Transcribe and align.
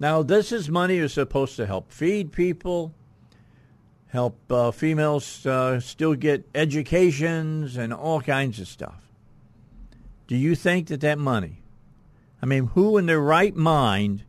Now, 0.00 0.22
this 0.22 0.52
is 0.52 0.68
money 0.68 0.98
is 0.98 1.12
supposed 1.12 1.56
to 1.56 1.66
help 1.66 1.90
feed 1.90 2.30
people, 2.30 2.94
help 4.08 4.38
uh, 4.50 4.70
females 4.70 5.44
uh, 5.44 5.80
still 5.80 6.14
get 6.14 6.48
educations 6.54 7.76
and 7.76 7.92
all 7.92 8.20
kinds 8.20 8.60
of 8.60 8.68
stuff. 8.68 9.02
Do 10.28 10.36
you 10.36 10.54
think 10.54 10.88
that 10.88 11.00
that 11.00 11.18
money, 11.18 11.62
I 12.40 12.46
mean, 12.46 12.66
who 12.68 12.96
in 12.96 13.06
their 13.06 13.20
right 13.20 13.56
mind 13.56 14.24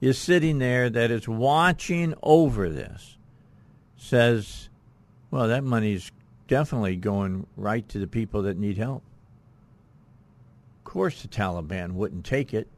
is 0.00 0.16
sitting 0.16 0.58
there 0.58 0.88
that 0.88 1.10
is 1.10 1.28
watching 1.28 2.14
over 2.22 2.70
this, 2.70 3.18
says, 3.96 4.70
well, 5.30 5.48
that 5.48 5.62
money's 5.62 6.10
definitely 6.48 6.96
going 6.96 7.46
right 7.56 7.86
to 7.90 7.98
the 7.98 8.06
people 8.06 8.42
that 8.42 8.56
need 8.56 8.78
help? 8.78 9.02
Of 10.78 10.84
course, 10.84 11.22
the 11.22 11.28
Taliban 11.28 11.92
wouldn't 11.92 12.24
take 12.24 12.54
it. 12.54 12.68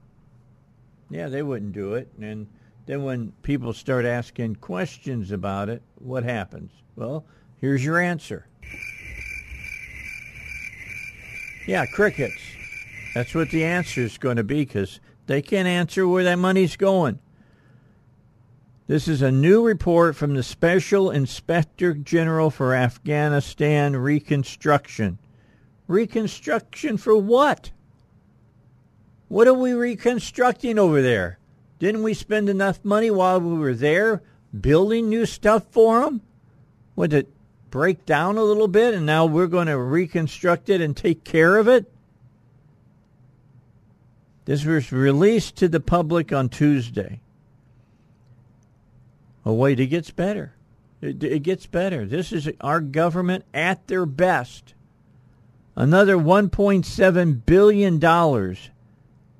Yeah, 1.14 1.28
they 1.28 1.44
wouldn't 1.44 1.74
do 1.74 1.94
it. 1.94 2.08
And 2.20 2.48
then 2.86 3.04
when 3.04 3.30
people 3.42 3.72
start 3.72 4.04
asking 4.04 4.56
questions 4.56 5.30
about 5.30 5.68
it, 5.68 5.80
what 5.94 6.24
happens? 6.24 6.72
Well, 6.96 7.24
here's 7.60 7.84
your 7.84 8.00
answer. 8.00 8.48
Yeah, 11.68 11.86
crickets. 11.86 12.42
That's 13.14 13.32
what 13.32 13.52
the 13.52 13.64
answer 13.64 14.00
is 14.00 14.18
going 14.18 14.38
to 14.38 14.42
be 14.42 14.64
because 14.64 14.98
they 15.26 15.40
can't 15.40 15.68
answer 15.68 16.08
where 16.08 16.24
that 16.24 16.40
money's 16.40 16.74
going. 16.74 17.20
This 18.88 19.06
is 19.06 19.22
a 19.22 19.30
new 19.30 19.64
report 19.64 20.16
from 20.16 20.34
the 20.34 20.42
Special 20.42 21.12
Inspector 21.12 21.94
General 21.94 22.50
for 22.50 22.74
Afghanistan 22.74 23.94
Reconstruction. 23.94 25.20
Reconstruction 25.86 26.96
for 26.96 27.16
what? 27.16 27.70
What 29.34 29.48
are 29.48 29.54
we 29.54 29.72
reconstructing 29.72 30.78
over 30.78 31.02
there? 31.02 31.40
Didn't 31.80 32.04
we 32.04 32.14
spend 32.14 32.48
enough 32.48 32.84
money 32.84 33.10
while 33.10 33.40
we 33.40 33.58
were 33.58 33.74
there 33.74 34.22
building 34.60 35.08
new 35.08 35.26
stuff 35.26 35.64
for 35.72 36.02
them? 36.02 36.20
Would 36.94 37.12
it 37.12 37.28
break 37.68 38.06
down 38.06 38.36
a 38.36 38.44
little 38.44 38.68
bit 38.68 38.94
and 38.94 39.04
now 39.04 39.26
we're 39.26 39.48
going 39.48 39.66
to 39.66 39.76
reconstruct 39.76 40.68
it 40.68 40.80
and 40.80 40.96
take 40.96 41.24
care 41.24 41.56
of 41.56 41.66
it? 41.66 41.92
This 44.44 44.64
was 44.64 44.92
released 44.92 45.56
to 45.56 45.66
the 45.66 45.80
public 45.80 46.32
on 46.32 46.48
Tuesday. 46.48 47.18
Oh, 49.44 49.54
wait, 49.54 49.80
it 49.80 49.88
gets 49.88 50.12
better. 50.12 50.54
It, 51.00 51.24
it 51.24 51.42
gets 51.42 51.66
better. 51.66 52.06
This 52.06 52.30
is 52.30 52.48
our 52.60 52.80
government 52.80 53.44
at 53.52 53.88
their 53.88 54.06
best. 54.06 54.74
Another 55.74 56.16
$1.7 56.16 57.44
billion 57.44 57.98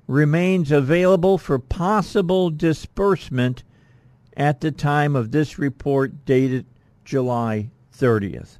remains 0.07 0.71
available 0.71 1.37
for 1.37 1.57
possible 1.59 2.49
disbursement 2.49 3.63
at 4.37 4.61
the 4.61 4.71
time 4.71 5.15
of 5.15 5.31
this 5.31 5.57
report 5.57 6.25
dated 6.25 6.65
July 7.03 7.69
30th. 7.97 8.57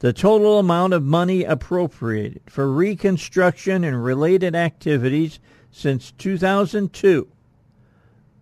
The 0.00 0.12
total 0.12 0.58
amount 0.58 0.94
of 0.94 1.02
money 1.02 1.44
appropriated 1.44 2.42
for 2.48 2.72
reconstruction 2.72 3.84
and 3.84 4.02
related 4.02 4.54
activities 4.54 5.38
since 5.70 6.12
2002 6.12 7.28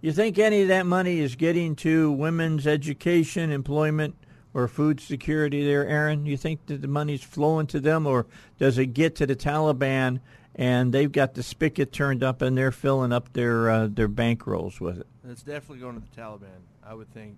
You 0.00 0.12
think 0.12 0.38
any 0.38 0.62
of 0.62 0.68
that 0.68 0.86
money 0.86 1.18
is 1.20 1.36
getting 1.36 1.74
to 1.76 2.10
women's 2.12 2.66
education, 2.66 3.50
employment, 3.50 4.14
or 4.54 4.68
food 4.68 5.00
security 5.00 5.64
there, 5.66 5.86
Aaron? 5.86 6.26
You 6.26 6.36
think 6.36 6.66
that 6.66 6.80
the 6.82 6.88
money's 6.88 7.22
flowing 7.22 7.66
to 7.68 7.80
them, 7.80 8.06
or 8.06 8.26
does 8.58 8.78
it 8.78 8.86
get 8.86 9.16
to 9.16 9.26
the 9.26 9.36
Taliban 9.36 10.20
and 10.54 10.92
they've 10.92 11.12
got 11.12 11.34
the 11.34 11.42
spigot 11.42 11.92
turned 11.92 12.22
up 12.22 12.40
and 12.40 12.56
they're 12.56 12.72
filling 12.72 13.12
up 13.12 13.32
their 13.34 13.68
uh, 13.70 13.88
their 13.90 14.08
bankrolls 14.08 14.80
with 14.80 14.98
it? 14.98 15.06
It's 15.28 15.42
definitely 15.42 15.78
going 15.80 16.00
to 16.00 16.06
the 16.08 16.20
Taliban. 16.20 16.60
I 16.84 16.94
would 16.94 17.12
think 17.12 17.36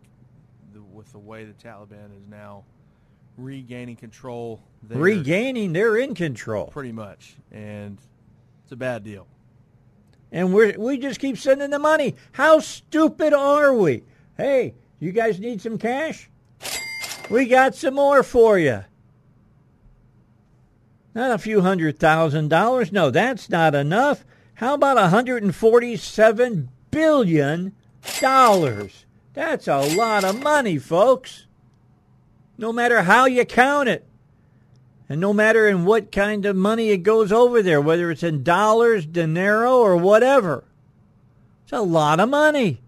the, 0.73 0.81
with 0.83 1.11
the 1.13 1.19
way 1.19 1.45
the 1.45 1.55
Taliban 1.55 2.17
is 2.17 2.29
now 2.31 2.65
regaining 3.37 3.97
control. 3.97 4.61
they're- 4.83 4.99
Regaining, 4.99 5.73
they're 5.73 5.97
in 5.97 6.15
control. 6.15 6.67
Pretty 6.67 6.93
much. 6.93 7.37
And 7.51 7.99
it's 8.69 8.73
a 8.75 8.77
bad 8.77 9.03
deal. 9.03 9.27
and 10.31 10.53
we 10.53 10.73
we 10.77 10.99
just 10.99 11.21
keep 11.21 11.39
sending 11.39 11.71
the 11.71 11.79
money. 11.79 12.15
How 12.33 12.61
stupid 12.61 13.33
are 13.33 13.73
we? 13.73 14.05
Hey, 14.37 14.75
you 15.01 15.11
guys 15.11 15.41
need 15.41 15.63
some 15.63 15.79
cash? 15.79 16.29
We 17.31 17.47
got 17.47 17.75
some 17.75 17.95
more 17.95 18.23
for 18.23 18.59
you. 18.59 18.85
Not 21.15 21.31
a 21.31 21.39
few 21.39 21.63
hundred 21.63 21.99
thousand 21.99 22.49
dollars. 22.49 22.93
No, 22.93 23.09
that's 23.11 23.49
not 23.49 23.75
enough. 23.75 24.23
How 24.57 24.75
about 24.75 24.97
147 24.99 26.69
billion 26.91 27.75
dollars? 28.21 29.07
That's 29.33 29.67
a 29.67 29.79
lot 29.97 30.25
of 30.25 30.43
money, 30.43 30.77
folks. 30.77 31.47
No 32.59 32.71
matter 32.71 33.01
how 33.01 33.25
you 33.25 33.47
count 33.47 33.89
it. 33.89 34.07
And 35.09 35.21
no 35.21 35.33
matter 35.33 35.67
in 35.67 35.87
what 35.87 36.13
kind 36.13 36.45
of 36.45 36.55
money 36.55 36.91
it 36.91 36.99
goes 36.99 37.33
over 37.33 37.63
there, 37.63 37.81
whether 37.81 38.11
it's 38.11 38.23
in 38.23 38.43
dollars, 38.43 39.07
dinero, 39.07 39.79
or 39.79 39.97
whatever. 39.97 40.65
It's 41.65 41.73
a 41.73 41.81
lot 41.81 42.21
of 42.21 42.29
money. 42.29 42.83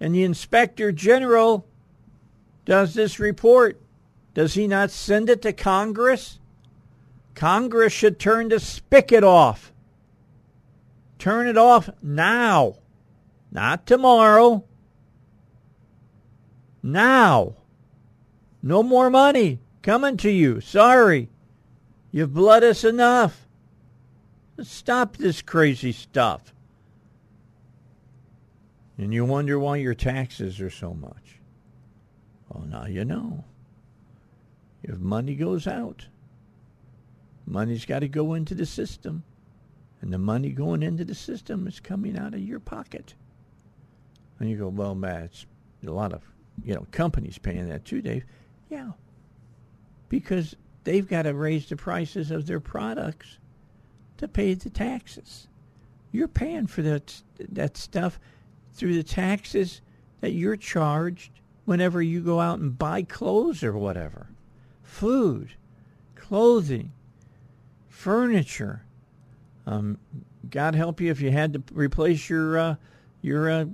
And 0.00 0.14
the 0.14 0.24
inspector 0.24 0.92
general 0.92 1.66
does 2.64 2.94
this 2.94 3.18
report. 3.18 3.80
Does 4.34 4.54
he 4.54 4.66
not 4.66 4.90
send 4.90 5.28
it 5.28 5.42
to 5.42 5.52
Congress? 5.52 6.38
Congress 7.34 7.92
should 7.92 8.18
turn 8.18 8.48
the 8.48 8.60
spigot 8.60 9.22
off. 9.22 9.72
Turn 11.18 11.46
it 11.46 11.58
off 11.58 11.90
now, 12.02 12.76
not 13.50 13.86
tomorrow. 13.86 14.64
Now. 16.82 17.56
No 18.62 18.82
more 18.82 19.10
money 19.10 19.58
coming 19.82 20.16
to 20.18 20.30
you. 20.30 20.60
Sorry. 20.60 21.28
You've 22.10 22.34
bled 22.34 22.62
us 22.62 22.84
enough. 22.84 23.46
Stop 24.62 25.16
this 25.16 25.42
crazy 25.42 25.92
stuff. 25.92 26.52
And 28.98 29.12
you 29.12 29.24
wonder 29.24 29.58
why 29.58 29.78
your 29.78 29.94
taxes 29.94 30.60
are 30.60 30.70
so 30.70 30.94
much. 30.94 31.40
Well, 32.48 32.64
now 32.64 32.86
you 32.86 33.04
know. 33.04 33.44
If 34.82 34.98
money 34.98 35.34
goes 35.34 35.66
out, 35.66 36.06
money's 37.46 37.84
got 37.84 38.00
to 38.00 38.08
go 38.08 38.34
into 38.34 38.54
the 38.54 38.66
system. 38.66 39.24
And 40.00 40.12
the 40.12 40.18
money 40.18 40.50
going 40.50 40.82
into 40.82 41.04
the 41.04 41.14
system 41.14 41.66
is 41.66 41.80
coming 41.80 42.18
out 42.18 42.34
of 42.34 42.40
your 42.40 42.60
pocket. 42.60 43.14
And 44.38 44.50
you 44.50 44.56
go, 44.56 44.68
well, 44.68 44.94
man, 44.94 45.24
it's 45.24 45.46
a 45.86 45.90
lot 45.90 46.12
of 46.12 46.22
you 46.64 46.74
know 46.74 46.86
companies 46.90 47.38
paying 47.38 47.68
that 47.68 47.84
too, 47.84 48.02
Dave. 48.02 48.24
Yeah, 48.68 48.90
because 50.12 50.54
they've 50.84 51.08
got 51.08 51.22
to 51.22 51.32
raise 51.32 51.70
the 51.70 51.74
prices 51.74 52.30
of 52.30 52.46
their 52.46 52.60
products 52.60 53.38
to 54.18 54.28
pay 54.28 54.52
the 54.52 54.68
taxes. 54.68 55.48
You're 56.12 56.28
paying 56.28 56.66
for 56.66 56.82
that 56.82 57.22
that 57.48 57.78
stuff 57.78 58.20
through 58.74 58.94
the 58.94 59.02
taxes 59.02 59.80
that 60.20 60.32
you're 60.32 60.56
charged 60.56 61.40
whenever 61.64 62.02
you 62.02 62.20
go 62.20 62.40
out 62.40 62.58
and 62.58 62.78
buy 62.78 63.04
clothes 63.04 63.62
or 63.62 63.72
whatever, 63.72 64.26
food, 64.82 65.54
clothing, 66.14 66.92
furniture. 67.88 68.84
Um, 69.66 69.96
God 70.50 70.74
help 70.74 71.00
you 71.00 71.10
if 71.10 71.22
you 71.22 71.30
had 71.30 71.54
to 71.54 71.62
replace 71.72 72.28
your 72.28 72.58
uh, 72.58 72.74
your 73.22 73.50
uh, 73.50 73.64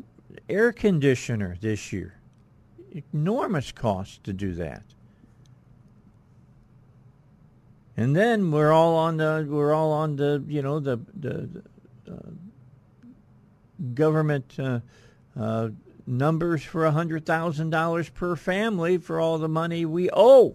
air 0.48 0.70
conditioner 0.70 1.56
this 1.60 1.92
year. 1.92 2.14
Enormous 3.12 3.72
cost 3.72 4.22
to 4.22 4.32
do 4.32 4.52
that. 4.54 4.84
And 7.98 8.14
then 8.14 8.52
we're 8.52 8.70
all 8.70 8.94
on 8.94 9.16
the 9.16 9.44
we're 9.50 9.74
all 9.74 9.90
on 9.90 10.14
the 10.14 10.40
you 10.46 10.62
know 10.62 10.78
the 10.78 11.00
the, 11.14 11.64
uh, 12.08 12.30
government 13.92 14.54
uh, 14.56 14.78
uh, 15.36 15.70
numbers 16.06 16.62
for 16.62 16.86
a 16.86 16.92
hundred 16.92 17.26
thousand 17.26 17.70
dollars 17.70 18.08
per 18.08 18.36
family 18.36 18.98
for 18.98 19.18
all 19.18 19.36
the 19.38 19.48
money 19.48 19.84
we 19.84 20.08
owe. 20.12 20.54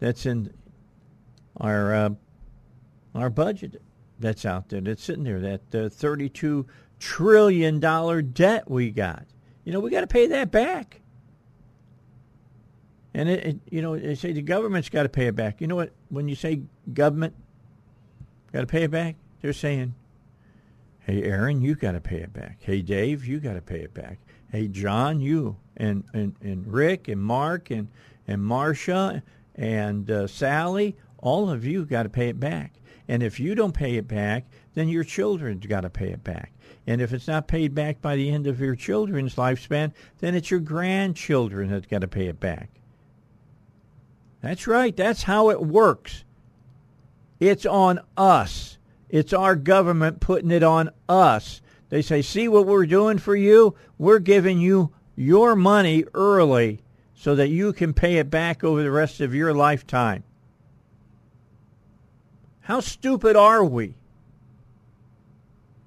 That's 0.00 0.26
in 0.26 0.52
our 1.56 1.94
uh, 1.94 2.10
our 3.14 3.30
budget. 3.30 3.80
That's 4.18 4.44
out 4.44 4.70
there. 4.70 4.80
That's 4.80 5.04
sitting 5.04 5.22
there. 5.22 5.38
That 5.38 5.74
uh, 5.74 5.88
thirty-two 5.90 6.66
trillion 6.98 7.78
dollar 7.78 8.20
debt 8.20 8.68
we 8.68 8.90
got. 8.90 9.26
You 9.62 9.72
know, 9.72 9.78
we 9.78 9.90
got 9.90 10.00
to 10.00 10.08
pay 10.08 10.26
that 10.26 10.50
back. 10.50 11.02
And 13.18 13.28
it, 13.28 13.44
it, 13.44 13.56
you 13.68 13.82
know, 13.82 13.98
they 13.98 14.14
say 14.14 14.30
the 14.30 14.40
government's 14.40 14.88
got 14.88 15.02
to 15.02 15.08
pay 15.08 15.26
it 15.26 15.34
back. 15.34 15.60
You 15.60 15.66
know 15.66 15.74
what? 15.74 15.90
When 16.08 16.28
you 16.28 16.36
say 16.36 16.60
government 16.94 17.34
got 18.52 18.60
to 18.60 18.66
pay 18.68 18.84
it 18.84 18.92
back, 18.92 19.16
they're 19.42 19.52
saying, 19.52 19.96
"Hey, 21.00 21.24
Aaron, 21.24 21.60
you 21.60 21.74
got 21.74 21.92
to 21.92 22.00
pay 22.00 22.18
it 22.18 22.32
back. 22.32 22.58
Hey, 22.60 22.80
Dave, 22.80 23.26
you 23.26 23.40
got 23.40 23.54
to 23.54 23.60
pay 23.60 23.80
it 23.80 23.92
back. 23.92 24.20
Hey, 24.52 24.68
John, 24.68 25.20
you 25.20 25.56
and 25.76 26.04
and, 26.12 26.36
and 26.42 26.72
Rick 26.72 27.08
and 27.08 27.20
Mark 27.20 27.72
and 27.72 27.88
and 28.28 28.40
Marcia 28.40 29.24
and 29.56 30.08
uh, 30.08 30.28
Sally, 30.28 30.94
all 31.16 31.50
of 31.50 31.64
you 31.64 31.86
got 31.86 32.04
to 32.04 32.08
pay 32.08 32.28
it 32.28 32.38
back. 32.38 32.74
And 33.08 33.24
if 33.24 33.40
you 33.40 33.56
don't 33.56 33.74
pay 33.74 33.96
it 33.96 34.06
back, 34.06 34.44
then 34.74 34.88
your 34.88 35.02
children's 35.02 35.66
got 35.66 35.80
to 35.80 35.90
pay 35.90 36.10
it 36.10 36.22
back. 36.22 36.52
And 36.86 37.00
if 37.00 37.12
it's 37.12 37.26
not 37.26 37.48
paid 37.48 37.74
back 37.74 38.00
by 38.00 38.14
the 38.14 38.30
end 38.30 38.46
of 38.46 38.60
your 38.60 38.76
children's 38.76 39.34
lifespan, 39.34 39.92
then 40.20 40.36
it's 40.36 40.52
your 40.52 40.60
grandchildren 40.60 41.70
that's 41.70 41.86
got 41.86 42.02
to 42.02 42.08
pay 42.08 42.28
it 42.28 42.38
back. 42.38 42.70
That's 44.40 44.66
right. 44.66 44.96
That's 44.96 45.24
how 45.24 45.50
it 45.50 45.60
works. 45.60 46.24
It's 47.40 47.66
on 47.66 48.00
us. 48.16 48.78
It's 49.08 49.32
our 49.32 49.56
government 49.56 50.20
putting 50.20 50.50
it 50.50 50.62
on 50.62 50.90
us. 51.08 51.60
They 51.88 52.02
say, 52.02 52.22
see 52.22 52.48
what 52.48 52.66
we're 52.66 52.86
doing 52.86 53.18
for 53.18 53.34
you? 53.34 53.74
We're 53.96 54.18
giving 54.18 54.58
you 54.58 54.92
your 55.16 55.56
money 55.56 56.04
early 56.14 56.80
so 57.14 57.34
that 57.34 57.48
you 57.48 57.72
can 57.72 57.94
pay 57.94 58.18
it 58.18 58.30
back 58.30 58.62
over 58.62 58.82
the 58.82 58.90
rest 58.90 59.20
of 59.20 59.34
your 59.34 59.54
lifetime. 59.54 60.22
How 62.60 62.80
stupid 62.80 63.34
are 63.34 63.64
we? 63.64 63.94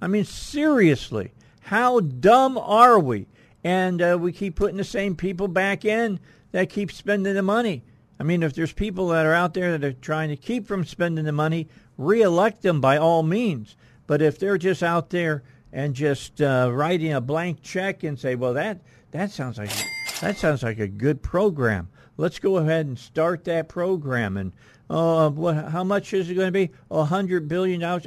I 0.01 0.07
mean, 0.07 0.25
seriously, 0.25 1.31
how 1.61 1.99
dumb 1.99 2.57
are 2.57 2.99
we? 2.99 3.27
And 3.63 4.01
uh, 4.01 4.17
we 4.19 4.31
keep 4.31 4.55
putting 4.55 4.77
the 4.77 4.83
same 4.83 5.15
people 5.15 5.47
back 5.47 5.85
in 5.85 6.19
that 6.51 6.69
keep 6.71 6.91
spending 6.91 7.35
the 7.35 7.43
money. 7.43 7.83
I 8.21 8.23
mean, 8.23 8.43
if 8.43 8.53
there's 8.53 8.71
people 8.71 9.07
that 9.07 9.25
are 9.25 9.33
out 9.33 9.55
there 9.55 9.75
that 9.75 9.83
are 9.83 9.93
trying 9.93 10.29
to 10.29 10.35
keep 10.35 10.67
from 10.67 10.85
spending 10.85 11.25
the 11.25 11.31
money, 11.31 11.67
reelect 11.97 12.61
them 12.61 12.79
by 12.79 12.97
all 12.97 13.23
means. 13.23 13.75
But 14.05 14.21
if 14.21 14.37
they're 14.37 14.59
just 14.59 14.83
out 14.83 15.09
there 15.09 15.41
and 15.73 15.95
just 15.95 16.39
uh, 16.39 16.69
writing 16.71 17.13
a 17.13 17.19
blank 17.19 17.63
check 17.63 18.03
and 18.03 18.19
say, 18.19 18.35
"Well, 18.35 18.53
that 18.53 18.81
that 19.09 19.31
sounds 19.31 19.57
like 19.57 19.71
that 20.19 20.37
sounds 20.37 20.61
like 20.61 20.77
a 20.77 20.87
good 20.87 21.23
program. 21.23 21.89
Let's 22.15 22.37
go 22.37 22.57
ahead 22.57 22.85
and 22.85 22.99
start 22.99 23.43
that 23.45 23.67
program." 23.67 24.37
And 24.37 24.51
what? 24.87 25.69
How 25.69 25.83
much 25.83 26.13
is 26.13 26.29
it 26.29 26.35
going 26.35 26.45
to 26.45 26.51
be? 26.51 26.69
A 26.91 27.05
hundred 27.05 27.47
billion 27.47 27.79
dollars? 27.79 28.05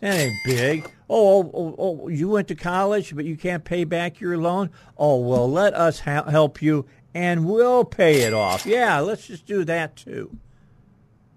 That 0.00 0.18
ain't 0.18 0.34
big. 0.44 0.90
Oh, 1.08 1.48
oh, 1.54 1.74
oh, 1.78 2.08
you 2.08 2.28
went 2.28 2.48
to 2.48 2.54
college, 2.56 3.14
but 3.14 3.24
you 3.24 3.36
can't 3.36 3.64
pay 3.64 3.84
back 3.84 4.18
your 4.18 4.38
loan. 4.38 4.70
Oh, 4.96 5.20
well, 5.20 5.48
let 5.48 5.74
us 5.74 6.00
ha- 6.00 6.24
help 6.24 6.60
you 6.60 6.86
and 7.14 7.46
we'll 7.46 7.84
pay 7.84 8.22
it 8.22 8.32
off. 8.32 8.66
Yeah, 8.66 9.00
let's 9.00 9.26
just 9.26 9.46
do 9.46 9.64
that 9.64 9.96
too. 9.96 10.36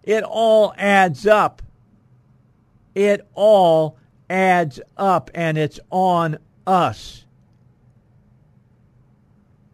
It 0.04 0.24
all 0.24 0.74
adds 0.78 1.26
up. 1.26 1.62
It 2.94 3.28
all 3.34 3.98
adds 4.30 4.80
up, 4.98 5.32
and 5.34 5.58
it's 5.58 5.80
on 5.90 6.38
us. 6.68 7.26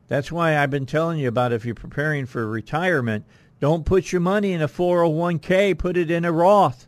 That's 0.08 0.32
why 0.32 0.58
I've 0.58 0.72
been 0.72 0.86
telling 0.86 1.20
you 1.20 1.28
about 1.28 1.54
if 1.54 1.66
you're 1.66 1.76
preparing 1.76 2.26
for 2.26 2.48
retirement, 2.48 3.26
don't 3.60 3.86
put 3.86 4.12
your 4.12 4.22
money 4.22 4.54
in 4.54 4.62
a 4.62 4.68
401k, 4.68 5.78
put 5.78 5.98
it 5.98 6.10
in 6.10 6.26
a 6.26 6.32
Roth. 6.32 6.88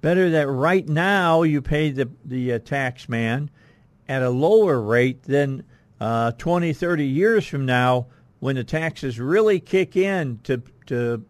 Better 0.00 0.30
that 0.30 0.48
right 0.48 0.88
now 0.88 1.42
you 1.42 1.60
pay 1.60 1.90
the, 1.90 2.08
the 2.24 2.54
uh, 2.54 2.58
tax 2.58 3.08
man 3.08 3.50
at 4.08 4.22
a 4.22 4.30
lower 4.30 4.80
rate 4.80 5.22
than 5.24 5.64
uh, 6.02 6.32
20, 6.32 6.72
30 6.72 7.06
years 7.06 7.46
from 7.46 7.64
now, 7.64 8.08
when 8.40 8.56
the 8.56 8.64
taxes 8.64 9.20
really 9.20 9.60
kick 9.60 9.96
in 9.96 10.40
to 10.42 10.60
to 10.86 11.24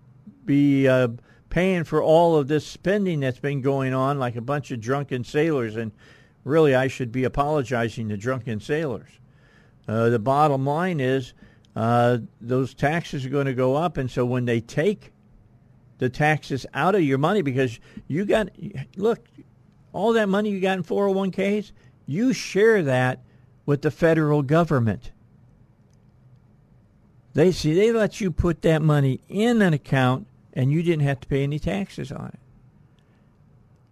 be 0.46 0.88
uh, 0.88 1.08
paying 1.50 1.84
for 1.84 2.02
all 2.02 2.36
of 2.36 2.48
this 2.48 2.66
spending 2.66 3.20
that's 3.20 3.38
been 3.38 3.60
going 3.60 3.92
on, 3.92 4.18
like 4.18 4.34
a 4.34 4.40
bunch 4.40 4.70
of 4.70 4.80
drunken 4.80 5.24
sailors, 5.24 5.76
and 5.76 5.92
really 6.44 6.74
I 6.74 6.88
should 6.88 7.12
be 7.12 7.24
apologizing 7.24 8.08
to 8.08 8.16
drunken 8.16 8.60
sailors. 8.60 9.10
Uh, 9.86 10.08
the 10.08 10.18
bottom 10.18 10.64
line 10.64 11.00
is 11.00 11.34
uh, 11.76 12.16
those 12.40 12.72
taxes 12.72 13.26
are 13.26 13.28
going 13.30 13.44
to 13.44 13.52
go 13.52 13.76
up, 13.76 13.98
and 13.98 14.10
so 14.10 14.24
when 14.24 14.46
they 14.46 14.62
take 14.62 15.12
the 15.98 16.08
taxes 16.08 16.64
out 16.72 16.94
of 16.94 17.02
your 17.02 17.18
money, 17.18 17.42
because 17.42 17.78
you 18.08 18.24
got 18.24 18.48
look, 18.96 19.22
all 19.92 20.14
that 20.14 20.30
money 20.30 20.48
you 20.48 20.60
got 20.60 20.78
in 20.78 20.82
401ks, 20.82 21.72
you 22.06 22.32
share 22.32 22.82
that 22.84 23.20
with 23.64 23.82
the 23.82 23.90
federal 23.90 24.42
government. 24.42 25.10
They 27.34 27.52
see 27.52 27.74
they 27.74 27.92
let 27.92 28.20
you 28.20 28.30
put 28.30 28.62
that 28.62 28.82
money 28.82 29.20
in 29.28 29.62
an 29.62 29.72
account 29.72 30.26
and 30.52 30.70
you 30.70 30.82
didn't 30.82 31.06
have 31.06 31.20
to 31.20 31.28
pay 31.28 31.42
any 31.42 31.58
taxes 31.58 32.12
on 32.12 32.28
it. 32.28 32.38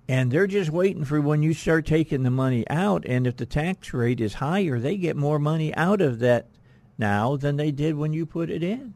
And 0.09 0.31
they're 0.31 0.49
just 0.49 0.71
waiting 0.71 1.05
for 1.05 1.21
when 1.21 1.43
you 1.43 1.55
start 1.55 1.87
taking 1.87 2.25
the 2.25 2.31
money 2.31 2.69
out 2.69 3.07
and 3.07 3.27
if 3.27 3.37
the 3.37 3.47
tax 3.47 3.95
rate 3.95 4.21
is 4.21 4.35
higher, 4.35 4.79
they 4.79 4.97
get 4.97 5.17
more 5.17 5.39
money 5.39 5.75
out 5.75 6.01
of 6.01 6.19
that 6.19 6.47
now 6.99 7.37
than 7.37 7.57
they 7.57 7.71
did 7.71 7.95
when 7.95 8.13
you 8.13 8.27
put 8.27 8.51
it 8.51 8.63
in. 8.63 8.95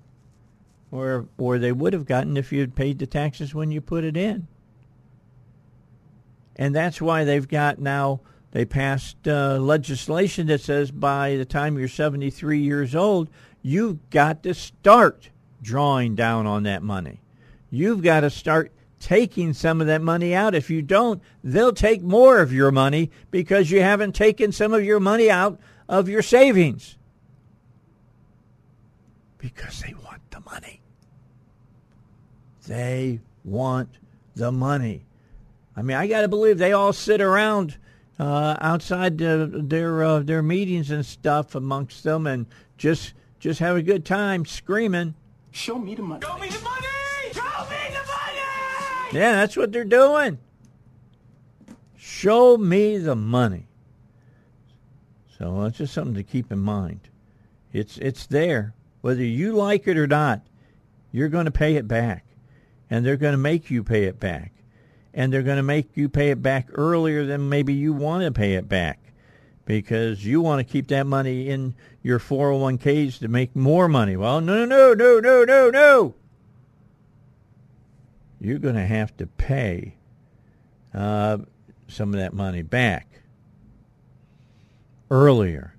Or 0.91 1.27
or 1.39 1.59
they 1.59 1.73
would 1.73 1.93
have 1.93 2.05
gotten 2.05 2.37
if 2.37 2.53
you'd 2.53 2.75
paid 2.75 2.99
the 2.99 3.07
taxes 3.07 3.55
when 3.55 3.71
you 3.71 3.81
put 3.81 4.05
it 4.05 4.17
in. 4.17 4.47
And 6.57 6.75
that's 6.75 7.01
why 7.01 7.25
they've 7.25 7.49
got 7.49 7.79
now 7.79 8.21
they 8.55 8.65
passed 8.65 9.27
uh, 9.27 9.59
legislation 9.59 10.47
that 10.47 10.61
says 10.61 10.93
by 10.93 11.35
the 11.35 11.45
time 11.45 11.77
you're 11.77 11.89
73 11.89 12.61
years 12.61 12.95
old, 12.95 13.29
you've 13.63 14.09
got 14.11 14.45
to 14.45 14.55
start 14.55 15.31
drawing 15.61 16.15
down 16.15 16.47
on 16.47 16.63
that 16.63 16.81
money. 16.81 17.21
You've 17.69 18.01
got 18.01 18.21
to 18.21 18.31
start 18.31 18.71
taking 19.01 19.55
some 19.55 19.81
of 19.81 19.89
that 19.89 20.03
money 20.03 20.37
out. 20.37 20.55
If 20.55 20.71
you 20.71 20.83
don't, 20.83 21.21
they'll 21.43 21.73
take 21.73 22.03
more 22.03 22.39
of 22.39 22.53
your 22.53 22.71
money 22.71 23.11
because 23.33 23.73
you 23.73 23.81
haven't 23.81 24.15
taken 24.15 24.53
some 24.53 24.73
of 24.73 24.85
your 24.85 25.01
money 25.01 25.29
out 25.29 25.59
of 25.89 26.09
your 26.09 26.23
savings. 26.23 26.97
Because 29.37 29.81
they 29.81 29.95
want 29.95 30.31
the 30.31 30.39
money. 30.39 30.81
They 32.69 33.19
want 33.43 33.89
the 34.37 34.53
money. 34.53 35.07
I 35.77 35.83
mean, 35.83 35.97
I 35.97 36.07
got 36.07 36.21
to 36.21 36.29
believe 36.29 36.59
they 36.59 36.73
all 36.73 36.93
sit 36.93 37.21
around 37.21 37.79
uh, 38.19 38.57
outside 38.61 39.21
uh, 39.21 39.49
their 39.51 40.03
uh, 40.03 40.21
their 40.21 40.43
meetings 40.43 40.91
and 40.91 41.05
stuff 41.05 41.55
amongst 41.55 42.05
them, 42.05 42.27
and 42.27 42.47
just 42.77 43.15
just 43.39 43.61
have 43.61 43.77
a 43.77 43.83
good 43.83 44.05
time 44.05 44.45
screaming. 44.47 45.15
Show 45.51 45.79
me 45.79 45.95
the 45.95 46.03
money. 46.03 46.25
Show 46.25 46.39
me 46.39 46.49
the 46.49 46.61
money. 46.63 46.87
Show 47.33 47.43
me 47.43 47.77
the 47.91 48.07
money. 48.07 48.39
Yeah, 49.13 49.33
that's 49.33 49.57
what 49.57 49.71
they're 49.71 49.85
doing. 49.85 50.39
Show 51.97 52.57
me 52.57 52.99
the 52.99 53.15
money. 53.15 53.69
So 55.39 55.63
it's 55.65 55.79
just 55.79 55.93
something 55.93 56.15
to 56.15 56.23
keep 56.23 56.51
in 56.51 56.61
mind. 56.61 57.09
It's 57.73 57.99
it's 57.99 58.27
there, 58.27 58.75
whether 59.01 59.25
you 59.25 59.53
like 59.53 59.87
it 59.89 59.99
or 59.99 60.07
not. 60.07 60.43
You're 61.13 61.29
going 61.29 61.45
to 61.45 61.51
pay 61.53 61.77
it 61.77 61.87
back, 61.87 62.25
and 62.89 63.05
they're 63.05 63.17
going 63.17 63.35
to 63.35 63.39
make 63.39 63.71
you 63.71 63.85
pay 63.85 64.05
it 64.05 64.19
back, 64.19 64.53
and 65.15 65.33
they're 65.33 65.43
going 65.43 65.57
to 65.57 65.63
make 65.63 65.97
you 65.97 66.09
pay 66.09 66.31
it 66.31 66.43
back 66.43 66.69
earlier 66.73 67.25
than 67.25 67.49
maybe 67.49 67.73
you 67.73 67.93
want 67.93 68.25
to 68.25 68.33
pay 68.33 68.55
it 68.55 68.69
back, 68.69 68.99
because 69.65 70.27
you 70.27 70.41
want 70.41 70.67
to 70.67 70.71
keep 70.71 70.89
that 70.89 71.07
money 71.07 71.49
in 71.49 71.75
your 72.03 72.19
401ks 72.19 73.21
to 73.21 73.29
make 73.29 73.55
more 73.55 73.89
money. 73.89 74.17
Well, 74.17 74.41
no, 74.41 74.65
no, 74.65 74.93
no, 74.93 75.21
no, 75.21 75.45
no, 75.45 75.71
no. 75.71 76.15
You're 78.41 78.59
going 78.59 78.75
to 78.75 78.87
have 78.87 79.17
to 79.19 79.27
pay 79.27 79.95
uh, 80.93 81.39
some 81.89 82.13
of 82.13 82.21
that 82.21 82.35
money 82.35 82.63
back 82.63 83.23
earlier 85.11 85.77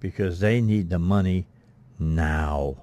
because 0.00 0.40
they 0.40 0.60
need 0.60 0.90
the 0.90 0.98
money 0.98 1.46
now. 1.98 2.82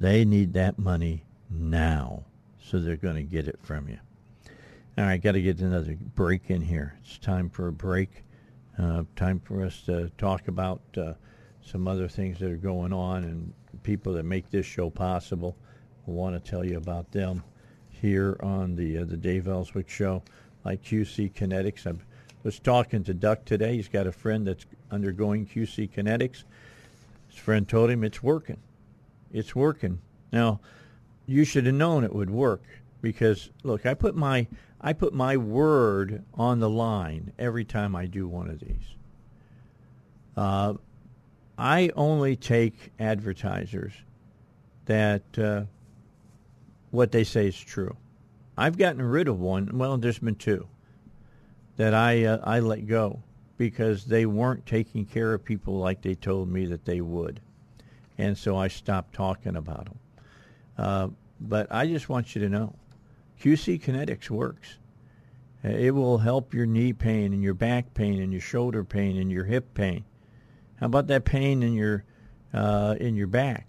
They 0.00 0.24
need 0.24 0.54
that 0.54 0.78
money 0.78 1.24
now. 1.50 2.24
So 2.58 2.80
they're 2.80 2.96
going 2.96 3.16
to 3.16 3.22
get 3.22 3.46
it 3.46 3.58
from 3.62 3.88
you. 3.88 3.98
All 4.98 5.04
right, 5.04 5.22
got 5.22 5.32
to 5.32 5.40
get 5.40 5.60
another 5.60 5.96
break 6.16 6.50
in 6.50 6.60
here. 6.60 6.96
It's 7.04 7.18
time 7.18 7.50
for 7.50 7.68
a 7.68 7.72
break. 7.72 8.24
Uh, 8.76 9.04
time 9.14 9.38
for 9.38 9.62
us 9.62 9.80
to 9.82 10.10
talk 10.18 10.48
about 10.48 10.80
uh, 10.96 11.12
some 11.62 11.86
other 11.86 12.08
things 12.08 12.40
that 12.40 12.50
are 12.50 12.56
going 12.56 12.92
on 12.92 13.22
and 13.22 13.52
people 13.84 14.14
that 14.14 14.24
make 14.24 14.50
this 14.50 14.66
show 14.66 14.90
possible. 14.90 15.56
We 16.06 16.14
want 16.14 16.34
to 16.34 16.50
tell 16.50 16.64
you 16.64 16.78
about 16.78 17.12
them 17.12 17.44
here 17.90 18.40
on 18.42 18.74
the 18.74 18.98
uh, 18.98 19.04
the 19.04 19.16
Dave 19.16 19.46
Elswick 19.46 19.88
Show, 19.88 20.24
like 20.64 20.82
QC 20.82 21.32
Kinetics. 21.32 21.86
I 21.86 21.96
was 22.42 22.58
talking 22.58 23.04
to 23.04 23.14
Duck 23.14 23.44
today. 23.44 23.76
He's 23.76 23.86
got 23.86 24.08
a 24.08 24.12
friend 24.12 24.44
that's 24.44 24.66
undergoing 24.90 25.46
QC 25.46 25.92
Kinetics. 25.92 26.42
His 27.28 27.38
friend 27.38 27.68
told 27.68 27.90
him 27.90 28.02
it's 28.02 28.20
working. 28.20 28.58
It's 29.32 29.54
working. 29.54 30.00
Now, 30.32 30.58
you 31.24 31.44
should 31.44 31.66
have 31.66 31.76
known 31.76 32.02
it 32.02 32.12
would 32.12 32.30
work 32.30 32.64
because 33.00 33.50
look, 33.62 33.86
I 33.86 33.94
put 33.94 34.16
my 34.16 34.46
I 34.80 34.92
put 34.92 35.12
my 35.12 35.36
word 35.36 36.24
on 36.34 36.60
the 36.60 36.70
line 36.70 37.32
every 37.38 37.64
time 37.64 37.96
I 37.96 38.06
do 38.06 38.28
one 38.28 38.48
of 38.48 38.60
these. 38.60 38.94
Uh, 40.36 40.74
I 41.56 41.90
only 41.96 42.36
take 42.36 42.92
advertisers 43.00 43.92
that 44.86 45.22
uh, 45.36 45.64
what 46.92 47.10
they 47.10 47.24
say 47.24 47.48
is 47.48 47.58
true. 47.58 47.96
I've 48.56 48.78
gotten 48.78 49.02
rid 49.02 49.28
of 49.28 49.40
one. 49.40 49.78
Well, 49.78 49.98
there's 49.98 50.20
been 50.20 50.36
two 50.36 50.66
that 51.76 51.94
I 51.94 52.24
uh, 52.24 52.40
I 52.44 52.60
let 52.60 52.86
go 52.86 53.22
because 53.56 54.04
they 54.04 54.26
weren't 54.26 54.66
taking 54.66 55.04
care 55.04 55.34
of 55.34 55.44
people 55.44 55.78
like 55.78 56.02
they 56.02 56.14
told 56.14 56.48
me 56.48 56.66
that 56.66 56.84
they 56.84 57.00
would, 57.00 57.40
and 58.16 58.38
so 58.38 58.56
I 58.56 58.68
stopped 58.68 59.14
talking 59.14 59.56
about 59.56 59.86
them. 59.86 59.98
Uh, 60.76 61.08
but 61.40 61.66
I 61.70 61.86
just 61.86 62.08
want 62.08 62.34
you 62.34 62.42
to 62.42 62.48
know, 62.48 62.74
QC 63.40 63.80
Kinetics 63.80 64.30
works. 64.30 64.78
It 65.62 65.94
will 65.94 66.18
help 66.18 66.54
your 66.54 66.66
knee 66.66 66.92
pain 66.92 67.32
and 67.32 67.42
your 67.42 67.54
back 67.54 67.94
pain 67.94 68.20
and 68.20 68.32
your 68.32 68.40
shoulder 68.40 68.84
pain 68.84 69.16
and 69.16 69.30
your 69.30 69.44
hip 69.44 69.74
pain. 69.74 70.04
How 70.76 70.86
about 70.86 71.08
that 71.08 71.24
pain 71.24 71.62
in 71.62 71.74
your 71.74 72.04
uh, 72.54 72.94
in 72.98 73.16
your 73.16 73.26
back, 73.26 73.66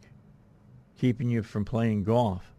keeping 0.98 1.30
you 1.30 1.44
from 1.44 1.66
playing 1.66 2.04
golf? 2.04 2.54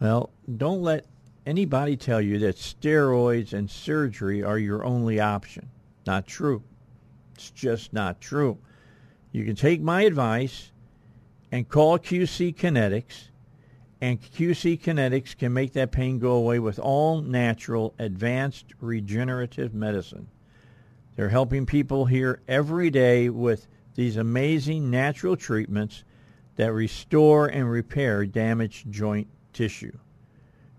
Well, 0.00 0.30
don't 0.56 0.82
let 0.82 1.06
anybody 1.46 1.96
tell 1.96 2.20
you 2.20 2.38
that 2.40 2.56
steroids 2.56 3.52
and 3.52 3.70
surgery 3.70 4.42
are 4.42 4.58
your 4.58 4.84
only 4.84 5.20
option. 5.20 5.70
Not 6.06 6.26
true. 6.26 6.62
It's 7.34 7.50
just 7.50 7.92
not 7.92 8.20
true. 8.20 8.58
You 9.32 9.44
can 9.44 9.54
take 9.54 9.80
my 9.80 10.02
advice 10.02 10.72
and 11.52 11.68
call 11.68 11.98
QC 11.98 12.54
Kinetics, 12.54 13.29
and 14.00 14.20
QC 14.20 14.80
Kinetics 14.80 15.36
can 15.36 15.52
make 15.52 15.74
that 15.74 15.92
pain 15.92 16.18
go 16.18 16.32
away 16.32 16.58
with 16.58 16.78
all 16.78 17.20
natural, 17.20 17.94
advanced 17.98 18.66
regenerative 18.80 19.74
medicine. 19.74 20.28
They're 21.16 21.28
helping 21.28 21.66
people 21.66 22.06
here 22.06 22.40
every 22.48 22.88
day 22.88 23.28
with 23.28 23.66
these 23.94 24.16
amazing 24.16 24.90
natural 24.90 25.36
treatments 25.36 26.04
that 26.56 26.72
restore 26.72 27.46
and 27.46 27.70
repair 27.70 28.24
damaged 28.24 28.90
joint 28.90 29.28
tissue. 29.52 29.98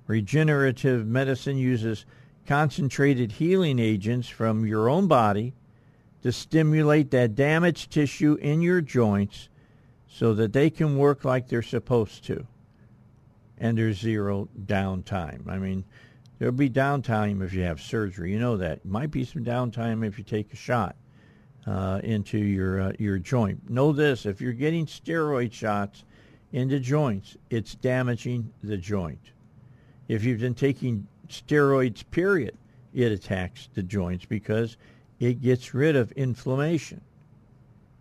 Regenerative 0.07 1.05
medicine 1.05 1.57
uses 1.57 2.05
concentrated 2.47 3.33
healing 3.33 3.77
agents 3.77 4.27
from 4.27 4.65
your 4.65 4.89
own 4.89 5.07
body 5.07 5.53
to 6.23 6.31
stimulate 6.31 7.11
that 7.11 7.35
damaged 7.35 7.91
tissue 7.91 8.35
in 8.41 8.61
your 8.61 8.81
joints 8.81 9.49
so 10.07 10.33
that 10.33 10.53
they 10.53 10.69
can 10.69 10.97
work 10.97 11.23
like 11.23 11.47
they're 11.47 11.61
supposed 11.61 12.23
to. 12.25 12.47
And 13.61 13.77
there's 13.77 13.99
zero 13.99 14.49
downtime. 14.65 15.47
I 15.47 15.59
mean, 15.59 15.85
there'll 16.39 16.51
be 16.51 16.69
downtime 16.69 17.41
if 17.41 17.53
you 17.53 17.61
have 17.61 17.79
surgery. 17.79 18.33
You 18.33 18.39
know 18.39 18.57
that. 18.57 18.83
Might 18.83 19.11
be 19.11 19.23
some 19.23 19.45
downtime 19.45 20.05
if 20.05 20.17
you 20.17 20.23
take 20.23 20.51
a 20.51 20.55
shot 20.55 20.95
uh, 21.67 22.01
into 22.03 22.39
your 22.39 22.81
uh, 22.81 22.91
your 22.97 23.19
joint. 23.19 23.69
Know 23.69 23.91
this: 23.91 24.25
if 24.25 24.41
you're 24.41 24.51
getting 24.51 24.87
steroid 24.87 25.53
shots 25.53 26.03
into 26.51 26.79
joints, 26.79 27.37
it's 27.51 27.75
damaging 27.75 28.51
the 28.63 28.77
joint. 28.77 29.31
If 30.07 30.23
you've 30.23 30.41
been 30.41 30.55
taking 30.55 31.07
steroids, 31.29 32.03
period, 32.09 32.57
it 32.93 33.11
attacks 33.11 33.69
the 33.73 33.83
joints 33.83 34.25
because 34.25 34.75
it 35.19 35.41
gets 35.41 35.73
rid 35.73 35.95
of 35.95 36.11
inflammation. 36.13 37.01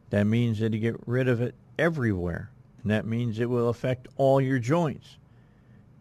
That 0.08 0.24
means 0.24 0.58
that 0.60 0.72
you 0.72 0.80
get 0.80 1.06
rid 1.06 1.28
of 1.28 1.40
it 1.42 1.54
everywhere, 1.78 2.50
and 2.82 2.90
that 2.90 3.06
means 3.06 3.38
it 3.38 3.50
will 3.50 3.68
affect 3.68 4.08
all 4.16 4.40
your 4.40 4.58
joints. 4.58 5.18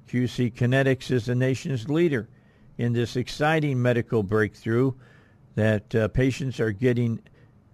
QC 0.10 0.54
Kinetics 0.54 1.12
is 1.12 1.28
the 1.28 1.36
nation's 1.36 1.88
leader 1.88 2.28
in 2.80 2.94
this 2.94 3.16
exciting 3.16 3.80
medical 3.80 4.24
breakthrough 4.24 4.92
that 5.54 5.94
uh, 5.94 6.08
patients 6.08 6.60
are 6.60 6.72
getting 6.72 7.22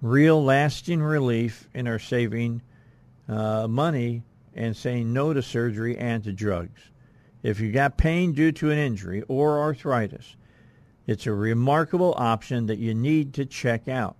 real 0.01 0.43
lasting 0.43 1.01
relief 1.01 1.69
and 1.73 1.87
are 1.87 1.99
saving 1.99 2.61
uh, 3.29 3.67
money 3.67 4.21
and 4.53 4.75
saying 4.75 5.13
no 5.13 5.33
to 5.33 5.41
surgery 5.41 5.97
and 5.97 6.25
to 6.25 6.33
drugs. 6.33 6.81
If 7.41 7.61
you 7.61 7.71
got 7.71 7.97
pain 7.97 8.33
due 8.33 8.51
to 8.53 8.69
an 8.69 8.77
injury 8.77 9.23
or 9.29 9.59
arthritis, 9.61 10.35
it's 11.07 11.27
a 11.27 11.33
remarkable 11.33 12.15
option 12.17 12.65
that 12.65 12.79
you 12.79 12.93
need 12.93 13.33
to 13.35 13.45
check 13.45 13.87
out. 13.87 14.17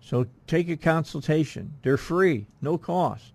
So 0.00 0.26
take 0.46 0.70
a 0.70 0.76
consultation. 0.76 1.74
They're 1.82 1.96
free, 1.98 2.46
no 2.62 2.78
cost. 2.78 3.32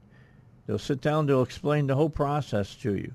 They'll 0.65 0.79
sit 0.79 1.01
down, 1.01 1.25
they'll 1.25 1.41
explain 1.41 1.87
the 1.87 1.95
whole 1.95 2.09
process 2.09 2.75
to 2.75 2.95
you. 2.95 3.13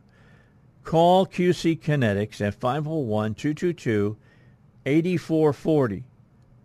Call 0.85 1.27
QC 1.27 1.81
Kinetics 1.81 2.41
at 2.41 2.55
501 2.55 3.35
222 3.35 4.17
8440. 4.85 6.05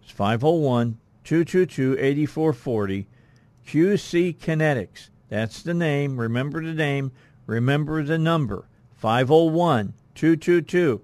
It's 0.04 0.12
501 0.12 1.00
222 1.24 1.98
8440. 2.00 3.08
QC 3.66 4.38
Kinetics. 4.38 5.10
That's 5.30 5.64
the 5.64 5.74
name. 5.74 6.20
Remember 6.20 6.64
the 6.64 6.74
name. 6.74 7.12
Remember 7.46 8.04
the 8.04 8.18
number. 8.18 8.68
501 8.98 9.94
222 10.14 11.02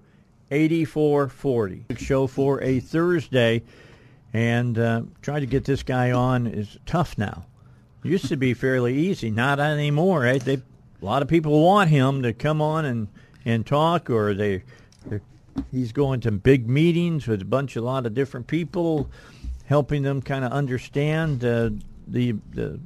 8440. 0.50 1.86
Show 1.96 2.26
for 2.26 2.62
a 2.62 2.80
Thursday. 2.80 3.62
And 4.32 4.78
uh, 4.78 5.02
trying 5.22 5.40
to 5.40 5.46
get 5.46 5.64
this 5.64 5.82
guy 5.82 6.12
on 6.12 6.46
is 6.46 6.78
tough 6.86 7.16
now. 7.16 7.46
Used 8.02 8.28
to 8.28 8.36
be 8.36 8.54
fairly 8.54 8.96
easy. 8.96 9.30
Not 9.30 9.60
anymore. 9.60 10.20
Right? 10.20 10.42
They, 10.42 10.54
a 10.54 11.04
lot 11.04 11.22
of 11.22 11.28
people 11.28 11.64
want 11.64 11.90
him 11.90 12.22
to 12.22 12.32
come 12.32 12.62
on 12.62 12.84
and, 12.84 13.08
and 13.44 13.66
talk, 13.66 14.10
or 14.10 14.34
they 14.34 14.62
he's 15.70 15.92
going 15.92 16.20
to 16.20 16.30
big 16.30 16.68
meetings 16.68 17.26
with 17.26 17.42
a 17.42 17.44
bunch, 17.44 17.76
a 17.76 17.80
lot 17.80 18.06
of 18.06 18.14
different 18.14 18.46
people, 18.46 19.10
helping 19.66 20.02
them 20.02 20.22
kind 20.22 20.44
of 20.44 20.52
understand 20.52 21.44
uh, 21.44 21.70
the, 22.06 22.32
the 22.52 22.78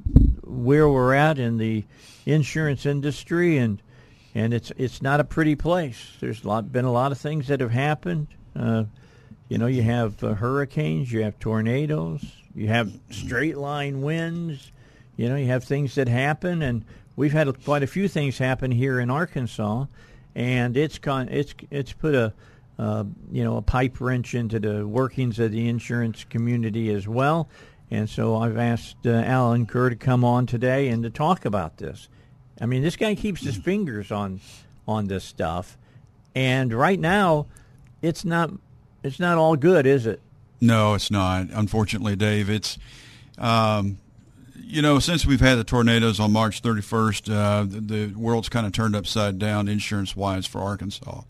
where 0.45 0.88
we're 0.88 1.14
at 1.14 1.38
in 1.38 1.59
the 1.59 1.85
insurance 2.26 2.87
industry, 2.87 3.59
and 3.59 3.81
and 4.35 4.52
it's 4.54 4.73
it's 4.76 5.02
not 5.02 5.21
a 5.21 5.25
pretty 5.25 5.54
place. 5.54 6.16
There's 6.21 6.45
a 6.45 6.49
lot 6.49 6.73
been 6.73 6.85
a 6.85 6.92
lot 6.92 7.12
of 7.12 7.19
things 7.19 7.49
that 7.49 7.61
have 7.61 7.71
happened. 7.71 8.28
Uh, 8.54 8.85
you 9.49 9.59
know, 9.59 9.66
you 9.66 9.83
have 9.83 10.23
uh, 10.25 10.35
hurricanes, 10.35 11.12
you 11.12 11.23
have 11.23 11.38
tornadoes, 11.38 12.25
you 12.54 12.69
have 12.69 12.92
straight 13.11 13.57
line 13.57 14.02
winds. 14.02 14.73
You 15.23 15.29
know, 15.29 15.37
you 15.37 15.47
have 15.47 15.62
things 15.62 15.95
that 15.95 16.09
happen, 16.09 16.62
and 16.62 16.85
we've 17.14 17.31
had 17.33 17.47
quite 17.62 17.85
a 17.85 17.87
few 17.87 18.09
things 18.09 18.38
happen 18.38 18.73
here 18.73 18.99
in 18.99 19.09
Arkansas, 19.09 19.87
and 20.35 20.76
it's 20.76 20.99
con- 20.99 21.29
it's 21.29 21.55
it's 21.71 21.93
put 21.93 22.17
a 22.17 22.33
uh, 22.76 23.05
you 23.31 23.45
know 23.45 23.57
a 23.57 23.62
pipe 23.62 24.00
wrench 24.00 24.35
into 24.35 24.59
the 24.59 24.85
workings 24.85 25.38
of 25.38 25.52
the 25.52 25.69
insurance 25.69 26.25
community 26.25 26.93
as 26.93 27.07
well. 27.07 27.49
And 27.88 28.11
so 28.11 28.35
I've 28.35 28.57
asked 28.57 29.07
uh, 29.07 29.11
Allen 29.11 29.67
Kerr 29.67 29.91
to 29.91 29.95
come 29.95 30.25
on 30.25 30.47
today 30.47 30.88
and 30.88 31.05
to 31.05 31.11
talk 31.11 31.45
about 31.45 31.76
this. 31.76 32.09
I 32.61 32.67
mean, 32.67 32.83
this 32.83 32.97
guy 32.97 33.14
keeps 33.14 33.45
his 33.45 33.57
fingers 33.57 34.11
on 34.11 34.41
on 34.88 35.07
this 35.07 35.23
stuff, 35.23 35.79
and 36.35 36.75
right 36.75 36.99
now, 36.99 37.47
it's 38.02 38.25
not 38.25 38.50
it's 39.05 39.21
not 39.21 39.38
all 39.38 39.55
good, 39.55 39.87
is 39.87 40.05
it? 40.05 40.21
No, 40.61 40.95
it's 40.95 41.12
not. 41.12 41.47
Unfortunately, 41.52 42.17
Dave, 42.17 42.50
it's 42.50 42.76
um, 43.38 43.99
you 44.73 44.81
know 44.81 44.99
since 44.99 45.26
we've 45.26 45.41
had 45.41 45.57
the 45.57 45.64
tornadoes 45.64 46.19
on 46.19 46.33
March 46.33 46.62
31st, 46.62 47.35
uh, 47.35 47.64
the, 47.64 47.81
the 47.81 48.14
world's 48.14 48.49
kind 48.49 48.67
of 48.67 48.73
turned 48.73 48.97
upside 48.97 49.38
down 49.38 49.69
insurance 49.69 50.17
wise 50.17 50.47
for 50.47 50.61
Arkansas. 50.61 51.23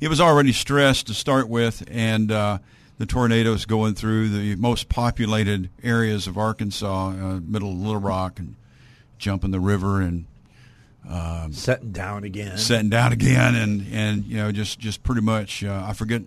It 0.00 0.08
was 0.08 0.20
already 0.20 0.52
stressed 0.52 1.06
to 1.06 1.14
start 1.14 1.48
with, 1.48 1.82
and 1.90 2.30
uh, 2.30 2.58
the 2.98 3.06
tornadoes 3.06 3.64
going 3.64 3.94
through 3.94 4.28
the 4.28 4.54
most 4.56 4.88
populated 4.88 5.70
areas 5.82 6.26
of 6.26 6.36
Arkansas, 6.36 7.08
uh, 7.08 7.40
middle 7.42 7.70
of 7.70 7.78
Little 7.78 8.00
Rock, 8.00 8.38
and 8.38 8.56
jumping 9.18 9.50
the 9.50 9.60
river 9.60 10.00
and 10.00 10.26
um, 11.08 11.52
setting 11.52 11.92
down 11.92 12.24
again, 12.24 12.58
setting 12.58 12.90
down 12.90 13.12
again, 13.12 13.54
and 13.54 13.86
and 13.90 14.24
you 14.26 14.36
know 14.36 14.52
just 14.52 14.78
just 14.78 15.02
pretty 15.02 15.22
much 15.22 15.64
uh, 15.64 15.84
I 15.86 15.94
forget 15.94 16.22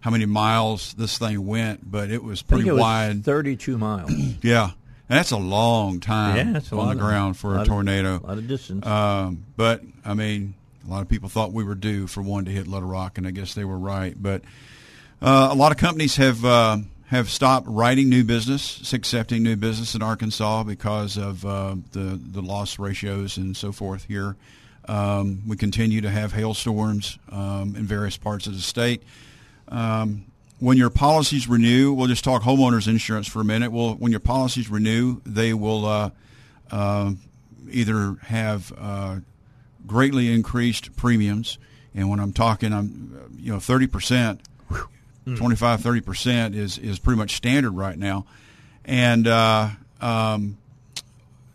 how 0.00 0.10
many 0.10 0.26
miles 0.26 0.94
this 0.94 1.16
thing 1.18 1.46
went, 1.46 1.90
but 1.90 2.10
it 2.10 2.22
was 2.22 2.42
pretty 2.42 2.68
it 2.68 2.74
wide. 2.74 3.16
Was 3.16 3.24
Thirty-two 3.24 3.78
miles. 3.78 4.12
yeah, 4.42 4.72
and 5.10 5.18
that's 5.18 5.32
a 5.32 5.36
long 5.36 5.98
time 5.98 6.36
yeah, 6.36 6.52
that's 6.52 6.72
on 6.72 6.88
the 6.88 6.94
ground 6.94 7.36
for 7.36 7.56
a, 7.56 7.62
a 7.62 7.64
tornado. 7.64 8.14
Of, 8.14 8.22
a 8.22 8.26
lot 8.28 8.38
of 8.38 8.46
distance. 8.46 8.86
Um, 8.86 9.44
but 9.56 9.82
I 10.04 10.14
mean, 10.14 10.54
a 10.86 10.90
lot 10.90 11.02
of 11.02 11.08
people 11.08 11.28
thought 11.28 11.52
we 11.52 11.64
were 11.64 11.74
due 11.74 12.06
for 12.06 12.22
one 12.22 12.44
to 12.44 12.52
hit 12.52 12.68
Little 12.68 12.88
Rock, 12.88 13.18
and 13.18 13.26
I 13.26 13.32
guess 13.32 13.54
they 13.54 13.64
were 13.64 13.78
right. 13.78 14.14
But 14.16 14.42
uh, 15.20 15.48
a 15.50 15.54
lot 15.56 15.72
of 15.72 15.78
companies 15.78 16.14
have 16.16 16.44
uh, 16.44 16.78
have 17.06 17.28
stopped 17.28 17.66
writing 17.68 18.08
new 18.08 18.22
business, 18.22 18.92
accepting 18.92 19.42
new 19.42 19.56
business 19.56 19.96
in 19.96 20.02
Arkansas 20.02 20.62
because 20.62 21.18
of 21.18 21.44
uh, 21.44 21.74
the 21.90 22.20
the 22.22 22.40
loss 22.40 22.78
ratios 22.78 23.36
and 23.36 23.56
so 23.56 23.72
forth 23.72 24.04
here. 24.04 24.36
Um, 24.84 25.42
we 25.44 25.56
continue 25.56 26.02
to 26.02 26.10
have 26.10 26.32
hailstorms 26.32 27.18
um, 27.32 27.74
in 27.76 27.84
various 27.84 28.16
parts 28.16 28.46
of 28.46 28.54
the 28.54 28.60
state. 28.60 29.02
Um, 29.66 30.26
when 30.60 30.76
your 30.76 30.90
policies 30.90 31.48
renew, 31.48 31.92
we'll 31.92 32.06
just 32.06 32.22
talk 32.22 32.42
homeowners 32.42 32.86
insurance 32.86 33.26
for 33.26 33.40
a 33.40 33.44
minute. 33.44 33.72
Well, 33.72 33.94
when 33.94 34.12
your 34.12 34.20
policies 34.20 34.70
renew, 34.70 35.20
they 35.24 35.54
will 35.54 35.86
uh, 35.86 36.10
uh, 36.70 37.12
either 37.70 38.16
have 38.22 38.72
uh, 38.78 39.16
greatly 39.86 40.32
increased 40.32 40.94
premiums, 40.96 41.58
and 41.94 42.08
when 42.10 42.20
I'm 42.20 42.34
talking, 42.34 42.72
I'm 42.72 43.36
you 43.38 43.52
know 43.52 43.58
30 43.58 43.86
percent, 43.86 44.40
25, 45.34 45.80
30 45.80 46.00
percent 46.02 46.54
is 46.54 46.76
is 46.78 46.98
pretty 46.98 47.18
much 47.18 47.36
standard 47.36 47.72
right 47.72 47.98
now, 47.98 48.26
and 48.84 49.26
uh, 49.26 49.70
um, 50.02 50.58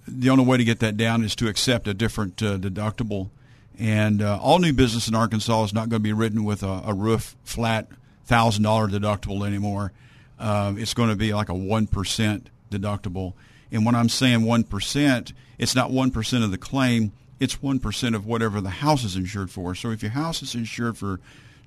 the 0.08 0.32
only 0.32 0.46
way 0.46 0.58
to 0.58 0.64
get 0.64 0.80
that 0.80 0.98
down 0.98 1.24
is 1.24 1.36
to 1.38 1.48
accept 1.48 1.88
a 1.88 1.94
different 1.94 2.42
uh, 2.42 2.58
deductible. 2.58 3.30
And 3.78 4.22
uh, 4.22 4.40
all 4.42 4.60
new 4.60 4.72
business 4.72 5.10
in 5.10 5.16
Arkansas 5.16 5.66
is 5.66 5.74
not 5.74 5.90
going 5.90 6.00
to 6.02 6.04
be 6.04 6.14
written 6.14 6.46
with 6.46 6.64
a, 6.64 6.84
a 6.86 6.94
roof 6.94 7.36
flat 7.44 7.90
thousand 8.26 8.64
dollar 8.64 8.88
deductible 8.88 9.46
anymore. 9.46 9.92
Uh, 10.40 10.74
it's 10.78 10.94
going 10.94 11.10
to 11.10 11.16
be 11.16 11.34
like 11.34 11.50
a 11.50 11.54
one 11.54 11.88
percent 11.88 12.50
deductible. 12.70 13.34
And 13.72 13.86
when 13.86 13.96
I'm 13.96 14.10
saying 14.10 14.44
one 14.44 14.64
percent, 14.64 15.34
it's 15.58 15.76
not 15.76 15.92
one 15.92 16.12
percent 16.12 16.44
of 16.44 16.52
the 16.52 16.58
claim; 16.58 17.12
it's 17.40 17.62
one 17.62 17.80
percent 17.80 18.16
of 18.16 18.26
whatever 18.26 18.62
the 18.62 18.70
house 18.70 19.04
is 19.04 19.16
insured 19.16 19.50
for. 19.52 19.76
So 19.76 19.92
if 19.92 20.02
your 20.02 20.12
house 20.12 20.42
is 20.42 20.56
insured 20.56 20.98
for 20.98 21.20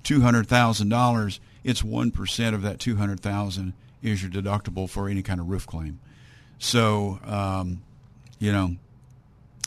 two 0.03 0.21
hundred 0.21 0.47
thousand 0.47 0.89
dollars, 0.89 1.39
it's 1.63 1.83
one 1.83 2.11
percent 2.11 2.55
of 2.55 2.61
that 2.61 2.79
two 2.79 2.95
hundred 2.95 3.19
thousand 3.19 3.73
is 4.01 4.21
your 4.21 4.31
deductible 4.31 4.89
for 4.89 5.09
any 5.09 5.21
kind 5.21 5.39
of 5.39 5.49
roof 5.49 5.67
claim. 5.67 5.99
So 6.57 7.19
um, 7.25 7.81
you 8.39 8.51
know 8.51 8.75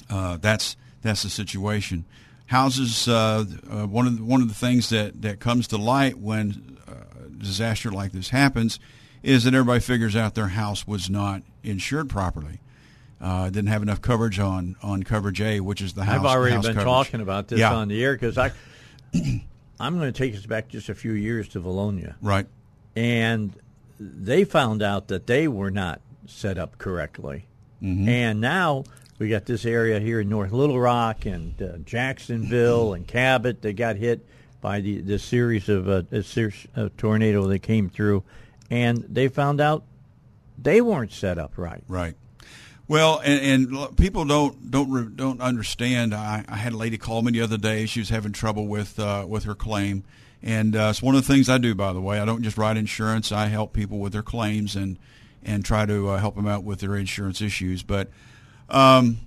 uh, 0.09 0.37
that's 0.39 0.77
that's 1.03 1.23
the 1.23 1.31
situation. 1.31 2.05
Houses, 2.47 3.09
uh, 3.09 3.45
uh, 3.71 3.87
one 3.87 4.07
of 4.07 4.19
the, 4.19 4.25
one 4.25 4.43
of 4.43 4.49
the 4.49 4.55
things 4.55 4.91
that, 4.91 5.23
that 5.23 5.41
comes 5.41 5.69
to 5.69 5.79
light 5.79 6.19
when 6.19 6.79
a 6.87 7.29
disaster 7.31 7.91
like 7.91 8.13
this 8.13 8.29
happens 8.29 8.79
is 9.23 9.45
that 9.45 9.55
everybody 9.55 9.81
figures 9.81 10.17
out 10.17 10.35
their 10.35 10.49
house 10.49 10.87
was 10.87 11.09
not 11.09 11.43
insured 11.63 12.09
properly. 12.11 12.61
Uh, 13.21 13.45
didn't 13.51 13.69
have 13.69 13.83
enough 13.83 14.03
coverage 14.03 14.39
on, 14.41 14.75
on 14.83 15.05
coverage 15.05 15.41
A, 15.41 15.61
which 15.61 15.81
is 15.81 15.95
the 15.95 16.05
house. 16.05 16.21
I've 16.21 16.27
already 16.27 16.57
house 16.57 16.67
been 16.67 16.75
coverage. 16.75 16.93
talking 16.93 17.21
about 17.21 17.49
this 17.49 17.61
yeah. 17.61 17.73
on 17.73 17.87
the 17.89 18.03
air 18.03 18.15
because 18.15 18.37
I, 18.37 18.51
I'm 19.81 19.99
going 19.99 20.13
to 20.13 20.19
take 20.19 20.35
us 20.35 20.45
back 20.45 20.69
just 20.69 20.89
a 20.89 20.95
few 20.95 21.13
years 21.13 21.49
to 21.51 21.61
Vilonia. 21.61 22.17
Right. 22.21 22.47
And 22.97 23.55
they 24.01 24.43
found 24.45 24.83
out 24.83 25.09
that 25.09 25.29
they 25.29 25.47
were 25.47 25.71
not 25.71 26.01
set 26.27 26.59
up 26.59 26.79
correctly. 26.79 27.47
Mm-hmm. 27.81 28.09
And 28.09 28.41
now 28.41 28.85
we 29.23 29.29
got 29.29 29.47
this 29.47 29.65
area 29.65 30.01
here 30.01 30.19
in 30.19 30.29
North 30.29 30.51
Little 30.51 30.81
Rock 30.81 31.27
and 31.27 31.63
uh, 31.63 31.77
Jacksonville 31.85 32.93
and 32.93 33.07
Cabot. 33.07 33.63
They 33.63 33.73
got 33.73 33.95
hit 33.95 34.27
by 34.61 34.81
the, 34.81 35.01
the 35.01 35.17
series 35.21 35.69
of 35.69 35.89
uh, 35.89 36.03
a 36.11 36.25
series 36.25 36.67
of 36.75 36.97
tornado 36.97 37.47
that 37.47 37.61
came 37.61 37.89
through, 37.89 38.25
and 38.69 38.97
they 39.09 39.29
found 39.29 39.61
out 39.61 39.85
they 40.59 40.81
weren't 40.81 41.13
set 41.13 41.39
up 41.39 41.57
right. 41.57 41.85
Right. 41.87 42.17
Well, 42.89 43.21
and, 43.25 43.73
and 43.73 43.97
people 43.97 44.25
don't 44.25 44.73
don't 44.73 45.17
don't 45.17 45.41
understand. 45.41 46.17
I, 46.17 46.45
I, 46.49 46.57
had 46.57 46.73
a 46.73 46.77
lady 46.77 46.99
call 46.99 47.23
me 47.23 47.31
the 47.31 47.43
other 47.43 47.59
day. 47.59 47.87
She 47.87 48.01
was 48.01 48.09
having 48.09 48.33
trouble 48.33 48.67
with 48.67 48.99
uh, 48.99 49.25
with 49.29 49.45
her 49.45 49.55
claim, 49.55 50.03
and 50.43 50.75
uh, 50.75 50.89
it's 50.91 51.01
one 51.01 51.15
of 51.15 51.25
the 51.25 51.33
things 51.33 51.49
I 51.49 51.59
do. 51.59 51.77
By 51.77 51.93
the 51.93 52.01
way, 52.01 52.19
I 52.19 52.25
don't 52.25 52.43
just 52.43 52.59
write 52.59 52.77
insurance. 52.77 53.31
I 53.31 53.47
help 53.47 53.73
people 53.73 54.01
with 54.01 54.15
their 54.15 54.25
claims 54.25 54.75
and 54.75 54.99
and 55.45 55.65
try 55.65 55.87
to 55.87 56.09
uh, 56.09 56.19
help 56.19 56.35
them 56.35 56.49
out 56.49 56.65
with 56.65 56.81
their 56.81 56.97
insurance 56.97 57.41
issues. 57.41 57.85
But 57.85 58.11
um, 58.73 59.21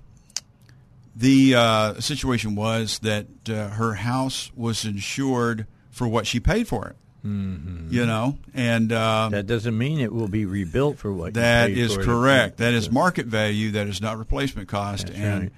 the 1.14 1.54
uh, 1.54 2.00
situation 2.00 2.54
was 2.54 2.98
that 2.98 3.26
uh, 3.48 3.68
her 3.70 3.94
house 3.94 4.50
was 4.54 4.84
insured 4.84 5.66
for 5.90 6.06
what 6.06 6.26
she 6.26 6.40
paid 6.40 6.68
for 6.68 6.88
it. 6.88 6.96
Mm-hmm. 7.24 7.88
You 7.90 8.06
know, 8.06 8.38
and 8.54 8.92
um, 8.92 9.32
that 9.32 9.48
doesn't 9.48 9.76
mean 9.76 9.98
it 9.98 10.12
will 10.12 10.28
be 10.28 10.44
rebuilt 10.44 10.98
for 10.98 11.12
what. 11.12 11.34
That 11.34 11.70
is 11.70 11.96
correct. 11.96 12.58
That 12.58 12.72
is 12.72 12.88
market 12.88 13.26
value. 13.26 13.72
That 13.72 13.88
is 13.88 14.00
not 14.00 14.16
replacement 14.18 14.68
cost. 14.68 15.08
That's 15.08 15.18
and 15.18 15.50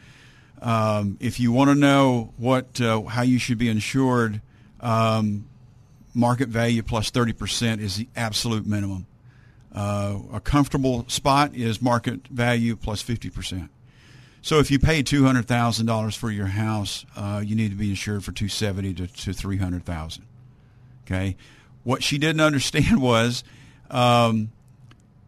right. 0.62 0.98
um, 0.98 1.18
if 1.20 1.38
you 1.38 1.52
want 1.52 1.68
to 1.68 1.74
know 1.74 2.32
what 2.38 2.80
uh, 2.80 3.02
how 3.02 3.20
you 3.20 3.38
should 3.38 3.58
be 3.58 3.68
insured, 3.68 4.40
um, 4.80 5.46
market 6.14 6.48
value 6.48 6.82
plus 6.82 7.10
thirty 7.10 7.34
percent 7.34 7.82
is 7.82 7.96
the 7.96 8.08
absolute 8.16 8.64
minimum. 8.64 9.04
Uh, 9.74 10.20
a 10.32 10.40
comfortable 10.40 11.04
spot 11.08 11.54
is 11.54 11.82
market 11.82 12.26
value 12.28 12.76
plus 12.76 13.02
fifty 13.02 13.28
percent. 13.28 13.70
So 14.48 14.60
if 14.60 14.70
you 14.70 14.78
pay 14.78 15.02
two 15.02 15.26
hundred 15.26 15.44
thousand 15.44 15.84
dollars 15.84 16.16
for 16.16 16.30
your 16.30 16.46
house, 16.46 17.04
uh, 17.14 17.42
you 17.44 17.54
need 17.54 17.68
to 17.68 17.76
be 17.76 17.90
insured 17.90 18.24
for 18.24 18.32
two 18.32 18.48
seventy 18.48 18.94
to, 18.94 19.06
to 19.06 19.34
three 19.34 19.58
hundred 19.58 19.84
thousand. 19.84 20.24
Okay, 21.04 21.36
what 21.84 22.02
she 22.02 22.16
didn't 22.16 22.40
understand 22.50 23.02
was 23.02 23.44
um, 23.90 24.50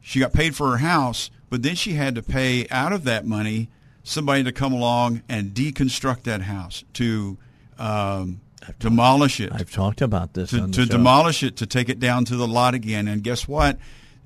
she 0.01 0.21
got 0.21 0.33
paid 0.33 0.57
for 0.57 0.71
her 0.71 0.79
house, 0.79 1.31
but 1.51 1.63
then 1.63 1.75
she 1.75 1.93
had 1.93 2.15
to 2.15 2.23
pay 2.23 2.67
out 2.71 2.95
of 2.95 3.05
that 3.05 3.27
money 3.27 3.69
somebody 4.05 4.43
to 4.45 4.53
come 4.53 4.73
along 4.73 5.21
and 5.29 5.51
deconstruct 5.51 6.23
that 6.23 6.41
house 6.41 6.85
to 6.95 7.37
um, 7.79 8.41
demolish 8.79 9.39
it. 9.39 9.53
I've 9.53 9.71
talked 9.71 10.01
about 10.01 10.33
this 10.33 10.49
to, 10.49 10.67
to 10.69 10.87
demolish 10.87 11.43
it 11.43 11.57
to 11.57 11.67
take 11.67 11.91
it 11.91 12.01
down 12.01 12.25
to 12.25 12.37
the 12.37 12.49
lot 12.49 12.73
again. 12.73 13.07
And 13.07 13.23
guess 13.23 13.47
what? 13.47 13.79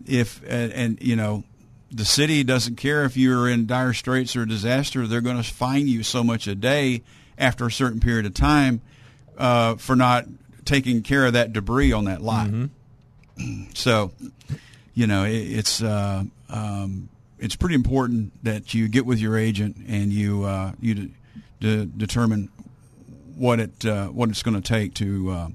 If 0.07 0.40
and, 0.48 0.72
and 0.72 1.02
you 1.02 1.16
know 1.16 1.42
the 1.94 2.04
city 2.04 2.42
doesn't 2.42 2.76
care 2.76 3.04
if 3.04 3.16
you're 3.16 3.48
in 3.48 3.66
dire 3.66 3.92
straits 3.92 4.35
or 4.35 4.44
disaster. 4.44 5.07
They're 5.07 5.20
going 5.20 5.37
to 5.37 5.44
fine 5.44 5.87
you 5.87 6.02
so 6.02 6.24
much 6.24 6.48
a 6.48 6.54
day 6.57 7.02
after 7.38 7.66
a 7.66 7.70
certain 7.70 8.00
period 8.00 8.26
of 8.26 8.35
time 8.35 8.80
uh, 9.38 9.76
for 9.76 9.94
not 9.94 10.26
taking 10.64 11.02
care 11.02 11.24
of 11.24 11.35
that 11.35 11.52
debris 11.52 11.92
on 11.92 12.07
that 12.07 12.20
lot. 12.20 12.48
Mm-hmm. 12.48 13.64
So, 13.74 14.12
you 14.94 15.09
know, 15.09 15.24
it, 15.24 15.33
it's 15.33 15.83
uh, 15.83 16.22
um, 16.48 17.09
it's 17.40 17.57
pretty 17.57 17.74
important 17.74 18.33
that 18.44 18.74
you 18.74 18.87
get 18.87 19.04
with 19.04 19.18
your 19.18 19.37
agent 19.37 19.76
and 19.88 20.12
you 20.12 20.44
uh, 20.44 20.72
you 20.80 20.94
de- 20.94 21.11
de- 21.59 21.87
determine 21.87 22.48
what 23.35 23.59
it 23.59 23.85
uh, 23.85 24.07
what 24.07 24.28
it's 24.28 24.44
going 24.44 24.54
to 24.54 24.61
take 24.61 24.94
to 24.94 25.30
uh, 25.30 25.48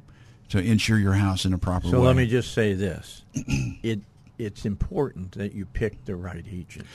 to 0.49 0.59
insure 0.59 0.97
your 0.97 1.13
house 1.13 1.45
in 1.45 1.53
a 1.53 1.57
proper 1.57 1.87
so 1.87 1.91
way. 1.91 1.97
So 1.99 2.01
let 2.01 2.17
me 2.17 2.27
just 2.27 2.53
say 2.53 2.73
this: 2.73 3.21
it 3.33 4.01
it's 4.39 4.65
important 4.65 5.33
that 5.33 5.53
you 5.53 5.65
pick 5.65 6.05
the 6.05 6.15
right 6.15 6.45
agent. 6.49 6.87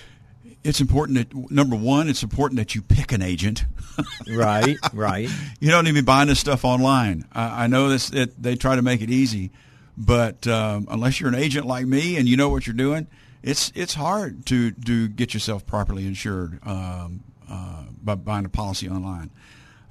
It's 0.65 0.81
important 0.81 1.19
that 1.19 1.51
number 1.51 1.77
one, 1.77 2.09
it's 2.09 2.23
important 2.23 2.59
that 2.59 2.75
you 2.75 2.81
pick 2.81 3.13
an 3.13 3.21
agent. 3.21 3.67
right, 4.35 4.77
right. 4.95 5.29
You 5.61 5.71
don't 5.71 5.85
need 5.85 5.91
to 5.91 5.95
be 5.95 6.01
buying 6.01 6.29
this 6.29 6.41
stuff 6.41 6.65
online. 6.65 7.27
I, 7.33 7.65
I 7.65 7.67
know 7.67 7.89
this; 7.91 8.11
it, 8.11 8.43
they 8.43 8.57
try 8.57 8.75
to 8.75 8.83
make 8.83 9.03
it 9.03 9.11
easy, 9.11 9.51
but 9.97 10.47
um, 10.47 10.89
unless 10.91 11.21
you're 11.21 11.29
an 11.29 11.35
agent 11.35 11.67
like 11.67 11.87
me 11.87 12.17
and 12.17 12.27
you 12.27 12.37
know 12.37 12.49
what 12.49 12.67
you're 12.67 12.75
doing, 12.75 13.07
it's 13.43 13.73
it's 13.75 13.95
hard 13.95 14.47
to 14.47 14.71
to 14.71 15.09
get 15.09 15.35
yourself 15.35 15.67
properly 15.67 16.07
insured 16.07 16.59
um, 16.67 17.23
uh, 17.49 17.85
by 18.03 18.15
buying 18.15 18.47
a 18.47 18.51
policy 18.51 18.89
online. 18.89 19.31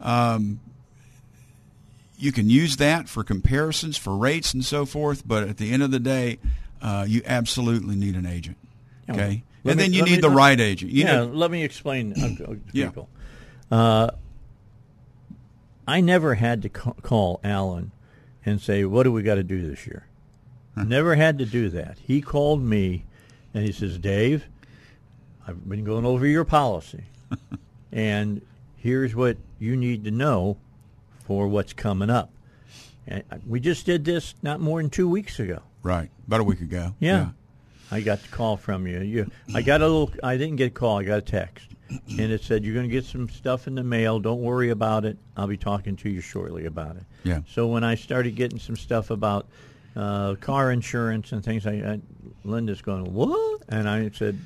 Um, 0.01 0.59
you 2.17 2.31
can 2.31 2.49
use 2.49 2.77
that 2.77 3.09
for 3.09 3.23
comparisons, 3.23 3.97
for 3.97 4.15
rates, 4.15 4.53
and 4.53 4.65
so 4.65 4.85
forth. 4.85 5.27
But 5.27 5.43
at 5.43 5.57
the 5.57 5.71
end 5.71 5.83
of 5.83 5.91
the 5.91 5.99
day, 5.99 6.39
uh, 6.83 7.05
you 7.07 7.21
absolutely 7.25 7.95
need 7.95 8.15
an 8.15 8.27
agent. 8.27 8.57
Okay, 9.09 9.43
Let 9.63 9.71
and 9.71 9.77
me- 9.79 9.83
then 9.85 9.93
you 9.93 10.03
need 10.03 10.15
me- 10.17 10.21
the 10.21 10.29
right 10.29 10.59
agent. 10.59 10.91
You 10.91 11.05
yeah, 11.05 11.15
know, 11.17 11.25
let 11.25 11.49
me 11.49 11.63
explain 11.63 12.13
uh, 12.13 12.35
to 12.45 12.59
Yeah. 12.73 12.87
people. 12.87 13.09
Uh, 13.71 14.11
I 15.87 16.01
never 16.01 16.35
had 16.35 16.61
to 16.61 16.69
call 16.69 17.39
Allen 17.43 17.91
and 18.45 18.61
say, 18.61 18.85
"What 18.85 19.03
do 19.03 19.11
we 19.11 19.23
got 19.23 19.35
to 19.35 19.43
do 19.43 19.67
this 19.67 19.85
year?" 19.87 20.05
Never 20.75 21.15
had 21.15 21.37
to 21.39 21.45
do 21.45 21.69
that. 21.69 21.97
He 21.99 22.19
called 22.21 22.61
me 22.63 23.05
and 23.53 23.63
he 23.63 23.71
says, 23.71 23.99
Dave, 23.99 24.45
I've 25.47 25.69
been 25.69 25.83
going 25.83 26.03
over 26.03 26.25
your 26.25 26.45
policy. 26.45 27.03
and 27.91 28.41
here's 28.77 29.13
what 29.13 29.37
you 29.59 29.75
need 29.75 30.03
to 30.05 30.09
know 30.11 30.57
for 31.27 31.47
what's 31.47 31.73
coming 31.73 32.09
up. 32.09 32.31
And 33.05 33.23
we 33.45 33.59
just 33.59 33.85
did 33.85 34.03
this 34.03 34.33
not 34.41 34.59
more 34.61 34.81
than 34.81 34.89
two 34.89 35.07
weeks 35.07 35.39
ago. 35.39 35.61
Right. 35.83 36.09
About 36.27 36.39
a 36.39 36.43
week 36.43 36.61
ago. 36.61 36.95
Yeah. 36.99 37.29
I 37.91 38.01
got 38.01 38.21
the 38.23 38.29
call 38.29 38.57
from 38.57 38.87
you. 38.87 39.01
You, 39.01 39.29
I 39.53 39.61
got 39.61 39.81
a 39.81 39.87
little. 39.87 40.11
I 40.23 40.37
didn't 40.37 40.55
get 40.55 40.67
a 40.67 40.71
call. 40.71 40.97
I 40.99 41.03
got 41.03 41.17
a 41.19 41.21
text, 41.21 41.67
and 41.89 42.31
it 42.31 42.41
said 42.41 42.63
you're 42.63 42.73
going 42.73 42.87
to 42.87 42.91
get 42.91 43.05
some 43.05 43.29
stuff 43.29 43.67
in 43.67 43.75
the 43.75 43.83
mail. 43.83 44.19
Don't 44.19 44.41
worry 44.41 44.71
about 44.71 45.05
it. 45.05 45.17
I'll 45.37 45.45
be 45.47 45.57
talking 45.57 45.95
to 45.97 46.09
you 46.09 46.19
shortly 46.21 46.65
about 46.65 46.95
it. 46.95 47.03
Yeah. 47.23 47.41
So 47.47 47.67
when 47.67 47.83
I 47.83 47.93
started 47.95 48.35
getting 48.35 48.57
some 48.57 48.75
stuff 48.77 49.11
about 49.11 49.47
uh, 49.95 50.35
car 50.35 50.71
insurance 50.71 51.33
and 51.33 51.43
things 51.43 51.65
like 51.65 51.81
that, 51.83 51.99
Linda's 52.43 52.81
going, 52.81 53.13
"What?" 53.13 53.61
And 53.69 53.87
I 53.87 54.09
said, 54.11 54.39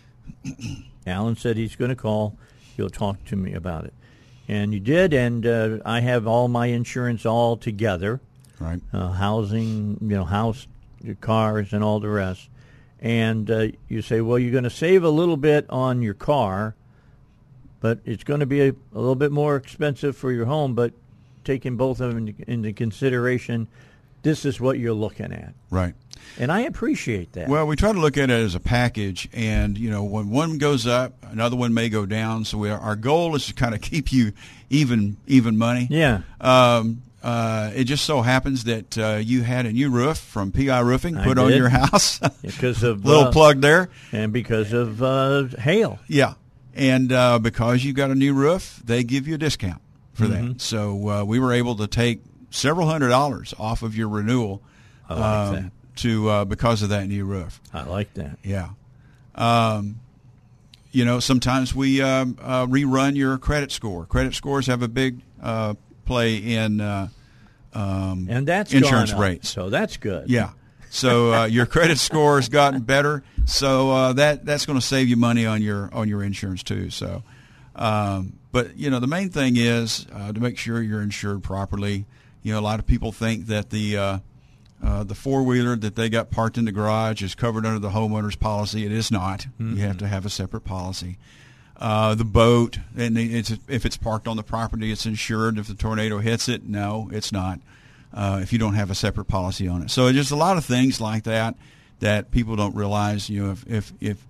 "Allen 1.08 1.36
said 1.38 1.56
he's 1.56 1.76
going 1.76 1.90
to 1.90 1.96
call. 1.96 2.38
He'll 2.76 2.90
talk 2.90 3.24
to 3.26 3.36
me 3.38 3.54
about 3.54 3.86
it." 3.86 3.94
And 4.50 4.74
you 4.74 4.80
did, 4.82 5.14
and 5.14 5.46
uh, 5.46 5.78
I 5.86 6.02
have 6.02 6.28
all 6.28 6.48
my 6.50 6.68
insurance 6.68 7.26
all 7.26 7.56
together, 7.56 8.20
Right. 8.60 8.82
uh, 8.94 9.12
housing, 9.12 9.98
you 10.02 10.08
know, 10.08 10.24
house, 10.26 10.68
your 11.02 11.16
cars, 11.16 11.74
and 11.74 11.84
all 11.84 12.00
the 12.00 12.10
rest. 12.10 12.50
And 13.00 13.50
uh, 13.52 13.68
you 13.88 14.02
say, 14.02 14.22
well, 14.22 14.40
you're 14.40 14.52
going 14.52 14.64
to 14.64 14.70
save 14.70 15.04
a 15.04 15.10
little 15.10 15.38
bit 15.38 15.70
on 15.70 16.02
your 16.02 16.16
car, 16.16 16.76
but 17.80 18.00
it's 18.06 18.24
going 18.24 18.40
to 18.40 18.46
be 18.46 18.62
a, 18.62 18.70
a 18.70 19.00
little 19.00 19.16
bit 19.16 19.32
more 19.32 19.56
expensive 19.56 20.18
for 20.18 20.32
your 20.32 20.46
home. 20.46 20.74
But 20.74 20.94
taking 21.44 21.78
both 21.78 22.02
of 22.02 22.14
them 22.14 22.28
into, 22.28 22.50
into 22.50 22.74
consideration, 22.74 23.68
this 24.24 24.46
is 24.46 24.60
what 24.60 24.80
you're 24.80 24.94
looking 24.94 25.32
at. 25.32 25.54
Right. 25.70 25.94
And 26.40 26.52
I 26.52 26.62
appreciate 26.62 27.34
that. 27.34 27.48
Well, 27.48 27.68
we 27.68 27.76
try 27.76 27.92
to 27.94 28.00
look 28.00 28.18
at 28.18 28.30
it 28.30 28.34
as 28.34 28.56
a 28.56 28.60
package, 28.60 29.30
and 29.32 29.78
you 29.78 29.90
know, 29.90 30.04
when 30.04 30.30
one 30.30 30.58
goes 30.58 30.86
up, 30.86 31.14
another 31.32 31.56
one 31.56 31.74
may 31.74 31.90
go 31.90 32.06
down. 32.06 32.46
So 32.46 32.58
we, 32.58 32.70
our 32.70 32.96
goal 32.96 33.36
is 33.36 33.48
to 33.48 33.54
kind 33.54 33.74
of 33.74 33.82
keep 33.82 34.12
you 34.12 34.34
even, 34.70 35.18
even 35.28 35.58
money. 35.58 35.88
yeah. 35.90 36.22
Um, 36.42 37.04
uh, 37.24 37.72
it 37.76 37.86
just 37.86 38.06
so 38.06 38.22
happens 38.22 38.66
that 38.66 38.98
uh, 38.98 39.16
you 39.22 39.42
had 39.44 39.66
a 39.66 39.72
new 39.72 39.90
roof 39.90 40.18
from 40.18 40.52
PI 40.52 40.80
Roofing 40.80 41.18
I 41.18 41.24
put 41.24 41.38
on 41.38 41.52
your 41.54 41.70
house. 41.82 42.20
Because 42.42 42.84
of 42.84 43.06
Little 43.06 43.26
uh, 43.26 43.32
plug 43.32 43.62
there. 43.62 43.90
and 44.12 44.32
because 44.32 44.72
of 44.74 45.02
uh, 45.02 45.46
hail. 45.60 46.00
Yeah, 46.08 46.36
and 46.76 47.12
uh, 47.12 47.40
because 47.40 47.84
you 47.84 47.94
got 47.94 48.12
a 48.12 48.16
new 48.16 48.34
roof, 48.34 48.82
they 48.86 49.04
give 49.04 49.28
you 49.28 49.36
a 49.36 49.38
discount 49.38 49.82
for 50.14 50.26
Mm-hmm. 50.26 50.48
that. 50.54 50.62
So 50.62 51.10
uh, 51.10 51.24
we 51.24 51.40
were 51.40 51.54
able 51.54 51.76
to 51.78 51.88
take 51.88 52.22
several 52.50 52.88
hundred 52.88 53.10
dollars 53.10 53.54
off 53.60 53.84
of 53.84 53.96
your 53.96 54.10
renewal 54.10 54.62
like 55.10 55.20
um, 55.20 55.72
to 55.98 56.30
uh, 56.30 56.46
because 56.46 56.82
of 56.82 56.90
that 56.90 57.08
new 57.08 57.26
roof. 57.26 57.60
I 57.74 57.84
like 57.84 58.14
that. 58.16 58.38
Yeah. 58.44 58.70
Um, 59.36 60.00
you 60.92 61.06
know, 61.06 61.20
sometimes 61.20 61.76
we 61.76 62.02
um, 62.02 62.38
uh, 62.42 62.66
rerun 62.66 63.16
your 63.16 63.38
credit 63.38 63.72
score. 63.72 64.06
Credit 64.06 64.34
scores 64.34 64.68
have 64.68 64.82
a 64.82 64.88
big 64.88 65.20
uh, 65.42 65.76
play 66.08 66.38
in 66.38 66.82
uh, 66.82 67.10
um, 67.74 68.28
And 68.30 68.48
that's 68.48 68.74
insurance 68.74 69.14
rates. 69.14 69.50
So 69.50 69.70
that's 69.70 69.98
good. 69.98 70.30
Yeah. 70.30 70.52
So 70.90 71.34
uh, 71.34 71.46
your 71.46 71.66
credit 71.66 71.98
score 72.00 72.38
has 72.38 72.50
gotten 72.50 72.82
better. 72.82 73.24
So 73.46 73.92
uh, 73.92 74.14
that 74.14 74.46
that's 74.46 74.66
going 74.66 74.80
to 74.80 74.86
save 74.86 75.08
you 75.08 75.18
money 75.18 75.46
on 75.46 75.62
your 75.62 75.94
on 75.94 76.08
your 76.08 76.24
insurance 76.24 76.64
too. 76.64 76.90
So, 76.90 77.24
um, 77.76 78.34
but 78.52 78.76
you 78.78 78.90
know 78.90 79.00
the 79.00 79.08
main 79.08 79.30
thing 79.30 79.58
is 79.58 80.08
uh, 80.14 80.34
to 80.34 80.40
make 80.40 80.58
sure 80.58 80.82
you're 80.82 81.02
insured 81.02 81.44
properly. 81.44 82.06
You 82.42 82.54
know, 82.54 82.60
a 82.60 82.62
lot 82.62 82.80
of 82.80 82.88
people 82.88 83.12
think 83.12 83.48
that 83.48 83.70
the 83.70 83.98
uh, 83.98 84.20
uh, 84.84 85.04
the 85.04 85.16
four 85.16 85.44
wheeler 85.44 85.76
that 85.76 85.96
they 85.96 86.10
got 86.10 86.32
parked 86.32 86.58
in 86.58 86.66
the 86.66 86.72
garage 86.72 87.22
is 87.22 87.36
covered 87.36 87.66
under 87.66 87.80
the 87.80 87.90
homeowner's 87.90 88.36
policy. 88.36 88.86
It 88.86 88.92
is 88.92 89.12
not. 89.12 89.46
You 89.60 89.76
have 89.78 89.98
to 90.00 90.08
have 90.08 90.26
a 90.26 90.30
separate 90.30 90.64
policy. 90.64 91.18
Uh, 91.80 92.16
the 92.16 92.26
boat, 92.26 92.80
and 92.98 93.16
it's, 93.18 93.52
if 93.68 93.86
it's 93.86 93.98
parked 93.98 94.28
on 94.28 94.36
the 94.36 94.44
property, 94.44 94.92
it's 94.92 95.06
insured. 95.06 95.60
If 95.60 95.68
the 95.68 95.76
tornado 95.76 96.18
hits 96.18 96.50
it, 96.50 96.64
no, 96.64 97.08
it's 97.12 97.32
not. 97.32 97.60
Uh, 98.12 98.40
if 98.42 98.52
you 98.52 98.58
don't 98.58 98.74
have 98.74 98.90
a 98.90 98.96
separate 98.96 99.26
policy 99.26 99.68
on 99.68 99.84
it, 99.84 99.92
so 99.92 100.12
there's 100.12 100.32
a 100.32 100.36
lot 100.36 100.58
of 100.58 100.66
things 100.66 101.00
like 101.00 101.24
that 101.26 101.56
that 102.00 102.32
people 102.32 102.56
don't 102.56 102.76
realize. 102.76 103.30
You 103.30 103.44
know, 103.46 103.52
if 103.52 103.68
if, 103.68 103.94
if 104.00 104.26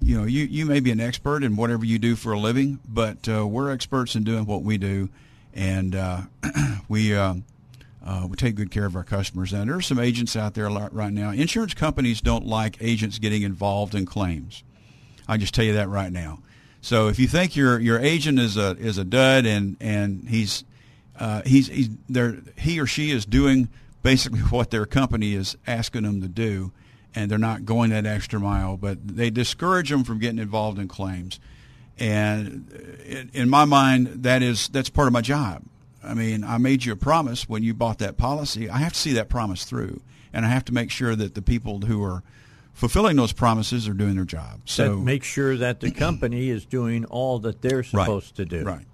you 0.00 0.18
know 0.18 0.24
you, 0.24 0.44
you 0.44 0.66
may 0.66 0.80
be 0.80 0.90
an 0.90 0.98
expert 0.98 1.44
in 1.44 1.54
whatever 1.54 1.84
you 1.84 2.00
do 2.00 2.16
for 2.16 2.32
a 2.32 2.38
living, 2.38 2.80
but 2.88 3.28
uh, 3.28 3.46
we're 3.46 3.70
experts 3.70 4.16
in 4.16 4.24
doing 4.24 4.44
what 4.44 4.62
we 4.62 4.76
do, 4.76 5.08
and 5.54 5.94
uh, 5.94 6.22
we. 6.88 7.14
Um, 7.14 7.44
uh, 8.04 8.26
we 8.26 8.36
take 8.36 8.54
good 8.54 8.70
care 8.70 8.86
of 8.86 8.96
our 8.96 9.04
customers. 9.04 9.52
And 9.52 9.68
there 9.68 9.76
are 9.76 9.82
some 9.82 9.98
agents 9.98 10.34
out 10.34 10.54
there 10.54 10.70
right 10.70 11.12
now. 11.12 11.30
Insurance 11.30 11.74
companies 11.74 12.22
don't 12.22 12.46
like 12.46 12.78
agents 12.80 13.18
getting 13.18 13.42
involved 13.42 13.94
in 13.94 14.06
claims. 14.06 14.62
I 15.26 15.36
just 15.36 15.52
tell 15.52 15.64
you 15.66 15.74
that 15.74 15.90
right 15.90 16.10
now. 16.10 16.38
So 16.80 17.08
if 17.08 17.18
you 17.18 17.26
think 17.26 17.56
your 17.56 17.78
your 17.80 17.98
agent 17.98 18.38
is 18.38 18.56
a 18.56 18.70
is 18.78 18.98
a 18.98 19.04
dud 19.04 19.46
and 19.46 19.76
and 19.80 20.28
he's 20.28 20.64
uh, 21.18 21.42
he's 21.44 21.68
he's 21.68 21.90
there 22.08 22.38
he 22.56 22.80
or 22.80 22.86
she 22.86 23.10
is 23.10 23.26
doing 23.26 23.68
basically 24.02 24.40
what 24.50 24.70
their 24.70 24.86
company 24.86 25.34
is 25.34 25.56
asking 25.66 26.02
them 26.02 26.20
to 26.22 26.28
do, 26.28 26.72
and 27.14 27.30
they're 27.30 27.38
not 27.38 27.64
going 27.64 27.90
that 27.90 28.06
extra 28.06 28.38
mile, 28.38 28.76
but 28.76 29.06
they 29.06 29.30
discourage 29.30 29.90
them 29.90 30.04
from 30.04 30.18
getting 30.18 30.38
involved 30.38 30.78
in 30.78 30.88
claims. 30.88 31.40
And 31.98 32.70
in, 33.04 33.30
in 33.32 33.48
my 33.48 33.64
mind, 33.64 34.22
that 34.22 34.42
is 34.42 34.68
that's 34.68 34.88
part 34.88 35.08
of 35.08 35.12
my 35.12 35.20
job. 35.20 35.62
I 36.02 36.14
mean, 36.14 36.44
I 36.44 36.58
made 36.58 36.84
you 36.84 36.92
a 36.92 36.96
promise 36.96 37.48
when 37.48 37.64
you 37.64 37.74
bought 37.74 37.98
that 37.98 38.16
policy. 38.16 38.70
I 38.70 38.78
have 38.78 38.92
to 38.92 38.98
see 38.98 39.12
that 39.14 39.28
promise 39.28 39.64
through, 39.64 40.00
and 40.32 40.46
I 40.46 40.48
have 40.48 40.64
to 40.66 40.72
make 40.72 40.92
sure 40.92 41.16
that 41.16 41.34
the 41.34 41.42
people 41.42 41.80
who 41.80 42.04
are 42.04 42.22
fulfilling 42.78 43.16
those 43.16 43.32
promises 43.32 43.88
or 43.88 43.92
doing 43.92 44.14
their 44.14 44.24
job. 44.24 44.60
So 44.64 44.94
that 44.94 45.02
make 45.02 45.24
sure 45.24 45.56
that 45.56 45.80
the 45.80 45.90
company 45.90 46.48
is 46.48 46.64
doing 46.64 47.04
all 47.06 47.40
that 47.40 47.60
they're 47.60 47.82
supposed 47.82 48.36
to 48.36 48.44
do. 48.44 48.62
Right. 48.62 48.86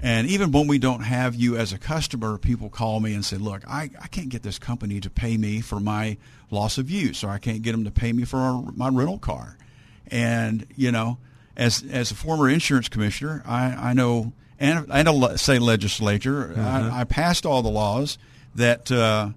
And 0.00 0.28
even 0.28 0.52
when 0.52 0.68
we 0.68 0.78
don't 0.78 1.00
have 1.00 1.34
you 1.34 1.56
as 1.56 1.72
a 1.72 1.78
customer, 1.78 2.38
people 2.38 2.68
call 2.68 3.00
me 3.00 3.12
and 3.12 3.24
say, 3.24 3.36
look, 3.36 3.66
I, 3.66 3.90
I 4.00 4.06
can't 4.06 4.28
get 4.28 4.44
this 4.44 4.60
company 4.60 5.00
to 5.00 5.10
pay 5.10 5.36
me 5.36 5.62
for 5.62 5.80
my 5.80 6.16
loss 6.52 6.78
of 6.78 6.88
use, 6.88 7.24
or 7.24 7.30
I 7.30 7.38
can't 7.38 7.62
get 7.62 7.72
them 7.72 7.84
to 7.84 7.90
pay 7.90 8.12
me 8.12 8.24
for 8.24 8.62
my 8.76 8.88
rental 8.88 9.18
car. 9.18 9.58
And, 10.06 10.68
you 10.76 10.92
know, 10.92 11.18
as, 11.56 11.82
as 11.90 12.12
a 12.12 12.14
former 12.14 12.48
insurance 12.48 12.88
commissioner, 12.88 13.42
I, 13.44 13.64
I 13.64 13.92
know, 13.94 14.32
and, 14.60 14.86
and 14.92 15.08
a 15.08 15.12
le- 15.12 15.38
state 15.38 15.60
legislature, 15.60 16.54
I, 16.56 17.00
I 17.00 17.04
passed 17.04 17.44
all 17.44 17.62
the 17.62 17.70
laws 17.70 18.16
that 18.54 18.92
uh, 18.92 19.30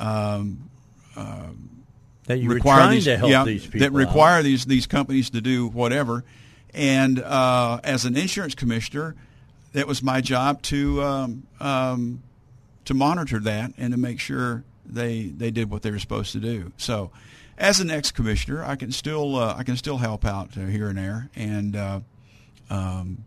um, 0.00 0.70
That 2.26 2.38
you 2.38 2.48
require 2.48 2.90
these, 2.90 3.04
to 3.04 3.16
help 3.18 3.30
yeah, 3.30 3.44
these 3.44 3.64
people. 3.64 3.80
that 3.80 3.86
out. 3.86 3.92
require 3.92 4.42
these 4.42 4.64
these 4.64 4.86
companies 4.86 5.30
to 5.30 5.40
do 5.40 5.68
whatever. 5.68 6.24
And 6.72 7.20
uh, 7.20 7.80
as 7.84 8.04
an 8.04 8.16
insurance 8.16 8.54
commissioner, 8.54 9.14
it 9.74 9.86
was 9.86 10.02
my 10.02 10.20
job 10.20 10.62
to 10.62 11.02
um, 11.02 11.46
um, 11.60 12.22
to 12.86 12.94
monitor 12.94 13.38
that 13.40 13.72
and 13.76 13.92
to 13.92 13.98
make 13.98 14.20
sure 14.20 14.64
they 14.86 15.24
they 15.24 15.50
did 15.50 15.70
what 15.70 15.82
they 15.82 15.90
were 15.90 15.98
supposed 15.98 16.32
to 16.32 16.40
do. 16.40 16.72
So, 16.76 17.10
as 17.58 17.80
an 17.80 17.90
ex 17.90 18.10
commissioner, 18.10 18.64
I 18.64 18.76
can 18.76 18.90
still 18.90 19.36
uh, 19.36 19.54
I 19.56 19.62
can 19.62 19.76
still 19.76 19.98
help 19.98 20.24
out 20.24 20.56
uh, 20.56 20.66
here 20.66 20.88
and 20.88 20.98
there 20.98 21.28
and 21.36 21.76
uh, 21.76 22.00
um, 22.70 23.24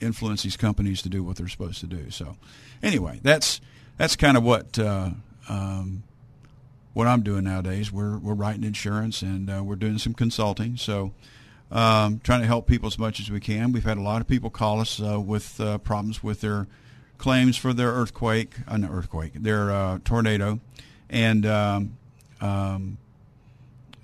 influence 0.00 0.42
these 0.42 0.56
companies 0.56 1.02
to 1.02 1.08
do 1.08 1.22
what 1.22 1.36
they're 1.36 1.48
supposed 1.48 1.80
to 1.80 1.86
do. 1.86 2.10
So, 2.10 2.36
anyway, 2.82 3.20
that's 3.22 3.60
that's 3.98 4.16
kind 4.16 4.36
of 4.36 4.42
what. 4.42 4.78
Uh, 4.78 5.10
um, 5.48 6.02
what 6.94 7.06
I'm 7.06 7.22
doing 7.22 7.44
nowadays. 7.44 7.92
We're 7.92 8.18
we're 8.18 8.34
writing 8.34 8.64
insurance 8.64 9.22
and 9.22 9.50
uh, 9.50 9.62
we're 9.62 9.76
doing 9.76 9.98
some 9.98 10.14
consulting. 10.14 10.76
So 10.76 11.12
um, 11.70 12.20
trying 12.20 12.40
to 12.40 12.46
help 12.46 12.66
people 12.66 12.86
as 12.86 12.98
much 12.98 13.20
as 13.20 13.30
we 13.30 13.40
can. 13.40 13.72
We've 13.72 13.84
had 13.84 13.98
a 13.98 14.02
lot 14.02 14.20
of 14.20 14.26
people 14.26 14.50
call 14.50 14.80
us 14.80 15.00
uh, 15.00 15.20
with 15.20 15.60
uh, 15.60 15.78
problems 15.78 16.22
with 16.22 16.40
their 16.40 16.66
claims 17.18 17.56
for 17.56 17.72
their 17.72 17.90
earthquake, 17.90 18.54
uh, 18.66 18.76
not 18.76 18.90
earthquake, 18.90 19.32
their 19.34 19.70
uh, 19.70 19.98
tornado, 20.04 20.60
and 21.10 21.44
um, 21.44 21.96
um, 22.40 22.98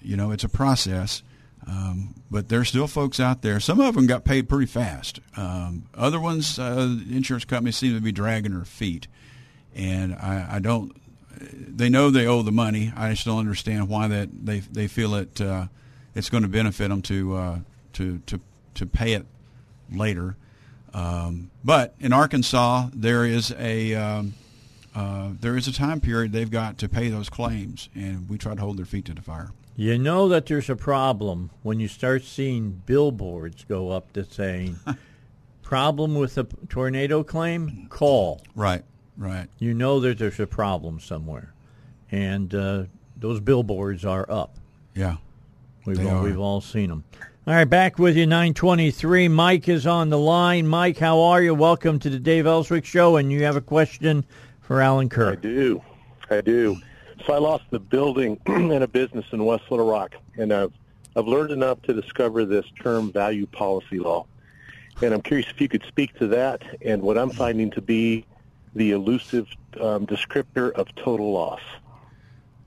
you 0.02 0.16
know 0.16 0.30
it's 0.30 0.44
a 0.44 0.48
process. 0.48 1.22
Um, 1.66 2.14
but 2.30 2.50
there's 2.50 2.68
still 2.68 2.86
folks 2.86 3.18
out 3.18 3.40
there. 3.40 3.58
Some 3.58 3.80
of 3.80 3.94
them 3.94 4.06
got 4.06 4.24
paid 4.24 4.50
pretty 4.50 4.66
fast. 4.66 5.20
Um, 5.34 5.84
other 5.94 6.20
ones, 6.20 6.58
uh, 6.58 6.98
insurance 7.08 7.46
companies 7.46 7.76
seem 7.76 7.94
to 7.94 8.02
be 8.02 8.12
dragging 8.12 8.52
their 8.52 8.66
feet, 8.66 9.08
and 9.74 10.14
I, 10.14 10.46
I 10.52 10.58
don't 10.58 10.94
they 11.40 11.88
know 11.88 12.10
they 12.10 12.26
owe 12.26 12.42
the 12.42 12.52
money. 12.52 12.92
I 12.96 13.10
just 13.10 13.24
don't 13.24 13.38
understand 13.38 13.88
why 13.88 14.08
that 14.08 14.28
they 14.44 14.60
they 14.60 14.86
feel 14.86 15.14
it 15.14 15.40
uh, 15.40 15.66
it's 16.14 16.30
going 16.30 16.42
to 16.42 16.48
benefit 16.48 16.88
them 16.88 17.02
to 17.02 17.36
uh, 17.36 17.58
to 17.94 18.18
to 18.26 18.40
to 18.74 18.86
pay 18.86 19.12
it 19.12 19.26
later. 19.92 20.36
Um, 20.92 21.50
but 21.64 21.94
in 21.98 22.12
Arkansas, 22.12 22.88
there 22.94 23.24
is 23.24 23.52
a 23.58 23.94
um, 23.94 24.34
uh, 24.94 25.30
there 25.40 25.56
is 25.56 25.66
a 25.66 25.72
time 25.72 26.00
period 26.00 26.32
they've 26.32 26.50
got 26.50 26.78
to 26.78 26.88
pay 26.88 27.08
those 27.08 27.28
claims, 27.28 27.88
and 27.94 28.28
we 28.28 28.38
try 28.38 28.54
to 28.54 28.60
hold 28.60 28.78
their 28.78 28.86
feet 28.86 29.04
to 29.06 29.14
the 29.14 29.22
fire. 29.22 29.50
You 29.76 29.98
know 29.98 30.28
that 30.28 30.46
there's 30.46 30.70
a 30.70 30.76
problem 30.76 31.50
when 31.62 31.80
you 31.80 31.88
start 31.88 32.22
seeing 32.22 32.82
billboards 32.86 33.64
go 33.64 33.90
up 33.90 34.12
that 34.12 34.32
saying, 34.32 34.78
"Problem 35.62 36.14
with 36.14 36.38
a 36.38 36.44
tornado 36.68 37.24
claim? 37.24 37.88
Call." 37.88 38.40
Right, 38.54 38.84
right. 39.16 39.48
You 39.58 39.74
know 39.74 40.00
that 40.00 40.18
there's 40.18 40.40
a 40.40 40.46
problem 40.46 41.00
somewhere, 41.00 41.52
and 42.10 42.54
uh, 42.54 42.84
those 43.16 43.40
billboards 43.40 44.04
are 44.04 44.26
up. 44.30 44.56
Yeah. 44.94 45.16
We've 45.84 45.96
They 45.98 46.08
all, 46.08 46.16
are. 46.18 46.22
we've 46.22 46.38
all 46.38 46.60
seen 46.60 46.88
them. 46.88 47.04
All 47.46 47.52
right, 47.54 47.64
back 47.64 47.98
with 47.98 48.16
you, 48.16 48.24
923. 48.26 49.28
Mike 49.28 49.68
is 49.68 49.86
on 49.86 50.08
the 50.08 50.18
line. 50.18 50.66
Mike, 50.66 50.96
how 50.96 51.20
are 51.20 51.42
you? 51.42 51.54
Welcome 51.54 51.98
to 51.98 52.08
the 52.08 52.18
Dave 52.18 52.46
Elswick 52.46 52.86
Show, 52.86 53.16
and 53.16 53.30
you 53.30 53.42
have 53.44 53.56
a 53.56 53.60
question 53.60 54.24
for 54.62 54.80
Allen 54.80 55.10
Kerr. 55.10 55.32
I 55.32 55.34
do. 55.34 55.82
I 56.30 56.40
do. 56.40 56.78
So 57.26 57.34
I 57.34 57.38
lost 57.38 57.64
the 57.70 57.78
building 57.78 58.40
and 58.46 58.72
a 58.82 58.88
business 58.88 59.26
in 59.32 59.44
West 59.44 59.64
Little 59.70 59.86
Rock, 59.90 60.14
and 60.38 60.52
I've 60.52 60.72
I've 61.16 61.26
learned 61.26 61.50
enough 61.52 61.80
to 61.82 61.92
discover 61.92 62.44
this 62.44 62.64
term 62.82 63.12
value 63.12 63.46
policy 63.46 63.98
law. 63.98 64.26
And 65.02 65.12
I'm 65.12 65.20
curious 65.22 65.48
if 65.50 65.60
you 65.60 65.68
could 65.68 65.84
speak 65.86 66.16
to 66.18 66.26
that 66.28 66.62
and 66.82 67.02
what 67.02 67.18
I'm 67.18 67.30
finding 67.30 67.70
to 67.72 67.80
be 67.82 68.24
the 68.74 68.90
elusive 68.90 69.48
um, 69.80 70.06
descriptor 70.06 70.72
of 70.72 70.94
total 70.94 71.32
loss. 71.32 71.60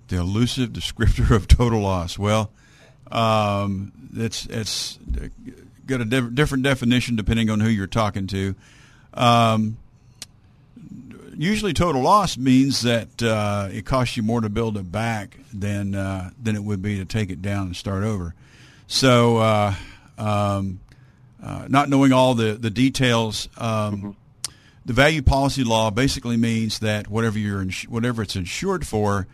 The 0.07 0.17
elusive 0.17 0.69
descriptor 0.71 1.35
of 1.35 1.47
total 1.47 1.81
loss. 1.81 2.17
Well, 2.17 2.51
um, 3.11 3.91
it's 4.15 4.45
it's 4.45 4.99
got 5.85 6.01
a 6.01 6.05
diff- 6.05 6.33
different 6.33 6.63
definition 6.63 7.15
depending 7.15 7.49
on 7.49 7.59
who 7.59 7.69
you're 7.69 7.87
talking 7.87 8.27
to. 8.27 8.55
Um, 9.13 9.77
usually, 11.35 11.73
total 11.73 12.01
loss 12.01 12.37
means 12.37 12.81
that 12.81 13.21
uh, 13.21 13.69
it 13.71 13.85
costs 13.85 14.17
you 14.17 14.23
more 14.23 14.41
to 14.41 14.49
build 14.49 14.77
it 14.77 14.91
back 14.91 15.37
than 15.53 15.95
uh, 15.95 16.31
than 16.41 16.55
it 16.55 16.63
would 16.63 16.81
be 16.81 16.97
to 16.97 17.05
take 17.05 17.29
it 17.29 17.41
down 17.41 17.67
and 17.67 17.75
start 17.75 18.03
over. 18.03 18.33
So, 18.87 19.37
uh, 19.37 19.75
um, 20.17 20.79
uh, 21.41 21.65
not 21.67 21.89
knowing 21.89 22.13
all 22.13 22.33
the 22.33 22.53
the 22.53 22.69
details. 22.69 23.49
Um, 23.57 24.15
the 24.88 24.93
value 24.93 25.21
policy 25.21 25.63
law 25.63 25.91
basically 25.91 26.38
means 26.38 26.80
that 26.80 27.08
whatever 27.10 27.38
you're 27.38 27.62
ins- 27.62 27.88
whatever 27.89 28.21
it's 28.23 28.36
insured 28.36 28.88
for, 28.88 29.28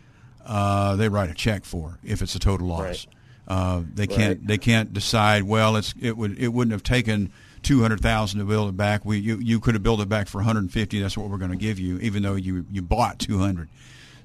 uh, 0.45 0.95
they 0.97 1.07
write 1.07 1.29
a 1.29 1.33
check 1.33 1.63
for 1.63 1.99
if 2.03 2.21
it's 2.21 2.35
a 2.35 2.39
total 2.39 2.67
loss. 2.67 2.81
Right. 2.81 3.07
Uh, 3.47 3.81
they 3.93 4.07
can't 4.07 4.39
Right. 4.39 4.47
they 4.47 4.57
can't 4.57 4.91
decide. 4.93 5.43
Well, 5.43 5.75
it's 5.75 5.93
it 6.01 6.17
would 6.17 6.39
it 6.39 6.47
wouldn't 6.49 6.71
have 6.71 6.81
taken 6.83 7.31
two 7.61 7.81
hundred 7.81 8.01
thousand 8.01 8.39
to 8.39 8.45
build 8.45 8.69
it 8.69 8.77
back. 8.77 9.05
We 9.05 9.19
you, 9.19 9.37
you 9.37 9.59
could 9.59 9.75
have 9.75 9.83
built 9.83 10.01
it 10.01 10.09
back 10.09 10.27
for 10.27 10.39
one 10.39 10.45
hundred 10.45 10.61
and 10.61 10.71
fifty. 10.71 10.99
That's 11.01 11.15
what 11.17 11.29
we're 11.29 11.37
going 11.37 11.51
to 11.51 11.57
give 11.57 11.77
you, 11.79 11.99
even 11.99 12.23
though 12.23 12.35
you 12.35 12.65
you 12.71 12.81
bought 12.81 13.19
two 13.19 13.37
hundred. 13.37 13.69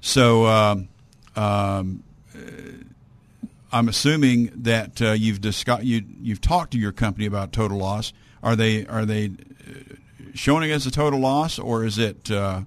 So 0.01 0.45
um, 0.47 0.87
um, 1.35 2.03
uh, 2.33 2.39
I'm 3.71 3.87
assuming 3.87 4.51
that 4.63 5.01
uh, 5.01 5.11
you've 5.11 5.41
discussed 5.41 5.83
you 5.83 6.03
you've 6.21 6.41
talked 6.41 6.71
to 6.71 6.79
your 6.79 6.91
company 6.91 7.25
about 7.27 7.51
total 7.51 7.77
loss. 7.77 8.13
Are 8.41 8.55
they 8.55 8.87
are 8.87 9.05
they 9.05 9.31
uh, 10.39 10.41
showing 10.41 10.71
as 10.71 10.85
a 10.85 10.91
total 10.91 11.19
loss, 11.19 11.59
or 11.59 11.85
is 11.85 11.97
it? 11.97 12.31
Uh, 12.31 12.61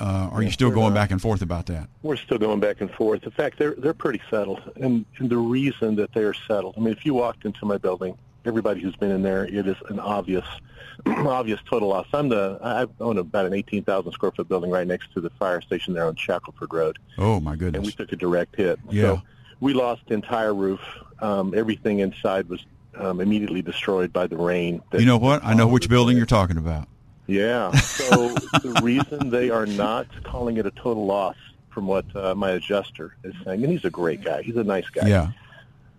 uh, 0.00 0.28
are 0.32 0.42
you 0.42 0.50
still 0.50 0.70
going 0.70 0.92
back 0.92 1.12
and 1.12 1.22
forth 1.22 1.42
about 1.42 1.66
that? 1.66 1.88
We're 2.02 2.16
still 2.16 2.38
going 2.38 2.58
back 2.58 2.80
and 2.80 2.90
forth. 2.90 3.22
In 3.24 3.30
fact, 3.30 3.58
they're 3.58 3.74
they're 3.74 3.94
pretty 3.94 4.20
settled, 4.30 4.60
and, 4.76 5.04
and 5.18 5.30
the 5.30 5.36
reason 5.38 5.94
that 5.96 6.12
they 6.12 6.22
are 6.22 6.34
settled. 6.34 6.74
I 6.76 6.80
mean, 6.80 6.92
if 6.92 7.06
you 7.06 7.14
walked 7.14 7.44
into 7.44 7.64
my 7.66 7.78
building, 7.78 8.18
everybody 8.44 8.80
who's 8.80 8.96
been 8.96 9.12
in 9.12 9.22
there, 9.22 9.44
it 9.44 9.66
is 9.68 9.76
an 9.88 10.00
obvious, 10.00 10.44
obvious 11.06 11.60
total 11.70 11.88
loss. 11.90 12.08
I'm 12.12 12.28
the 12.28 12.58
I 12.62 12.86
own 13.00 13.18
about 13.18 13.46
an 13.46 13.52
18,000 13.52 14.10
square 14.12 14.32
foot 14.32 14.48
building 14.48 14.70
right 14.70 14.86
next 14.86 15.12
to 15.14 15.20
the 15.20 15.30
fire 15.30 15.60
station 15.60 15.94
there 15.94 16.06
on 16.06 16.16
Shackelford 16.16 16.72
Road, 16.72 16.98
Oh 17.18 17.38
my 17.38 17.54
goodness! 17.54 17.78
and 17.78 17.86
we 17.86 17.92
took 17.92 18.12
a 18.12 18.16
direct 18.16 18.56
hit. 18.56 18.80
Yeah. 18.90 19.02
So 19.02 19.22
we 19.60 19.72
lost 19.72 20.02
the 20.08 20.14
entire 20.14 20.54
roof. 20.54 20.80
Um, 21.20 21.54
everything 21.56 22.00
inside 22.00 22.48
was 22.48 22.64
um, 22.96 23.20
immediately 23.20 23.62
destroyed 23.62 24.12
by 24.12 24.26
the 24.26 24.36
rain. 24.36 24.82
You 24.92 25.06
know 25.06 25.16
what? 25.18 25.44
I 25.44 25.54
know 25.54 25.66
which 25.66 25.88
building 25.88 26.16
you're 26.16 26.26
talking 26.26 26.56
about. 26.58 26.88
Yeah. 27.26 27.70
So 27.72 28.28
the 28.34 28.80
reason 28.82 29.30
they 29.30 29.50
are 29.50 29.66
not 29.66 30.06
calling 30.24 30.56
it 30.56 30.66
a 30.66 30.70
total 30.72 31.06
loss, 31.06 31.36
from 31.70 31.86
what 31.86 32.04
uh, 32.14 32.34
my 32.34 32.50
adjuster 32.50 33.16
is 33.24 33.34
saying, 33.44 33.62
and 33.64 33.72
he's 33.72 33.84
a 33.84 33.90
great 33.90 34.22
guy, 34.22 34.42
he's 34.42 34.56
a 34.56 34.64
nice 34.64 34.88
guy, 34.90 35.08
Yeah. 35.08 35.32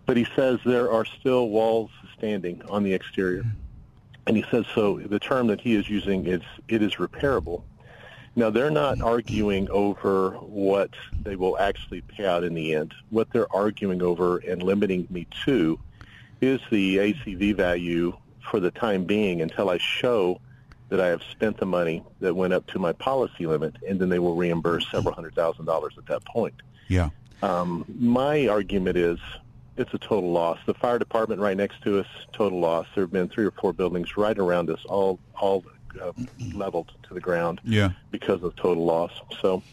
but 0.05 0.17
he 0.17 0.27
says 0.35 0.59
there 0.65 0.91
are 0.91 1.03
still 1.05 1.49
walls 1.49 1.89
standing 2.15 2.61
on 2.69 2.83
the 2.83 2.93
exterior, 2.93 3.43
and 4.27 4.37
he 4.37 4.45
says 4.51 4.65
so. 4.75 4.99
The 4.99 5.17
term 5.19 5.47
that 5.47 5.59
he 5.59 5.75
is 5.75 5.89
using 5.89 6.27
is 6.27 6.41
it 6.67 6.83
is 6.83 6.95
repairable. 6.95 7.63
Now 8.35 8.49
they're 8.49 8.71
not 8.71 9.01
arguing 9.01 9.69
over 9.69 10.31
what 10.41 10.91
they 11.23 11.35
will 11.35 11.57
actually 11.59 12.01
pay 12.01 12.25
out 12.25 12.43
in 12.43 12.53
the 12.53 12.75
end. 12.75 12.93
What 13.09 13.29
they're 13.31 13.51
arguing 13.55 14.01
over 14.01 14.37
and 14.39 14.61
limiting 14.61 15.07
me 15.09 15.27
to 15.45 15.79
is 16.43 16.61
the 16.69 16.97
ACV 16.97 17.55
value 17.55 18.15
for 18.51 18.59
the 18.59 18.71
time 18.71 19.05
being 19.05 19.41
until 19.41 19.69
I 19.69 19.77
show 19.77 20.39
that 20.89 20.99
I 20.99 21.07
have 21.07 21.23
spent 21.31 21.57
the 21.57 21.65
money 21.65 22.03
that 22.19 22.35
went 22.35 22.53
up 22.53 22.67
to 22.67 22.79
my 22.79 22.91
policy 22.93 23.47
limit, 23.47 23.75
and 23.87 23.99
then 23.99 24.09
they 24.09 24.19
will 24.19 24.35
reimburse 24.35 24.85
several 24.91 25.15
hundred 25.15 25.33
thousand 25.33 25.65
dollars 25.65 25.93
at 25.97 26.05
that 26.07 26.23
point. 26.25 26.53
Yeah. 26.87 27.09
Um, 27.41 27.85
my 27.99 28.47
argument 28.47 28.97
is 28.97 29.17
it's 29.75 29.93
a 29.93 29.97
total 29.97 30.31
loss. 30.31 30.59
The 30.65 30.73
fire 30.75 30.99
department 30.99 31.41
right 31.41 31.57
next 31.57 31.81
to 31.83 31.99
us, 31.99 32.07
total 32.31 32.59
loss. 32.59 32.85
There 32.93 33.03
have 33.03 33.11
been 33.11 33.27
three 33.27 33.45
or 33.45 33.51
four 33.51 33.73
buildings 33.73 34.17
right 34.17 34.37
around 34.37 34.69
us, 34.69 34.79
all 34.85 35.19
all 35.35 35.63
uh, 36.01 36.11
leveled 36.53 36.91
to 37.07 37.13
the 37.13 37.19
ground 37.19 37.59
Yeah. 37.63 37.91
because 38.11 38.43
of 38.43 38.55
total 38.55 38.85
loss. 38.85 39.11
So 39.41 39.63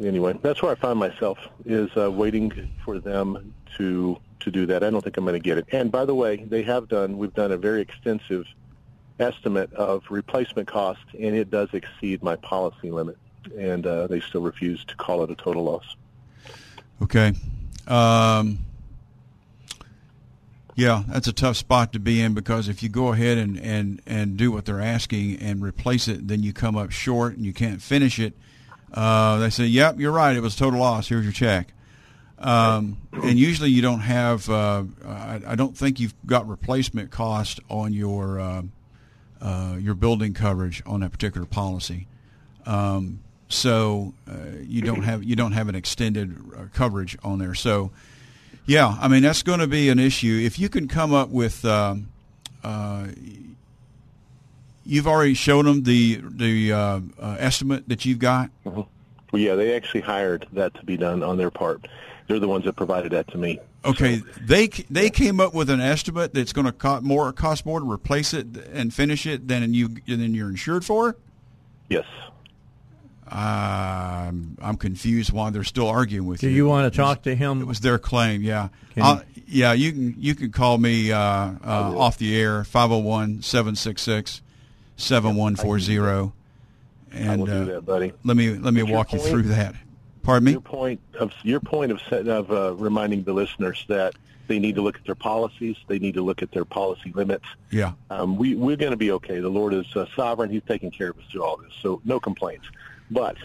anyway, 0.00 0.38
that's 0.42 0.62
where 0.62 0.72
I 0.72 0.74
find 0.74 0.98
myself 0.98 1.38
is 1.64 1.90
uh, 1.96 2.10
waiting 2.10 2.70
for 2.84 2.98
them 2.98 3.54
to 3.78 4.18
to 4.42 4.50
do 4.50 4.66
that. 4.66 4.82
I 4.82 4.90
don't 4.90 5.02
think 5.02 5.16
I'm 5.16 5.24
going 5.24 5.34
to 5.34 5.40
get 5.40 5.58
it. 5.58 5.66
And 5.72 5.90
by 5.90 6.04
the 6.04 6.14
way, 6.14 6.36
they 6.36 6.62
have 6.62 6.88
done. 6.88 7.18
We've 7.18 7.34
done 7.34 7.52
a 7.52 7.56
very 7.56 7.80
extensive 7.80 8.46
estimate 9.18 9.72
of 9.74 10.04
replacement 10.10 10.68
cost, 10.68 11.00
and 11.18 11.36
it 11.36 11.50
does 11.50 11.68
exceed 11.72 12.22
my 12.22 12.36
policy 12.36 12.90
limit. 12.90 13.18
And 13.56 13.86
uh, 13.86 14.06
they 14.06 14.20
still 14.20 14.42
refuse 14.42 14.84
to 14.86 14.96
call 14.96 15.24
it 15.24 15.30
a 15.30 15.34
total 15.34 15.64
loss. 15.64 15.96
Okay. 17.02 17.32
Um, 17.88 18.60
yeah, 20.74 21.02
that's 21.08 21.26
a 21.26 21.32
tough 21.32 21.56
spot 21.56 21.92
to 21.92 21.98
be 21.98 22.20
in 22.20 22.34
because 22.34 22.68
if 22.68 22.82
you 22.82 22.88
go 22.88 23.12
ahead 23.12 23.38
and, 23.38 23.58
and, 23.58 24.00
and 24.06 24.36
do 24.36 24.52
what 24.52 24.64
they're 24.64 24.80
asking 24.80 25.38
and 25.40 25.62
replace 25.62 26.08
it, 26.08 26.28
then 26.28 26.42
you 26.42 26.52
come 26.52 26.76
up 26.76 26.92
short 26.92 27.36
and 27.36 27.44
you 27.44 27.52
can't 27.52 27.82
finish 27.82 28.18
it. 28.18 28.34
Uh, 28.94 29.38
they 29.38 29.50
say, 29.50 29.64
"Yep, 29.64 30.00
you're 30.00 30.12
right. 30.12 30.36
It 30.36 30.40
was 30.40 30.54
a 30.54 30.58
total 30.58 30.80
loss. 30.80 31.08
Here's 31.08 31.24
your 31.24 31.32
check." 31.32 31.72
Um, 32.42 32.96
and 33.12 33.38
usually 33.38 33.70
you 33.70 33.82
don't 33.82 34.00
have. 34.00 34.50
Uh, 34.50 34.84
I, 35.06 35.40
I 35.48 35.54
don't 35.54 35.76
think 35.76 36.00
you've 36.00 36.14
got 36.26 36.48
replacement 36.48 37.10
cost 37.10 37.60
on 37.70 37.92
your 37.92 38.40
uh, 38.40 38.62
uh, 39.40 39.76
your 39.78 39.94
building 39.94 40.34
coverage 40.34 40.82
on 40.84 41.00
that 41.00 41.12
particular 41.12 41.46
policy. 41.46 42.08
Um, 42.66 43.20
so 43.48 44.14
uh, 44.28 44.58
you 44.62 44.82
don't 44.82 45.02
have 45.02 45.22
you 45.22 45.36
don't 45.36 45.52
have 45.52 45.68
an 45.68 45.76
extended 45.76 46.36
uh, 46.56 46.64
coverage 46.74 47.16
on 47.22 47.38
there. 47.38 47.54
So 47.54 47.92
yeah, 48.66 48.96
I 49.00 49.06
mean 49.06 49.22
that's 49.22 49.42
going 49.42 49.60
to 49.60 49.68
be 49.68 49.88
an 49.88 50.00
issue. 50.00 50.40
If 50.44 50.58
you 50.58 50.68
can 50.68 50.88
come 50.88 51.14
up 51.14 51.28
with, 51.28 51.64
um, 51.64 52.08
uh, 52.64 53.06
you've 54.84 55.06
already 55.06 55.34
shown 55.34 55.66
them 55.66 55.84
the 55.84 56.20
the 56.24 56.72
estimate 57.38 57.88
that 57.88 58.04
you've 58.04 58.18
got. 58.18 58.50
Well, 58.64 58.88
yeah, 59.40 59.54
they 59.54 59.76
actually 59.76 60.00
hired 60.00 60.46
that 60.52 60.74
to 60.74 60.84
be 60.84 60.96
done 60.96 61.22
on 61.22 61.36
their 61.36 61.50
part. 61.50 61.86
They're 62.28 62.38
the 62.38 62.48
ones 62.48 62.64
that 62.64 62.74
provided 62.74 63.12
that 63.12 63.28
to 63.28 63.38
me. 63.38 63.58
Okay, 63.84 64.22
they 64.40 64.68
they 64.90 65.10
came 65.10 65.40
up 65.40 65.52
with 65.54 65.68
an 65.70 65.80
estimate 65.80 66.32
that's 66.34 66.52
going 66.52 66.66
to 66.66 66.72
cost 66.72 67.02
more 67.02 67.32
cost 67.32 67.66
more 67.66 67.80
to 67.80 67.90
replace 67.90 68.32
it 68.32 68.46
and 68.72 68.94
finish 68.94 69.26
it 69.26 69.48
than 69.48 69.74
you 69.74 69.88
than 70.06 70.34
you're 70.34 70.48
insured 70.48 70.84
for. 70.84 71.16
Yes. 71.88 72.04
Um, 73.28 74.56
I'm 74.60 74.76
confused 74.78 75.32
why 75.32 75.48
they're 75.50 75.64
still 75.64 75.88
arguing 75.88 76.26
with 76.28 76.40
Do 76.40 76.46
you. 76.48 76.52
Do 76.52 76.56
you 76.56 76.66
want 76.66 76.82
to 76.82 76.86
It 76.86 76.90
was- 77.02 77.08
talk 77.16 77.22
to 77.22 77.34
him? 77.34 77.60
It 77.62 77.66
was 77.66 77.80
their 77.80 77.98
claim. 77.98 78.42
Yeah. 78.42 78.68
I'll- 78.96 79.22
yeah. 79.46 79.72
You 79.72 79.90
can 79.92 80.14
you 80.18 80.34
can 80.34 80.52
call 80.52 80.76
me 80.78 81.10
uh, 81.12 81.18
uh, 81.18 81.52
off 81.64 82.18
the 82.18 82.36
air 82.38 82.62
501-766-7140 84.98 86.32
and 87.14 87.30
I 87.30 87.36
will 87.36 87.46
do 87.46 87.52
uh, 87.52 87.64
that, 87.66 87.86
buddy. 87.86 88.12
let 88.24 88.36
me 88.36 88.50
let 88.50 88.72
me 88.74 88.80
But 88.82 88.88
your 88.88 88.96
walk 88.96 89.12
you 89.12 89.18
point- 89.18 89.30
through 89.30 89.42
that. 89.44 89.74
Pardon 90.22 90.44
me. 90.46 90.52
Your 90.52 90.60
point 90.60 91.00
of 91.18 91.32
your 91.42 91.60
point 91.60 91.92
of 91.92 92.00
of 92.28 92.50
uh, 92.52 92.74
reminding 92.74 93.24
the 93.24 93.32
listeners 93.32 93.84
that 93.88 94.14
they 94.48 94.58
need 94.58 94.74
to 94.74 94.82
look 94.82 94.96
at 94.96 95.04
their 95.04 95.14
policies, 95.14 95.76
they 95.88 95.98
need 95.98 96.14
to 96.14 96.22
look 96.22 96.42
at 96.42 96.52
their 96.52 96.64
policy 96.64 97.12
limits. 97.14 97.46
Yeah. 97.70 97.92
Um, 98.10 98.36
we 98.36 98.54
we're 98.54 98.76
going 98.76 98.90
to 98.92 98.96
be 98.96 99.12
okay. 99.12 99.40
The 99.40 99.48
Lord 99.48 99.74
is 99.74 99.86
uh, 99.96 100.06
sovereign; 100.14 100.50
He's 100.50 100.62
taking 100.66 100.90
care 100.90 101.10
of 101.10 101.18
us 101.18 101.24
through 101.30 101.44
all 101.44 101.56
this, 101.56 101.72
so 101.80 102.00
no 102.04 102.20
complaints. 102.20 102.66
But 103.10 103.36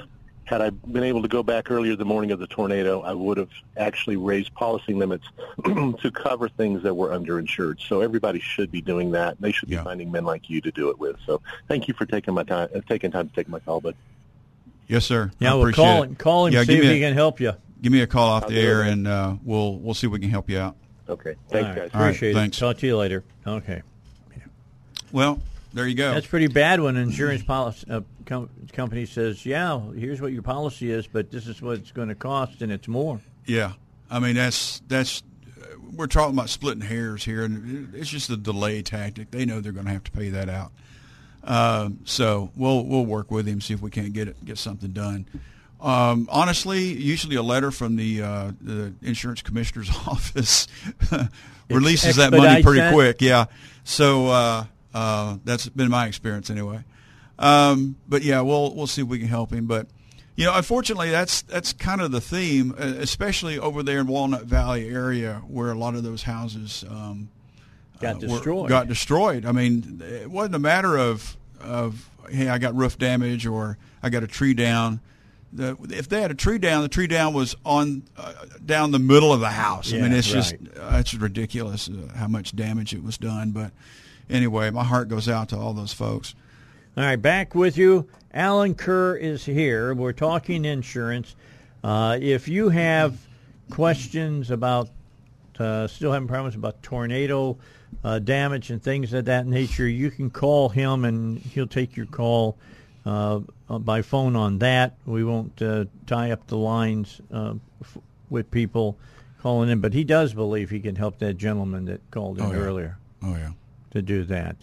had 0.45 0.61
I 0.61 0.69
been 0.69 1.03
able 1.03 1.21
to 1.23 1.27
go 1.27 1.43
back 1.43 1.69
earlier 1.69 1.95
the 1.97 2.05
morning 2.05 2.31
of 2.31 2.39
the 2.39 2.47
tornado, 2.47 3.01
I 3.01 3.11
would 3.11 3.37
have 3.37 3.49
actually 3.75 4.15
raised 4.15 4.53
policy 4.53 4.93
limits 4.93 5.25
to 5.65 6.11
cover 6.13 6.47
things 6.47 6.83
that 6.83 6.93
were 6.93 7.09
underinsured. 7.09 7.81
So 7.85 7.99
everybody 7.99 8.39
should 8.39 8.71
be 8.71 8.81
doing 8.81 9.11
that. 9.11 9.35
They 9.41 9.51
should 9.51 9.67
Yeah. 9.67 9.79
be 9.79 9.83
finding 9.83 10.09
men 10.09 10.23
like 10.23 10.49
you 10.49 10.61
to 10.61 10.71
do 10.71 10.89
it 10.89 10.99
with. 10.99 11.17
So 11.25 11.41
thank 11.67 11.89
you 11.89 11.93
for 11.93 12.05
taking 12.05 12.33
my 12.33 12.43
time, 12.43 12.69
uh, 12.73 12.79
taking 12.87 13.11
time 13.11 13.27
to 13.27 13.35
take 13.35 13.49
my 13.49 13.59
call, 13.59 13.81
bud. 13.81 13.95
Yes, 14.87 15.05
sir. 15.05 15.31
yeah, 15.39 15.51
I 15.51 15.53
well, 15.53 15.61
appreciate 15.63 15.83
call 15.85 16.03
it. 16.03 16.05
him. 16.07 16.15
Call 16.15 16.45
him. 16.47 16.53
Yeah, 16.53 16.61
see 16.61 16.67
give 16.67 16.83
if 16.83 16.89
me 16.89 16.93
he 16.95 16.99
can 17.01 17.13
help 17.13 17.39
you. 17.39 17.53
Give 17.81 17.91
me 17.91 18.01
a 18.01 18.07
call 18.07 18.27
off 18.29 18.43
I'll 18.43 18.49
the 18.49 18.59
air, 18.59 18.83
it. 18.83 18.91
and 18.91 19.07
uh, 19.07 19.35
we'll 19.43 19.77
we'll 19.79 19.93
see 19.93 20.07
if 20.07 20.13
we 20.13 20.19
can 20.19 20.29
help 20.29 20.49
you 20.49 20.59
out. 20.59 20.75
Okay, 21.09 21.35
thanks, 21.49 21.53
All 21.53 21.61
right, 21.61 21.75
guys. 21.75 21.89
All 21.93 22.01
right, 22.01 22.07
Appreciate 22.07 22.33
thanks. 22.33 22.57
it. 22.57 22.59
Talk 22.59 22.77
to 22.79 22.87
you 22.87 22.97
later. 22.97 23.23
Okay. 23.45 23.81
Well, 25.11 25.41
there 25.73 25.87
you 25.87 25.95
go. 25.95 26.13
That's 26.13 26.27
pretty 26.27 26.47
bad 26.47 26.81
when 26.81 26.97
an 26.97 27.03
insurance 27.03 27.43
policy 27.43 27.85
uh, 27.89 28.01
com- 28.25 28.49
company 28.73 29.05
says, 29.05 29.45
"Yeah, 29.45 29.79
here's 29.91 30.21
what 30.21 30.33
your 30.33 30.41
policy 30.41 30.91
is, 30.91 31.07
but 31.07 31.31
this 31.31 31.47
is 31.47 31.61
what 31.61 31.79
it's 31.79 31.91
going 31.91 32.09
to 32.09 32.15
cost, 32.15 32.61
and 32.61 32.71
it's 32.71 32.87
more." 32.87 33.19
Yeah, 33.45 33.73
I 34.09 34.19
mean 34.19 34.35
that's 34.35 34.81
that's 34.87 35.23
we're 35.93 36.07
talking 36.07 36.33
about 36.35 36.49
splitting 36.49 36.81
hairs 36.81 37.23
here, 37.23 37.43
and 37.43 37.93
it's 37.95 38.09
just 38.09 38.29
a 38.29 38.37
delay 38.37 38.81
tactic. 38.81 39.31
They 39.31 39.45
know 39.45 39.61
they're 39.61 39.71
going 39.71 39.85
to 39.85 39.91
have 39.93 40.03
to 40.05 40.11
pay 40.11 40.29
that 40.29 40.49
out. 40.49 40.71
Um, 41.47 41.99
so 42.03 42.51
we'll 42.55 42.85
we'll 42.85 43.05
work 43.05 43.31
with 43.31 43.47
him 43.47 43.61
see 43.61 43.73
if 43.73 43.81
we 43.81 43.89
can't 43.89 44.11
get 44.11 44.27
it 44.27 44.43
get 44.43 44.57
something 44.57 44.91
done. 44.91 45.25
Um, 45.79 46.27
honestly, 46.31 46.83
usually 46.93 47.35
a 47.35 47.41
letter 47.41 47.71
from 47.71 47.95
the 47.95 48.21
uh, 48.21 48.51
the 48.59 48.93
insurance 49.01 49.41
commissioner's 49.41 49.89
office 50.07 50.67
releases 51.69 52.17
that 52.17 52.31
money 52.31 52.61
pretty 52.61 52.81
that? 52.81 52.93
quick. 52.93 53.21
Yeah, 53.21 53.45
so 53.85 54.27
uh, 54.27 54.65
uh, 54.93 55.37
that's 55.45 55.69
been 55.69 55.89
my 55.89 56.07
experience 56.07 56.49
anyway. 56.49 56.83
Um, 57.39 57.95
but 58.09 58.23
yeah, 58.23 58.41
we'll 58.41 58.75
we'll 58.75 58.87
see 58.87 59.01
if 59.03 59.07
we 59.07 59.19
can 59.19 59.29
help 59.29 59.53
him. 59.53 59.67
But 59.67 59.87
you 60.35 60.45
know, 60.45 60.55
unfortunately, 60.55 61.11
that's 61.11 61.43
that's 61.43 61.71
kind 61.71 62.01
of 62.01 62.11
the 62.11 62.21
theme, 62.21 62.75
uh, 62.77 62.83
especially 62.97 63.57
over 63.57 63.83
there 63.83 63.99
in 63.99 64.07
Walnut 64.07 64.43
Valley 64.43 64.89
area, 64.89 65.41
where 65.47 65.71
a 65.71 65.75
lot 65.75 65.95
of 65.95 66.03
those 66.03 66.23
houses 66.23 66.83
um, 66.89 67.29
got 67.99 68.15
uh, 68.15 68.27
were- 68.27 68.27
destroyed. 68.35 68.69
got 68.69 68.87
destroyed. 68.87 69.45
I 69.45 69.51
mean, 69.51 70.01
it 70.03 70.29
wasn't 70.29 70.55
a 70.55 70.59
matter 70.59 70.97
of 70.97 71.35
of 71.61 72.09
hey, 72.29 72.49
I 72.49 72.57
got 72.57 72.75
roof 72.75 72.97
damage 72.97 73.45
or 73.45 73.77
I 74.03 74.09
got 74.09 74.23
a 74.23 74.27
tree 74.27 74.53
down. 74.53 74.99
The, 75.53 75.77
if 75.89 76.09
they 76.09 76.21
had 76.21 76.29
a 76.29 76.35
tree 76.35 76.57
down, 76.57 76.81
the 76.83 76.89
tree 76.89 77.07
down 77.07 77.33
was 77.33 77.55
on 77.65 78.03
uh, 78.17 78.33
down 78.65 78.91
the 78.91 78.99
middle 78.99 79.31
of 79.33 79.39
the 79.39 79.49
house. 79.49 79.93
I 79.93 79.97
mean, 79.97 80.11
Yeah, 80.11 80.17
it's 80.17 80.27
just 80.27 80.51
right. 80.53 80.77
uh, 80.95 80.97
it's 80.99 81.13
ridiculous 81.13 81.87
uh, 81.89 82.11
how 82.15 82.27
much 82.27 82.55
damage 82.55 82.93
it 82.93 83.01
was 83.01 83.17
done. 83.17 83.51
But 83.51 83.71
anyway, 84.29 84.69
my 84.71 84.83
heart 84.83 85.07
goes 85.07 85.29
out 85.29 85.49
to 85.49 85.57
all 85.57 85.73
those 85.73 85.93
folks. 85.93 86.35
All 86.97 87.03
right, 87.03 87.15
back 87.15 87.55
with 87.55 87.77
you. 87.77 88.07
Allen 88.33 88.75
Kerr 88.75 89.15
is 89.15 89.45
here. 89.45 89.93
We're 89.93 90.11
talking 90.13 90.65
insurance. 90.65 91.35
Uh, 91.83 92.17
if 92.21 92.47
you 92.49 92.69
have 92.69 93.17
questions 93.71 94.51
about, 94.51 94.89
uh, 95.59 95.87
still 95.87 96.11
having 96.11 96.27
problems 96.27 96.55
about 96.55 96.81
tornado 96.83 97.57
uh, 98.03 98.19
damage 98.19 98.69
and 98.69 98.81
things 98.81 99.13
of 99.13 99.25
that 99.25 99.45
nature, 99.47 99.87
you 99.87 100.11
can 100.11 100.29
call 100.29 100.69
him 100.69 101.03
and 101.05 101.39
he'll 101.39 101.67
take 101.67 101.95
your 101.97 102.05
call 102.05 102.57
uh, 103.05 103.39
uh, 103.69 103.79
by 103.79 104.01
phone 104.01 104.35
on 104.35 104.59
that. 104.59 104.95
We 105.05 105.23
won't 105.23 105.61
uh, 105.61 105.85
tie 106.05 106.31
up 106.31 106.47
the 106.47 106.57
lines 106.57 107.19
uh, 107.33 107.53
f- 107.81 107.97
with 108.29 108.51
people 108.51 108.97
calling 109.41 109.69
in, 109.69 109.79
but 109.79 109.93
he 109.93 110.03
does 110.03 110.33
believe 110.33 110.69
he 110.69 110.79
can 110.79 110.95
help 110.95 111.19
that 111.19 111.35
gentleman 111.35 111.85
that 111.85 112.01
called 112.11 112.37
in 112.39 112.45
Oh, 112.45 112.51
yeah. 112.51 112.57
earlier 112.57 112.97
Oh 113.23 113.35
yeah. 113.35 113.51
to 113.91 114.01
do 114.01 114.23
that. 114.25 114.55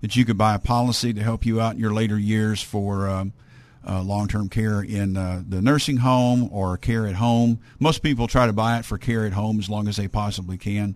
that 0.00 0.14
you 0.14 0.24
could 0.24 0.38
buy 0.38 0.54
a 0.54 0.58
policy 0.58 1.12
to 1.12 1.22
help 1.22 1.44
you 1.44 1.60
out 1.60 1.74
in 1.74 1.80
your 1.80 1.92
later 1.92 2.18
years 2.18 2.62
for 2.62 3.08
um, 3.08 3.32
uh, 3.86 4.02
long-term 4.02 4.48
care 4.48 4.82
in 4.82 5.16
uh, 5.16 5.42
the 5.46 5.60
nursing 5.60 5.98
home 5.98 6.48
or 6.52 6.76
care 6.76 7.06
at 7.06 7.14
home. 7.14 7.60
Most 7.78 8.02
people 8.02 8.28
try 8.28 8.46
to 8.46 8.52
buy 8.52 8.78
it 8.78 8.84
for 8.84 8.98
care 8.98 9.26
at 9.26 9.32
home 9.32 9.58
as 9.58 9.68
long 9.68 9.88
as 9.88 9.96
they 9.96 10.08
possibly 10.08 10.56
can, 10.56 10.94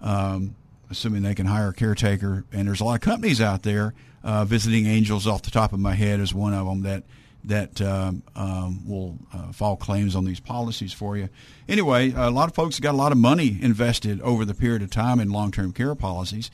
um, 0.00 0.54
assuming 0.90 1.22
they 1.22 1.34
can 1.34 1.46
hire 1.46 1.68
a 1.68 1.74
caretaker. 1.74 2.44
And 2.52 2.68
there's 2.68 2.80
a 2.80 2.84
lot 2.84 2.94
of 2.94 3.00
companies 3.00 3.40
out 3.40 3.62
there. 3.62 3.94
Uh, 4.22 4.44
Visiting 4.44 4.86
Angels, 4.86 5.26
off 5.26 5.42
the 5.42 5.50
top 5.50 5.72
of 5.72 5.80
my 5.80 5.94
head, 5.94 6.20
is 6.20 6.34
one 6.34 6.52
of 6.52 6.66
them 6.66 6.82
that 6.82 7.04
that 7.42 7.80
um, 7.80 8.22
um, 8.36 8.86
will 8.86 9.18
uh, 9.32 9.50
file 9.52 9.76
claims 9.76 10.14
on 10.14 10.26
these 10.26 10.40
policies 10.40 10.92
for 10.92 11.16
you. 11.16 11.28
Anyway, 11.68 12.12
a 12.14 12.30
lot 12.30 12.50
of 12.50 12.54
folks 12.54 12.78
got 12.80 12.92
a 12.92 12.98
lot 12.98 13.12
of 13.12 13.18
money 13.18 13.58
invested 13.62 14.20
over 14.20 14.44
the 14.44 14.52
period 14.52 14.82
of 14.82 14.90
time 14.90 15.20
in 15.20 15.30
long-term 15.30 15.72
care 15.72 15.94
policies, 15.94 16.50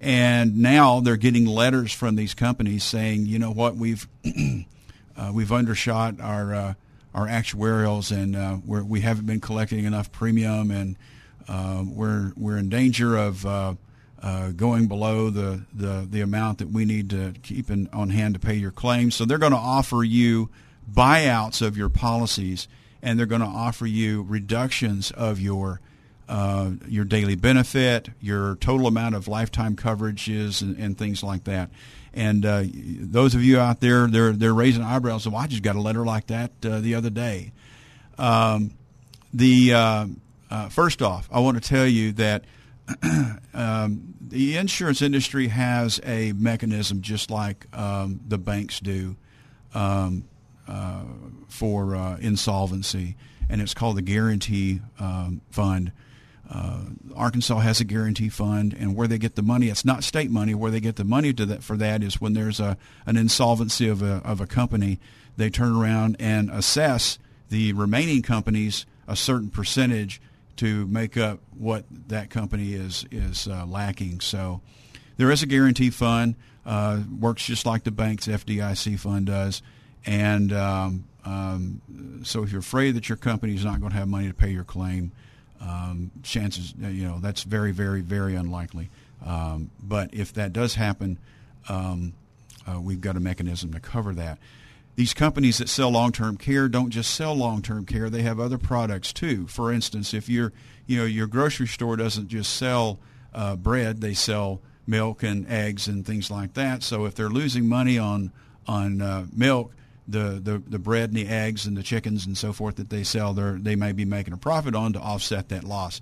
and 0.00 0.56
now 0.56 1.00
they're 1.00 1.18
getting 1.18 1.44
letters 1.44 1.92
from 1.92 2.16
these 2.16 2.32
companies 2.32 2.84
saying, 2.84 3.26
you 3.26 3.38
know 3.38 3.50
what, 3.50 3.76
we've 3.76 4.08
uh, 5.16 5.30
we've 5.32 5.52
undershot 5.52 6.20
our 6.20 6.54
uh, 6.54 6.74
our 7.14 7.28
actuarials, 7.28 8.10
and 8.10 8.34
uh, 8.34 8.56
we're, 8.66 8.82
we 8.82 9.00
haven't 9.00 9.26
been 9.26 9.40
collecting 9.40 9.84
enough 9.84 10.10
premium, 10.10 10.70
and 10.70 10.96
uh, 11.48 11.84
we're 11.86 12.32
we're 12.36 12.58
in 12.58 12.68
danger 12.68 13.16
of 13.16 13.46
uh, 13.46 13.74
uh, 14.24 14.52
going 14.52 14.86
below 14.86 15.28
the, 15.28 15.66
the, 15.74 16.08
the 16.10 16.22
amount 16.22 16.56
that 16.56 16.70
we 16.70 16.86
need 16.86 17.10
to 17.10 17.34
keep 17.42 17.68
in, 17.68 17.86
on 17.92 18.08
hand 18.08 18.32
to 18.32 18.40
pay 18.40 18.54
your 18.54 18.70
claims. 18.70 19.14
So 19.14 19.26
they're 19.26 19.36
going 19.36 19.52
to 19.52 19.58
offer 19.58 20.02
you 20.02 20.48
buyouts 20.90 21.60
of 21.60 21.76
your 21.76 21.90
policies, 21.90 22.66
and 23.02 23.18
they're 23.18 23.26
going 23.26 23.42
to 23.42 23.46
offer 23.46 23.84
you 23.86 24.22
reductions 24.22 25.10
of 25.10 25.40
your 25.40 25.80
uh, 26.26 26.70
your 26.88 27.04
daily 27.04 27.34
benefit, 27.34 28.08
your 28.18 28.56
total 28.56 28.86
amount 28.86 29.14
of 29.14 29.28
lifetime 29.28 29.76
coverages, 29.76 30.62
and, 30.62 30.74
and 30.78 30.96
things 30.96 31.22
like 31.22 31.44
that. 31.44 31.68
And 32.14 32.46
uh, 32.46 32.62
those 32.72 33.34
of 33.34 33.42
you 33.42 33.58
out 33.58 33.80
there, 33.80 34.06
they're 34.06 34.32
they're 34.32 34.54
raising 34.54 34.82
eyebrows. 34.82 35.28
Well, 35.28 35.36
I 35.36 35.48
just 35.48 35.62
got 35.62 35.74
a 35.76 35.80
letter 35.80 36.04
like 36.04 36.28
that 36.28 36.52
uh, 36.64 36.80
the 36.80 36.94
other 36.94 37.10
day. 37.10 37.52
Um, 38.18 38.70
the 39.32 39.74
uh, 39.74 40.06
uh, 40.48 40.68
first 40.68 41.02
off, 41.02 41.28
I 41.32 41.40
want 41.40 41.60
to 41.60 41.68
tell 41.68 41.86
you 41.86 42.12
that 42.12 42.44
um, 43.54 44.14
the 44.20 44.56
insurance 44.56 45.02
industry 45.02 45.48
has 45.48 46.00
a 46.04 46.32
mechanism 46.32 47.00
just 47.00 47.30
like 47.30 47.66
um, 47.76 48.20
the 48.28 48.38
banks 48.38 48.78
do 48.78 49.16
um, 49.74 50.24
uh, 50.68 51.02
for 51.48 51.96
uh, 51.96 52.16
insolvency, 52.18 53.16
and 53.48 53.60
it's 53.60 53.74
called 53.74 53.96
the 53.96 54.02
Guarantee 54.02 54.80
um, 55.00 55.40
Fund. 55.50 55.90
Uh, 56.50 56.80
Arkansas 57.16 57.58
has 57.58 57.80
a 57.80 57.84
guarantee 57.84 58.28
fund, 58.28 58.74
and 58.78 58.94
where 58.94 59.08
they 59.08 59.18
get 59.18 59.34
the 59.34 59.42
money, 59.42 59.68
it's 59.68 59.84
not 59.84 60.04
state 60.04 60.30
money. 60.30 60.54
Where 60.54 60.70
they 60.70 60.80
get 60.80 60.96
the 60.96 61.04
money 61.04 61.32
to 61.32 61.46
that 61.46 61.62
for 61.62 61.76
that 61.78 62.02
is 62.02 62.20
when 62.20 62.34
there's 62.34 62.60
a 62.60 62.76
an 63.06 63.16
insolvency 63.16 63.88
of 63.88 64.02
a 64.02 64.16
of 64.24 64.40
a 64.40 64.46
company, 64.46 65.00
they 65.36 65.50
turn 65.50 65.74
around 65.74 66.16
and 66.18 66.50
assess 66.50 67.18
the 67.48 67.72
remaining 67.72 68.22
companies 68.22 68.86
a 69.08 69.16
certain 69.16 69.50
percentage 69.50 70.20
to 70.56 70.86
make 70.86 71.16
up 71.16 71.40
what 71.56 71.84
that 72.08 72.30
company 72.30 72.74
is 72.74 73.04
is 73.10 73.48
uh, 73.48 73.64
lacking. 73.66 74.20
So 74.20 74.60
there 75.16 75.30
is 75.30 75.42
a 75.42 75.46
guarantee 75.46 75.90
fund. 75.90 76.36
Uh, 76.66 77.02
works 77.20 77.44
just 77.44 77.66
like 77.66 77.84
the 77.84 77.90
bank's 77.90 78.26
FDIC 78.26 78.98
fund 78.98 79.26
does, 79.26 79.60
and 80.06 80.52
um, 80.52 81.04
um, 81.24 82.22
so 82.22 82.42
if 82.42 82.52
you're 82.52 82.60
afraid 82.60 82.92
that 82.92 83.08
your 83.08 83.16
company 83.16 83.54
is 83.54 83.64
not 83.64 83.80
going 83.80 83.92
to 83.92 83.98
have 83.98 84.08
money 84.08 84.28
to 84.28 84.34
pay 84.34 84.50
your 84.50 84.64
claim, 84.64 85.12
um, 85.64 86.10
chances 86.22 86.74
you 86.78 87.06
know 87.06 87.18
that's 87.20 87.42
very 87.42 87.72
very 87.72 88.00
very 88.00 88.34
unlikely. 88.34 88.90
Um, 89.24 89.70
but 89.82 90.12
if 90.12 90.34
that 90.34 90.52
does 90.52 90.74
happen, 90.74 91.18
um, 91.68 92.12
uh, 92.66 92.80
we've 92.80 93.00
got 93.00 93.16
a 93.16 93.20
mechanism 93.20 93.72
to 93.72 93.80
cover 93.80 94.12
that. 94.14 94.38
These 94.96 95.14
companies 95.14 95.58
that 95.58 95.68
sell 95.68 95.90
long-term 95.90 96.36
care 96.36 96.68
don't 96.68 96.90
just 96.90 97.14
sell 97.14 97.34
long-term 97.34 97.86
care; 97.86 98.10
they 98.10 98.22
have 98.22 98.38
other 98.38 98.58
products 98.58 99.12
too. 99.12 99.46
For 99.46 99.72
instance, 99.72 100.14
if 100.14 100.28
your 100.28 100.52
you 100.86 100.98
know 100.98 101.04
your 101.04 101.26
grocery 101.26 101.66
store 101.66 101.96
doesn't 101.96 102.28
just 102.28 102.54
sell 102.54 102.98
uh, 103.32 103.56
bread; 103.56 104.00
they 104.00 104.14
sell 104.14 104.60
milk 104.86 105.22
and 105.22 105.48
eggs 105.50 105.88
and 105.88 106.04
things 106.04 106.30
like 106.30 106.54
that. 106.54 106.82
So 106.82 107.06
if 107.06 107.14
they're 107.14 107.30
losing 107.30 107.68
money 107.68 107.98
on 107.98 108.32
on 108.66 109.00
uh, 109.00 109.26
milk, 109.34 109.72
the, 110.06 110.40
the 110.42 110.62
the 110.66 110.78
bread 110.78 111.10
and 111.10 111.16
the 111.16 111.28
eggs 111.28 111.66
and 111.66 111.76
the 111.76 111.82
chickens 111.82 112.26
and 112.26 112.36
so 112.36 112.52
forth 112.52 112.76
that 112.76 112.90
they 112.90 113.02
sell, 113.02 113.32
they 113.32 113.76
may 113.76 113.92
be 113.92 114.04
making 114.04 114.34
a 114.34 114.36
profit 114.36 114.74
on 114.74 114.92
to 114.92 115.00
offset 115.00 115.48
that 115.48 115.64
loss. 115.64 116.00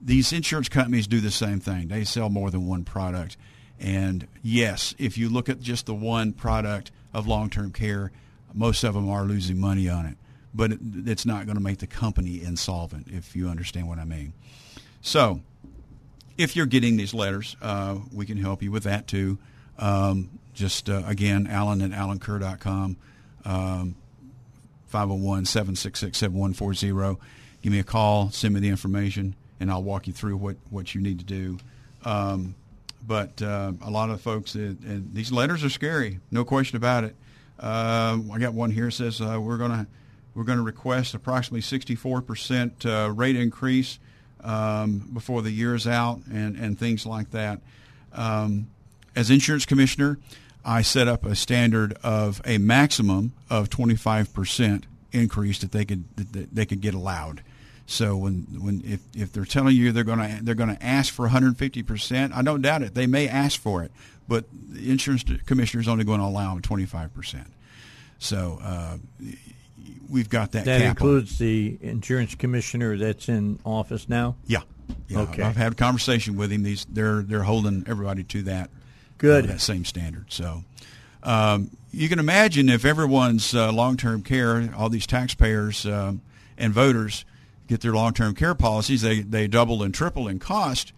These 0.00 0.32
insurance 0.32 0.68
companies 0.68 1.06
do 1.06 1.20
the 1.20 1.30
same 1.30 1.60
thing. 1.60 1.88
They 1.88 2.04
sell 2.04 2.28
more 2.28 2.50
than 2.50 2.66
one 2.66 2.84
product. 2.84 3.36
And 3.78 4.26
yes, 4.42 4.94
if 4.98 5.18
you 5.18 5.28
look 5.28 5.48
at 5.48 5.60
just 5.60 5.86
the 5.86 5.94
one 5.94 6.32
product 6.32 6.90
of 7.12 7.26
long-term 7.26 7.72
care, 7.72 8.10
most 8.54 8.84
of 8.84 8.94
them 8.94 9.08
are 9.08 9.24
losing 9.24 9.58
money 9.58 9.88
on 9.88 10.06
it. 10.06 10.16
But 10.54 10.72
it, 10.72 10.78
it's 11.06 11.26
not 11.26 11.46
going 11.46 11.56
to 11.56 11.62
make 11.62 11.78
the 11.78 11.86
company 11.86 12.42
insolvent, 12.42 13.08
if 13.10 13.34
you 13.36 13.48
understand 13.48 13.88
what 13.88 13.98
I 13.98 14.04
mean. 14.04 14.32
So, 15.00 15.40
if 16.38 16.56
you're 16.56 16.66
getting 16.66 16.96
these 16.96 17.14
letters, 17.14 17.56
uh, 17.60 17.98
we 18.12 18.26
can 18.26 18.38
help 18.38 18.62
you 18.62 18.70
with 18.70 18.84
that 18.84 19.06
too. 19.06 19.38
Um, 19.78 20.38
just 20.54 20.88
uh, 20.88 21.02
again, 21.06 21.46
Allen 21.46 21.82
at 21.82 21.90
allenkerr.com, 21.90 22.96
um, 23.44 23.94
501-766-7140. 24.92 27.18
give 27.62 27.72
me 27.72 27.78
a 27.78 27.84
call, 27.84 28.30
send 28.30 28.52
me 28.54 28.60
the 28.60 28.68
information, 28.68 29.34
and 29.58 29.70
I'll 29.70 29.82
walk 29.82 30.06
you 30.06 30.12
through 30.12 30.36
what, 30.36 30.56
what 30.70 30.94
you 30.94 31.00
need 31.00 31.18
to 31.20 31.24
do. 31.24 31.58
Um, 32.04 32.54
but 33.06 33.40
uh, 33.42 33.72
a 33.82 33.90
lot 33.90 34.10
of 34.10 34.20
folks, 34.20 34.54
uh, 34.54 34.58
and 34.58 35.14
these 35.14 35.32
letters 35.32 35.64
are 35.64 35.70
scary, 35.70 36.20
no 36.30 36.44
question 36.44 36.76
about 36.76 37.04
it. 37.04 37.16
Uh, 37.58 38.18
I 38.32 38.38
got 38.38 38.54
one 38.54 38.70
here 38.70 38.86
that 38.86 38.92
says 38.92 39.20
uh, 39.20 39.38
we're 39.40 39.58
going 39.58 39.70
to 39.70 39.86
we're 40.34 40.44
going 40.44 40.58
to 40.58 40.64
request 40.64 41.14
approximately 41.14 41.60
64 41.60 42.22
percent 42.22 42.86
uh, 42.86 43.12
rate 43.14 43.36
increase 43.36 43.98
um, 44.42 45.10
before 45.12 45.42
the 45.42 45.50
year's 45.50 45.86
out, 45.86 46.20
and 46.32 46.56
and 46.56 46.78
things 46.78 47.06
like 47.06 47.30
that. 47.30 47.60
Um, 48.12 48.68
as 49.14 49.30
insurance 49.30 49.66
commissioner, 49.66 50.18
I 50.64 50.82
set 50.82 51.08
up 51.08 51.24
a 51.24 51.34
standard 51.34 51.96
of 52.02 52.40
a 52.44 52.58
maximum 52.58 53.32
of 53.50 53.70
25 53.70 54.32
percent 54.32 54.86
increase 55.12 55.58
that 55.58 55.72
they 55.72 55.84
could 55.84 56.04
that 56.16 56.54
they 56.54 56.66
could 56.66 56.80
get 56.80 56.94
allowed. 56.94 57.42
So 57.86 58.16
when 58.16 58.46
when 58.58 58.82
if, 58.84 59.00
if 59.14 59.32
they're 59.32 59.44
telling 59.44 59.76
you 59.76 59.92
they're 59.92 60.04
going 60.04 60.18
to 60.18 60.42
they're 60.42 60.54
going 60.54 60.74
to 60.74 60.82
ask 60.82 61.12
for 61.12 61.22
150 61.22 61.82
percent, 61.82 62.32
I 62.34 62.42
don't 62.42 62.62
doubt 62.62 62.82
it. 62.82 62.94
They 62.94 63.06
may 63.06 63.28
ask 63.28 63.60
for 63.60 63.82
it, 63.82 63.92
but 64.28 64.44
the 64.52 64.90
insurance 64.90 65.24
commissioner 65.46 65.80
is 65.80 65.88
only 65.88 66.04
going 66.04 66.20
to 66.20 66.26
allow 66.26 66.52
them 66.54 66.62
25 66.62 67.12
percent. 67.14 67.48
So 68.18 68.60
uh, 68.62 68.98
we've 70.08 70.28
got 70.28 70.52
that. 70.52 70.64
That 70.64 70.80
includes 70.80 71.38
the 71.38 71.76
insurance 71.80 72.34
commissioner 72.34 72.96
that's 72.96 73.28
in 73.28 73.58
office 73.64 74.08
now. 74.08 74.36
Yeah. 74.46 74.60
yeah. 75.08 75.20
Okay. 75.20 75.42
I've 75.42 75.56
had 75.56 75.72
a 75.72 75.74
conversation 75.74 76.36
with 76.36 76.52
him. 76.52 76.62
These 76.62 76.84
they're 76.84 77.22
they're 77.22 77.42
holding 77.42 77.84
everybody 77.88 78.22
to 78.24 78.42
that. 78.42 78.70
Good. 79.22 79.46
that 79.48 79.60
same 79.62 79.84
standard. 79.86 80.26
So. 80.30 80.64
Um, 81.24 81.70
you 81.92 82.08
can 82.08 82.18
imagine 82.18 82.68
if 82.68 82.84
everyone's 82.84 83.54
uh, 83.54 83.70
long-term 83.70 84.22
care, 84.22 84.70
all 84.76 84.88
these 84.88 85.06
taxpayers 85.06 85.86
um, 85.86 86.20
and 86.58 86.72
voters 86.72 87.24
get 87.68 87.80
their 87.80 87.92
long-term 87.92 88.34
care 88.34 88.54
policies, 88.54 89.02
they 89.02 89.20
they 89.20 89.46
double 89.46 89.82
and 89.82 89.94
triple 89.94 90.26
in 90.26 90.38
cost. 90.38 90.92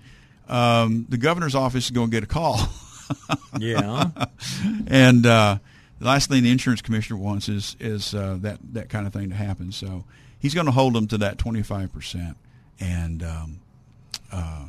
Um, 0.49 1.05
the 1.09 1.19
governor's 1.19 1.55
office 1.55 1.87
is 1.87 1.91
going 1.91 2.11
to 2.11 2.17
get 2.17 2.25
a 2.25 2.27
call. 2.27 2.59
Yeah. 3.61 4.09
and 4.87 5.27
uh, 5.27 5.59
the 5.99 6.05
last 6.07 6.31
thing 6.31 6.43
the 6.43 6.51
insurance 6.51 6.81
commissioner 6.81 7.19
wants 7.21 7.51
is 7.51 7.77
is 7.79 8.15
uh, 8.15 8.39
that 8.41 8.59
that 8.73 8.89
kind 8.89 9.07
of 9.07 9.13
thing 9.13 9.29
to 9.29 9.35
happen. 9.35 9.73
So 9.73 10.05
he's 10.39 10.55
going 10.55 10.67
to 10.67 10.73
hold 10.73 10.95
them 10.95 11.07
to 11.09 11.19
that 11.19 11.37
twenty 11.37 11.63
five 11.63 11.93
percent 11.93 12.39
and 12.81 13.23
um, 13.23 13.61
uh, 14.33 14.65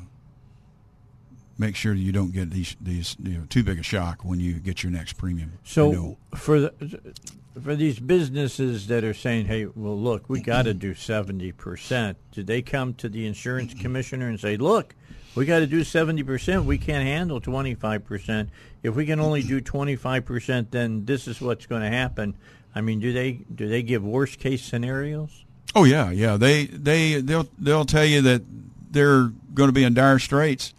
make 1.58 1.76
sure 1.76 1.94
you 1.94 2.12
don't 2.12 2.32
get 2.32 2.52
these 2.52 2.76
these 2.82 3.16
you 3.22 3.38
know 3.38 3.46
too 3.50 3.64
big 3.64 3.80
a 3.80 3.84
shock 3.84 4.24
when 4.24 4.40
you 4.40 4.54
get 4.54 4.84
your 4.84 4.92
next 4.92 5.14
premium. 5.14 5.54
So 5.64 5.90
renewal. 5.90 6.18
for 6.36 6.60
the, 6.60 7.14
for 7.62 7.76
these 7.76 8.00
businesses 8.00 8.88
that 8.88 9.04
are 9.04 9.14
saying, 9.14 9.46
"Hey, 9.46 9.66
well, 9.66 10.00
look, 10.00 10.30
we 10.30 10.42
got 10.42 10.64
to 10.64 10.74
do 10.74 10.94
seventy 10.94 11.52
percent," 11.52 12.18
did 12.32 12.48
they 12.48 12.62
come 12.62 12.94
to 12.96 13.10
the 13.10 13.26
insurance 13.26 13.74
commissioner 13.74 14.28
and 14.28 14.40
say, 14.40 14.58
"Look, 14.58 14.96
we 15.36 15.46
got 15.46 15.60
to 15.60 15.68
do 15.68 15.84
seventy 15.84 16.24
percent. 16.24 16.66
We 16.66 16.78
can't 16.78 17.06
handle 17.06 17.40
twenty 17.40 17.76
five 17.76 18.06
percent. 18.06 18.50
If 18.84 18.96
we 18.96 19.06
can 19.06 19.20
only 19.20 19.42
do 19.42 19.62
twenty 19.62 19.96
five 19.96 20.26
percent, 20.26 20.72
then 20.72 21.06
this 21.06 21.28
is 21.28 21.42
what's 21.42 21.66
going 21.66 21.82
to 21.82 21.90
happen." 21.90 22.36
I 22.76 22.82
mean, 22.82 23.00
do 23.00 23.14
they 23.14 23.32
do 23.54 23.70
they 23.70 23.82
give 23.82 24.04
worst 24.04 24.38
case 24.40 24.62
scenarios? 24.62 25.46
Oh 25.74 25.86
yeah, 25.86 26.12
yeah. 26.12 26.36
They 26.36 26.66
they 26.66 27.22
they'll 27.22 27.48
they'll 27.58 27.86
tell 27.86 28.06
you 28.06 28.22
that 28.24 28.44
they're 28.92 29.32
going 29.54 29.70
to 29.70 29.74
be 29.74 29.84
in 29.84 29.94
dire 29.94 30.20
straits. 30.20 30.74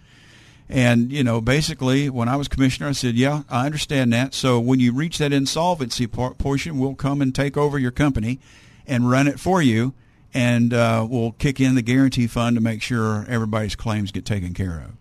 And 0.68 1.12
you 1.12 1.22
know, 1.22 1.40
basically, 1.40 2.10
when 2.10 2.28
I 2.28 2.36
was 2.36 2.48
commissioner, 2.48 2.88
I 2.88 2.92
said, 2.92 3.14
"Yeah, 3.14 3.42
I 3.48 3.66
understand 3.66 4.12
that. 4.12 4.34
So 4.34 4.58
when 4.58 4.80
you 4.80 4.92
reach 4.92 5.18
that 5.18 5.32
insolvency 5.32 6.06
por- 6.06 6.34
portion, 6.34 6.78
we'll 6.78 6.94
come 6.96 7.22
and 7.22 7.34
take 7.34 7.56
over 7.56 7.78
your 7.78 7.92
company 7.92 8.40
and 8.86 9.08
run 9.08 9.28
it 9.28 9.38
for 9.38 9.62
you, 9.62 9.94
and 10.34 10.74
uh, 10.74 11.06
we'll 11.08 11.32
kick 11.32 11.60
in 11.60 11.76
the 11.76 11.82
guarantee 11.82 12.26
fund 12.26 12.56
to 12.56 12.60
make 12.62 12.82
sure 12.82 13.24
everybody's 13.28 13.76
claims 13.76 14.10
get 14.10 14.24
taken 14.24 14.54
care 14.54 14.78
of." 14.80 14.96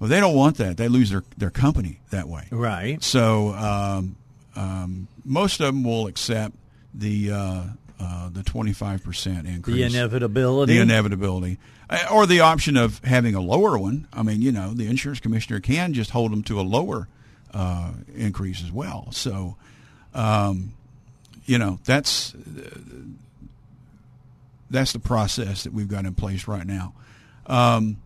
Well, 0.00 0.10
they 0.10 0.18
don't 0.18 0.34
want 0.34 0.56
that. 0.56 0.76
They 0.76 0.88
lose 0.88 1.10
their 1.10 1.22
their 1.36 1.50
company 1.50 2.00
that 2.10 2.28
way. 2.28 2.48
Right. 2.50 3.00
So 3.02 3.50
um, 3.54 4.16
um, 4.56 5.06
most 5.24 5.60
of 5.60 5.66
them 5.66 5.84
will 5.84 6.08
accept 6.08 6.56
the 6.92 7.30
uh, 7.30 7.62
uh, 8.00 8.28
the 8.30 8.42
twenty 8.42 8.72
five 8.72 9.04
percent 9.04 9.46
increase, 9.46 9.76
The 9.76 9.82
inevitability. 9.84 10.74
the 10.74 10.80
inevitability, 10.80 11.58
or 12.10 12.26
the 12.26 12.40
option 12.40 12.76
of 12.76 13.02
having 13.04 13.34
a 13.34 13.40
lower 13.40 13.78
one. 13.78 14.08
I 14.12 14.22
mean, 14.22 14.40
you 14.42 14.52
know, 14.52 14.72
the 14.72 14.86
insurance 14.86 15.20
commissioner 15.20 15.60
can 15.60 15.92
just 15.92 16.10
hold 16.10 16.32
them 16.32 16.42
to 16.44 16.60
a 16.60 16.62
lower 16.62 17.08
uh, 17.52 17.92
increase 18.14 18.62
as 18.62 18.72
well. 18.72 19.08
So, 19.12 19.56
um, 20.14 20.74
you 21.46 21.58
know, 21.58 21.78
that's 21.84 22.34
that's 24.70 24.92
the 24.92 24.98
process 24.98 25.64
that 25.64 25.72
we've 25.72 25.88
got 25.88 26.04
in 26.04 26.14
place 26.14 26.48
right 26.48 26.66
now. 26.66 26.94
Um, 27.46 27.98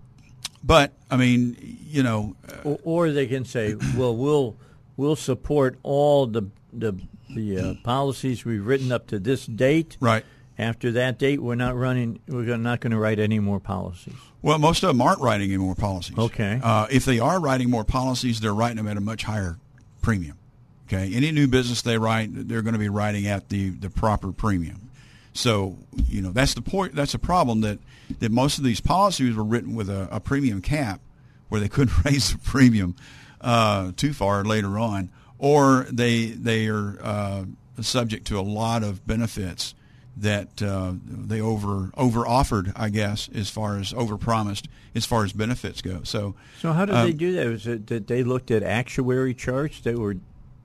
but 0.63 0.93
I 1.11 1.17
mean, 1.17 1.57
you 1.89 2.03
know, 2.03 2.37
or, 2.65 2.79
or 2.83 3.11
they 3.11 3.27
can 3.27 3.45
say, 3.45 3.75
"Well, 3.97 4.17
we'll 4.17 4.57
we'll 4.97 5.17
support 5.17 5.79
all 5.83 6.27
the 6.27 6.43
the 6.73 6.95
the 7.35 7.59
uh, 7.59 7.75
policies 7.85 8.45
we've 8.45 8.67
written 8.67 8.93
up 8.93 9.07
to 9.09 9.19
this 9.19 9.47
date. 9.47 9.97
right. 10.01 10.25
After 10.59 10.91
that 10.93 11.19
date, 11.19 11.41
we're 11.41 11.55
not 11.55 11.77
running. 11.77 12.21
We're 12.27 12.57
not 12.57 12.81
going 12.81 12.91
to 12.91 12.99
write 12.99 13.19
any 13.19 13.39
more 13.39 13.61
policies." 13.61 14.15
Well, 14.43 14.59
most 14.59 14.83
of 14.83 14.89
them 14.89 15.01
aren't 15.01 15.21
writing 15.21 15.51
any 15.51 15.59
more 15.59 15.75
policies. 15.75 16.17
Okay. 16.17 16.61
Uh, 16.63 16.87
if 16.91 17.05
they 17.05 17.19
are 17.19 17.41
writing 17.41 17.71
more 17.71 17.85
policies, 17.85 18.41
they're 18.41 18.55
writing 18.55 18.77
them 18.77 18.89
at 18.89 18.97
a 18.97 19.01
much 19.01 19.25
higher 19.25 19.59
premium. 20.01 20.39
Okay. 20.87 21.13
Any 21.15 21.33
new 21.33 21.49
business 21.49 21.83
they 21.83 21.99
write, 21.99 22.31
they're 22.33 22.63
going 22.63 22.75
to 22.75 22.79
be 22.79 22.89
writing 22.89 23.27
at 23.27 23.49
the, 23.49 23.71
the 23.71 23.91
proper 23.91 24.33
premium. 24.33 24.89
So 25.35 25.77
you 26.09 26.21
know 26.21 26.33
that's 26.33 26.55
the 26.55 26.63
point. 26.63 26.95
That's 26.95 27.13
the 27.13 27.19
problem 27.19 27.61
that 27.61 27.79
that 28.19 28.33
most 28.33 28.59
of 28.59 28.65
these 28.65 28.81
policies 28.81 29.37
were 29.37 29.45
written 29.45 29.75
with 29.75 29.89
a, 29.89 30.09
a 30.11 30.19
premium 30.19 30.61
cap, 30.63 31.01
where 31.49 31.61
they 31.61 31.69
couldn't 31.69 32.05
raise 32.05 32.33
the 32.33 32.39
premium 32.39 32.97
uh, 33.41 33.93
too 33.97 34.13
far 34.13 34.45
later 34.45 34.79
on, 34.79 35.11
or 35.39 35.87
they 35.93 36.27
they 36.27 36.67
are 36.67 36.99
uh, 37.01 37.45
subject 37.81 38.27
to 38.29 38.39
a 38.39 38.43
lot 38.43 38.83
of 38.83 39.07
benefits 39.07 39.75
that 40.21 40.63
uh, 40.63 40.93
they 41.05 41.41
over 41.41 41.91
over 41.97 42.27
offered, 42.27 42.73
I 42.77 42.89
guess, 42.89 43.29
as 43.35 43.51
far 43.51 43.79
as 43.79 43.93
over 43.95 44.17
promised 44.17 44.69
as 44.95 45.05
far 45.07 45.25
as 45.25 45.33
benefits 45.33 45.81
go. 45.83 46.01
So, 46.03 46.35
So 46.61 46.73
how 46.73 46.85
did 46.87 46.95
um, 46.95 47.07
they 47.07 47.13
do 47.13 47.33
that? 47.35 47.47
Was 47.47 47.67
it 47.67 47.87
that 47.89 48.07
they 48.07 48.23
looked 48.25 48.51
at 48.51 48.63
actuary 48.63 49.35
charts 49.35 49.81
that 49.83 49.97
were 49.99 50.17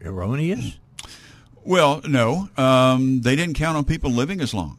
erroneous? 0.04 0.78
well, 1.64 2.02
no, 2.08 2.50
um, 2.58 3.22
they 3.22 3.36
didn't 3.36 3.56
count 3.56 3.78
on 3.78 3.86
people 3.86 4.12
living 4.12 4.42
as 4.42 4.54
long. 4.54 4.78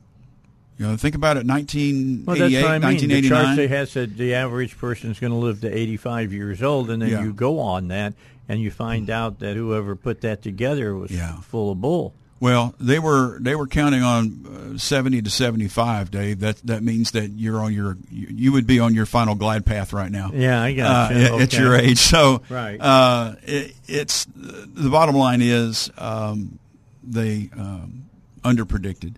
You 0.76 0.86
know, 0.88 0.96
think 0.96 1.14
about 1.14 1.36
it. 1.36 1.46
1988, 1.46 2.26
that's 2.26 2.64
I 2.64 2.78
mean. 2.78 2.96
The 2.96 3.28
charts 3.28 3.46
1989. 3.46 3.56
they 3.56 3.68
had 3.68 3.88
said 3.88 4.16
the 4.16 4.34
average 4.34 4.76
person 4.76 5.10
is 5.12 5.20
going 5.20 5.30
to 5.32 5.38
live 5.38 5.60
to 5.60 5.70
85 5.72 6.32
years 6.32 6.62
old, 6.64 6.90
and 6.90 7.00
then 7.00 7.10
Yeah. 7.10 7.22
you 7.22 7.32
go 7.32 7.60
on 7.60 7.86
that, 7.88 8.14
and 8.48 8.60
you 8.60 8.72
find 8.72 9.08
out 9.08 9.38
that 9.38 9.54
whoever 9.56 9.94
put 9.94 10.20
that 10.22 10.42
together 10.42 10.96
was 10.96 11.12
Yeah. 11.12 11.36
full 11.42 11.70
of 11.70 11.80
bull. 11.80 12.12
Well, 12.40 12.74
they 12.78 12.98
were 12.98 13.38
they 13.40 13.54
were 13.54 13.66
counting 13.66 14.02
on 14.02 14.74
uh, 14.74 14.78
70 14.78 15.22
to 15.22 15.30
75, 15.30 16.10
Dave. 16.10 16.40
That 16.40 16.56
that 16.64 16.82
means 16.82 17.12
that 17.12 17.30
you're 17.30 17.60
on 17.60 17.72
your 17.72 17.96
you, 18.10 18.26
you 18.30 18.52
would 18.52 18.66
be 18.66 18.80
on 18.80 18.92
your 18.94 19.06
final 19.06 19.34
glide 19.34 19.64
path 19.64 19.92
right 19.92 20.10
now. 20.10 20.30
Yeah, 20.34 20.60
I 20.62 20.72
uh, 20.72 20.76
got 20.76 21.12
at, 21.12 21.22
at 21.22 21.32
Okay. 21.32 21.58
your 21.58 21.74
age. 21.76 21.98
So, 21.98 22.42
Right. 22.50 22.78
uh, 22.80 23.36
it, 23.44 23.74
it's 23.86 24.26
the 24.34 24.90
bottom 24.90 25.14
line 25.14 25.40
is 25.42 25.90
um, 25.96 26.58
they 27.02 27.48
um, 27.56 28.04
underpredicted, 28.42 29.14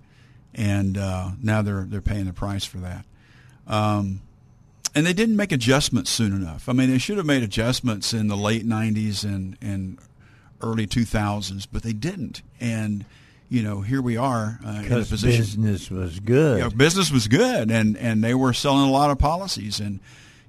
and 0.55 0.97
uh, 0.97 1.31
now 1.43 1.63
they're 1.63 1.85
they're 1.89 2.01
paying 2.03 2.27
the 2.27 2.33
price 2.33 2.65
for 2.65 2.79
that. 2.79 3.05
Um, 3.67 4.21
and 4.95 5.05
they 5.05 5.13
didn't 5.13 5.37
make 5.37 5.53
adjustments 5.53 6.11
soon 6.11 6.33
enough. 6.33 6.69
I 6.69 6.73
mean, 6.73 6.91
they 6.91 6.99
should 6.99 7.17
have 7.17 7.27
made 7.27 7.43
adjustments 7.43 8.13
in 8.15 8.29
the 8.29 8.37
late 8.37 8.65
'90s 8.67 9.25
and 9.25 9.57
and 9.61 9.99
early 10.63 10.87
2000s, 10.87 11.67
but 11.71 11.83
they 11.83 11.93
didn't. 11.93 12.43
And 12.61 13.05
you 13.49 13.63
know, 13.63 13.81
here 13.81 14.03
we 14.03 14.17
are 14.17 14.59
uh, 14.67 14.83
in 14.85 14.93
a 14.93 15.05
position 15.05 15.63
business 15.63 15.91
was 15.91 16.19
good. 16.19 16.59
you 16.59 16.65
know, 16.65 16.71
business 16.71 17.11
was 17.13 17.29
good 17.29 17.71
and 17.71 17.97
and 17.97 18.23
they 18.23 18.35
were 18.35 18.53
selling 18.53 18.89
a 18.89 18.91
lot 18.91 19.11
of 19.11 19.19
policies 19.19 19.79
and 19.79 20.01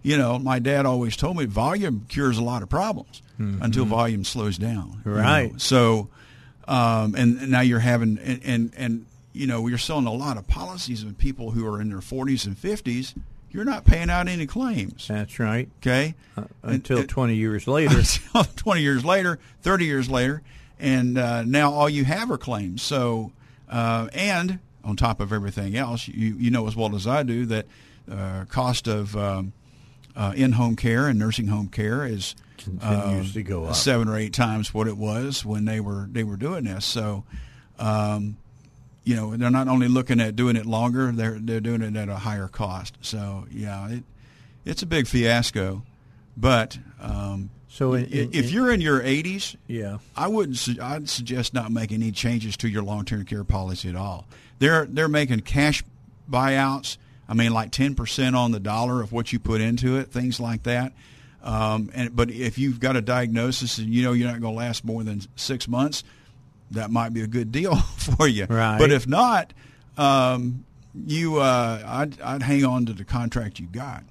you 0.01 0.17
know 0.17 0.39
my 0.39 0.57
dad 0.59 0.85
always 0.85 1.15
told 1.15 1.37
me 1.37 1.45
volume 1.45 2.05
cures 2.09 2.37
a 2.37 2.43
lot 2.43 2.63
of 2.63 2.69
problems 2.69 3.21
until 3.37 3.85
volume 3.85 4.23
slows 4.23 4.57
down 4.57 5.01
you 5.05 5.11
know. 5.11 5.17
Mm-hmm. 5.17 5.27
Right. 5.27 5.61
so 5.61 6.09
um, 6.67 7.13
and, 7.15 7.39
and 7.39 7.51
now 7.51 7.61
you're 7.61 7.79
having 7.79 8.17
and, 8.17 8.41
and 8.43 8.73
and 8.75 9.05
you 9.33 9.45
know 9.45 9.67
you're 9.67 9.77
selling 9.77 10.07
a 10.07 10.13
lot 10.13 10.37
of 10.37 10.47
policies 10.47 11.05
with 11.05 11.19
people 11.19 11.51
who 11.51 11.67
are 11.67 11.79
in 11.79 11.89
their 11.89 11.99
40s 11.99 12.47
and 12.47 12.57
50s 12.57 13.13
you're 13.57 13.65
not 13.65 13.83
paying 13.85 14.09
out 14.09 14.27
any 14.29 14.45
claims 14.45 15.07
That's 15.09 15.39
right. 15.39 15.67
okay 15.81 16.13
Until 16.63 16.99
And- 16.99 17.09
20 17.09 17.35
years 17.35 17.67
later. 17.67 18.01
20 18.55 18.81
years 18.81 19.03
later, 19.03 19.39
30 19.63 19.85
years 19.85 20.09
later, 20.09 20.43
and 20.79 21.17
uh, 21.17 21.43
now 21.43 21.71
all 21.73 21.89
you 21.89 22.05
have 22.05 22.29
are 22.31 22.37
claims. 22.37 22.83
So, 22.83 23.31
uh, 23.67 24.07
and 24.13 24.59
on 24.83 24.95
top 24.95 25.19
of 25.19 25.33
everything 25.33 25.75
else, 25.75 26.07
you, 26.07 26.35
you 26.37 26.51
know 26.51 26.67
as 26.67 26.75
well 26.75 26.95
as 26.95 27.07
I 27.07 27.23
do 27.23 27.45
that 27.47 27.65
uh, 28.09 28.45
cost 28.45 28.87
of 28.87 29.17
um, 29.17 29.53
uh, 30.15 30.33
in-home 30.35 30.75
care 30.75 31.07
and 31.07 31.17
nursing 31.17 31.47
home 31.47 31.67
care 31.67 32.05
is 32.05 32.35
Continues 32.57 33.33
to 33.33 33.43
go 33.43 33.65
up. 33.65 33.75
seven 33.75 34.07
or 34.07 34.17
eight 34.17 34.33
times 34.33 34.73
what 34.73 34.87
it 34.87 34.97
was 34.97 35.43
when 35.43 35.65
they 35.65 35.79
were 35.79 36.07
they 36.11 36.23
were 36.23 36.37
doing 36.37 36.63
this. 36.65 36.85
So, 36.85 37.23
um, 37.79 38.37
you 39.07 39.15
know, 39.15 39.35
they're 39.37 39.49
not 39.49 39.67
only 39.67 39.87
looking 39.87 40.19
at 40.19 40.35
doing 40.35 40.55
it 40.55 40.65
longer, 40.65 41.11
they're 41.11 41.37
they're 41.39 41.61
doing 41.61 41.81
it 41.81 41.95
at 41.95 42.09
a 42.09 42.15
higher 42.17 42.47
cost. 42.47 42.97
So 43.01 43.45
yeah, 43.51 43.89
it 43.89 44.03
it's 44.65 44.81
a 44.81 44.85
big 44.85 45.07
fiasco. 45.07 45.83
But 46.35 46.77
um, 47.01 47.49
So 47.69 47.93
in- 47.93 48.05
in- 48.05 48.29
if 48.33 48.51
you're 48.51 48.71
in 48.71 48.81
your 48.81 48.99
80s, 49.01 49.55
Yeah. 49.67 49.97
I 50.15 50.27
wouldn't. 50.27 50.57
su- 50.57 50.77
I'd 50.81 51.09
suggest 51.09 51.53
not 51.53 51.71
making 51.71 52.01
any 52.03 52.11
changes 52.11 52.55
to 52.57 52.67
your 52.69 52.83
long-term 52.83 53.25
care 53.25 53.43
policy 53.43 53.89
at 53.89 53.95
all. 53.95 54.25
They're 54.59 54.85
they're 54.85 55.07
making 55.07 55.41
cash 55.41 55.83
buyouts. 56.29 56.97
I 57.29 57.33
mean, 57.33 57.53
like 57.53 57.71
ten 57.71 57.95
percent 57.95 58.35
on 58.35 58.51
the 58.51 58.59
dollar 58.59 59.01
of 59.01 59.11
what 59.11 59.31
you 59.33 59.39
put 59.39 59.61
into 59.61 59.97
it, 59.97 60.11
things 60.11 60.39
like 60.39 60.63
that. 60.63 60.93
Um, 61.43 61.89
and 61.93 62.15
but 62.15 62.29
if 62.31 62.57
you've 62.57 62.79
got 62.79 62.95
a 62.95 63.01
diagnosis 63.01 63.77
and 63.77 63.93
you 63.93 64.03
know 64.03 64.11
you're 64.13 64.29
not 64.29 64.41
going 64.41 64.53
to 64.53 64.57
last 64.57 64.83
more 64.83 65.03
than 65.03 65.21
six 65.35 65.67
months, 65.67 66.03
that 66.71 66.91
might 66.91 67.13
be 67.13 67.21
a 67.21 67.27
good 67.27 67.51
deal 67.51 67.75
for 67.97 68.27
you. 68.27 68.45
Right. 68.45 68.77
But 68.79 68.91
if 68.91 69.07
not, 69.07 69.53
um, 69.97 70.65
you 71.05 71.37
uh, 71.37 71.81
I'd 71.85 72.19
I'd 72.21 72.43
hang 72.43 72.65
on 72.65 72.85
to 72.87 72.93
the 72.93 73.03
contract 73.03 73.59
you 73.59 73.67
got. 73.67 74.03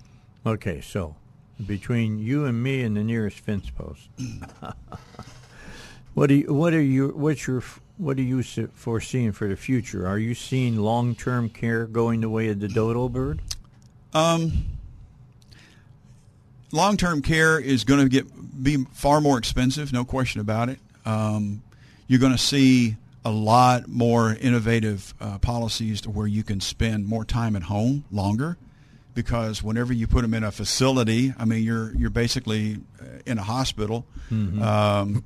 Okay, 0.45 0.81
so 0.81 1.17
between 1.65 2.19
you 2.19 2.45
and 2.45 2.63
me 2.63 2.83
and 2.83 2.97
the 2.97 3.03
nearest 3.03 3.41
fence 3.41 3.71
post, 3.71 4.09
what 6.15 6.29
do 6.29 6.35
you, 6.35 6.53
what 6.53 6.73
are 6.75 6.81
you 6.81 7.09
what's 7.09 7.47
your 7.47 7.63
what 7.99 8.19
are 8.19 8.23
you 8.23 8.43
foreseeing 8.43 9.33
for 9.33 9.49
the 9.49 9.57
future? 9.57 10.07
Are 10.07 10.19
you 10.19 10.35
seeing 10.35 10.77
long 10.77 11.15
term 11.15 11.49
care 11.49 11.87
going 11.87 12.21
the 12.21 12.29
way 12.29 12.49
of 12.49 12.61
the 12.61 12.69
dodo 12.69 13.09
bird? 13.09 13.41
Um, 14.15 14.67
long-term 16.73 17.23
care 17.23 17.59
is 17.59 17.85
going 17.85 18.01
to 18.01 18.09
get 18.09 18.63
be 18.63 18.85
far 18.93 19.21
more 19.21 19.39
expensive, 19.39 19.93
no 19.93 20.05
question 20.05 20.41
about 20.41 20.69
it. 20.69 20.79
Um, 21.05 21.63
you're 22.07 22.21
going 22.21 22.33
to 22.33 22.39
see 22.39 22.97
a 23.25 23.31
lot 23.31 23.89
more 23.89 24.37
innovative 24.41 25.13
uh, 25.21 25.39
policies 25.39 26.01
to 26.03 26.11
where 26.11 26.29
you 26.29 26.45
can 26.45 26.61
spend 26.61 27.07
more 27.07 27.25
time 27.25 27.57
at 27.57 27.65
home 27.65 28.05
longer, 28.13 28.57
because 29.15 29.63
whenever 29.63 29.93
you 29.93 30.07
put 30.07 30.23
them 30.23 30.35
in 30.35 30.45
a 30.45 30.53
facility, 30.53 31.35
I 31.39 31.45
mean, 31.45 31.63
you're 31.65 31.93
you're 31.97 32.11
basically 32.11 32.79
uh, 33.01 33.05
in 33.27 33.39
a 33.39 33.43
hospital 33.43 34.07
um, 34.63 35.25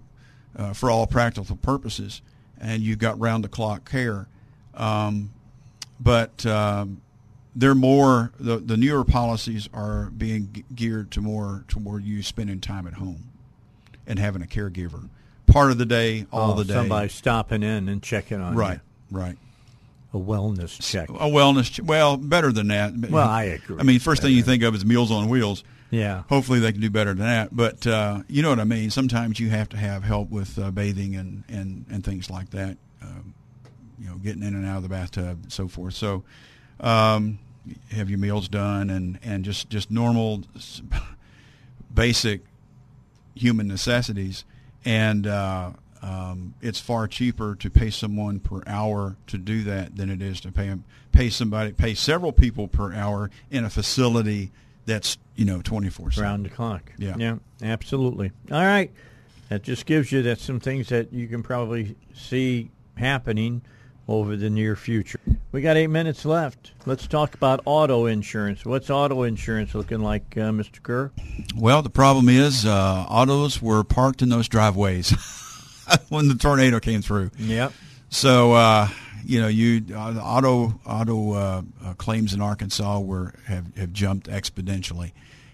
uh, 0.56 0.72
for 0.72 0.90
all 0.90 1.06
practical 1.06 1.56
purposes, 1.56 2.22
and 2.58 2.82
you've 2.82 2.98
got 2.98 3.18
round-the-clock 3.20 3.90
care. 3.90 4.28
Um, 4.74 5.32
but 5.98 6.46
um, 6.46 7.02
they're 7.54 7.74
more 7.74 8.32
the 8.40 8.56
the 8.56 8.76
newer 8.76 9.04
policies 9.04 9.68
are 9.74 10.10
being 10.10 10.64
geared 10.74 11.10
to 11.10 11.20
more 11.20 11.64
toward 11.68 12.04
you 12.04 12.22
spending 12.22 12.60
time 12.60 12.86
at 12.86 12.94
home 12.94 13.24
and 14.06 14.18
having 14.18 14.42
a 14.42 14.46
caregiver 14.46 15.10
part 15.50 15.70
of 15.70 15.78
the 15.78 15.86
day, 15.86 16.26
all 16.32 16.52
Oh, 16.52 16.54
the 16.56 16.64
day. 16.64 16.74
Somebody 16.74 17.08
stopping 17.08 17.62
in 17.62 17.88
and 17.88 18.02
checking 18.02 18.40
on 18.40 18.54
you. 18.54 18.58
right, 18.58 18.80
right. 19.10 19.36
A 20.12 20.16
wellness 20.18 20.80
check. 20.82 21.08
A 21.08 21.12
wellness, 21.12 21.70
ch- 21.72 21.80
well, 21.80 22.16
better 22.16 22.50
than 22.50 22.68
that. 22.68 22.92
Well, 22.96 23.28
I 23.28 23.44
agree. 23.44 23.76
I 23.78 23.84
mean, 23.84 24.00
first 24.00 24.22
thing 24.22 24.32
you 24.34 24.42
think 24.42 24.62
of 24.64 24.74
is 24.74 24.84
Meals 24.84 25.10
on 25.12 25.28
Wheels. 25.28 25.62
Yeah. 25.90 26.22
Hopefully, 26.28 26.58
they 26.60 26.72
can 26.72 26.80
do 26.80 26.90
better 26.90 27.10
than 27.14 27.26
that. 27.26 27.54
But 27.54 27.86
uh, 27.86 28.22
you 28.28 28.42
know 28.42 28.50
what 28.50 28.58
I 28.60 28.64
mean. 28.64 28.90
Sometimes 28.90 29.38
you 29.38 29.50
have 29.50 29.68
to 29.70 29.76
have 29.76 30.02
help 30.02 30.30
with 30.30 30.58
uh, 30.58 30.70
bathing 30.72 31.14
and, 31.16 31.44
and, 31.48 31.84
and 31.90 32.04
things 32.04 32.28
like 32.30 32.50
that. 32.50 32.76
Um, 33.02 33.34
you 34.00 34.06
know, 34.08 34.16
getting 34.16 34.42
in 34.42 34.54
and 34.54 34.66
out 34.66 34.78
of 34.78 34.82
the 34.82 34.88
bathtub 34.88 35.40
and 35.44 35.52
so 35.52 35.68
forth. 35.68 35.94
So, 35.94 36.24
um, 36.80 37.38
have 37.92 38.08
your 38.10 38.18
meals 38.18 38.48
done 38.48 38.88
and, 38.90 39.18
and 39.22 39.44
just 39.44 39.68
just 39.70 39.90
normal, 39.92 40.42
basic 41.94 42.40
human 43.34 43.68
necessities. 43.68 44.44
And 44.84 45.26
uh, 45.26 45.72
um, 46.02 46.54
it's 46.60 46.80
far 46.80 47.06
cheaper 47.06 47.54
to 47.56 47.70
pay 47.70 47.90
someone 47.90 48.40
per 48.40 48.62
hour 48.66 49.16
to 49.26 49.38
do 49.38 49.64
that 49.64 49.96
than 49.96 50.10
it 50.10 50.22
is 50.22 50.40
to 50.42 50.52
pay 50.52 50.74
pay 51.12 51.28
somebody 51.28 51.72
pay 51.72 51.94
several 51.94 52.32
people 52.32 52.68
per 52.68 52.92
hour 52.94 53.30
in 53.50 53.64
a 53.64 53.70
facility 53.70 54.50
that's 54.86 55.18
you 55.36 55.44
know 55.44 55.60
twenty 55.60 55.90
four 55.90 56.10
round 56.16 56.46
the 56.46 56.50
clock. 56.50 56.92
Yeah. 56.96 57.16
yeah, 57.18 57.36
absolutely. 57.62 58.32
All 58.50 58.64
right, 58.64 58.90
that 59.50 59.62
just 59.62 59.84
gives 59.84 60.10
you 60.10 60.22
that 60.22 60.38
some 60.40 60.60
things 60.60 60.88
that 60.88 61.12
you 61.12 61.28
can 61.28 61.42
probably 61.42 61.96
see 62.14 62.70
happening 62.96 63.62
over 64.10 64.36
the 64.36 64.50
near 64.50 64.76
future. 64.76 65.20
We 65.52 65.62
got 65.62 65.76
eight 65.76 65.88
minutes 65.88 66.24
left. 66.24 66.72
Let's 66.86 67.06
talk 67.06 67.34
about 67.34 67.60
auto 67.64 68.06
insurance. 68.06 68.64
What's 68.64 68.90
auto 68.90 69.22
insurance 69.22 69.74
looking 69.74 70.00
like, 70.00 70.36
uh, 70.36 70.50
Mr. 70.50 70.82
Kerr? 70.82 71.12
Well, 71.56 71.82
the 71.82 71.90
problem 71.90 72.28
is 72.28 72.66
uh, 72.66 73.06
autos 73.08 73.62
were 73.62 73.84
parked 73.84 74.22
in 74.22 74.28
those 74.28 74.48
driveways 74.48 75.10
when 76.08 76.28
the 76.28 76.34
tornado 76.34 76.80
came 76.80 77.02
through. 77.02 77.30
Yep. 77.38 77.72
So 78.08 78.52
uh, 78.52 78.88
you 79.24 79.40
know, 79.40 79.48
you 79.48 79.84
uh, 79.94 80.12
the 80.12 80.22
auto 80.22 80.80
auto 80.84 81.32
uh, 81.32 81.62
uh, 81.84 81.94
claims 81.94 82.34
in 82.34 82.40
Arkansas 82.40 83.00
were 83.00 83.34
have, 83.46 83.74
have 83.76 83.92
jumped 83.92 84.28
exponentially, 84.28 85.12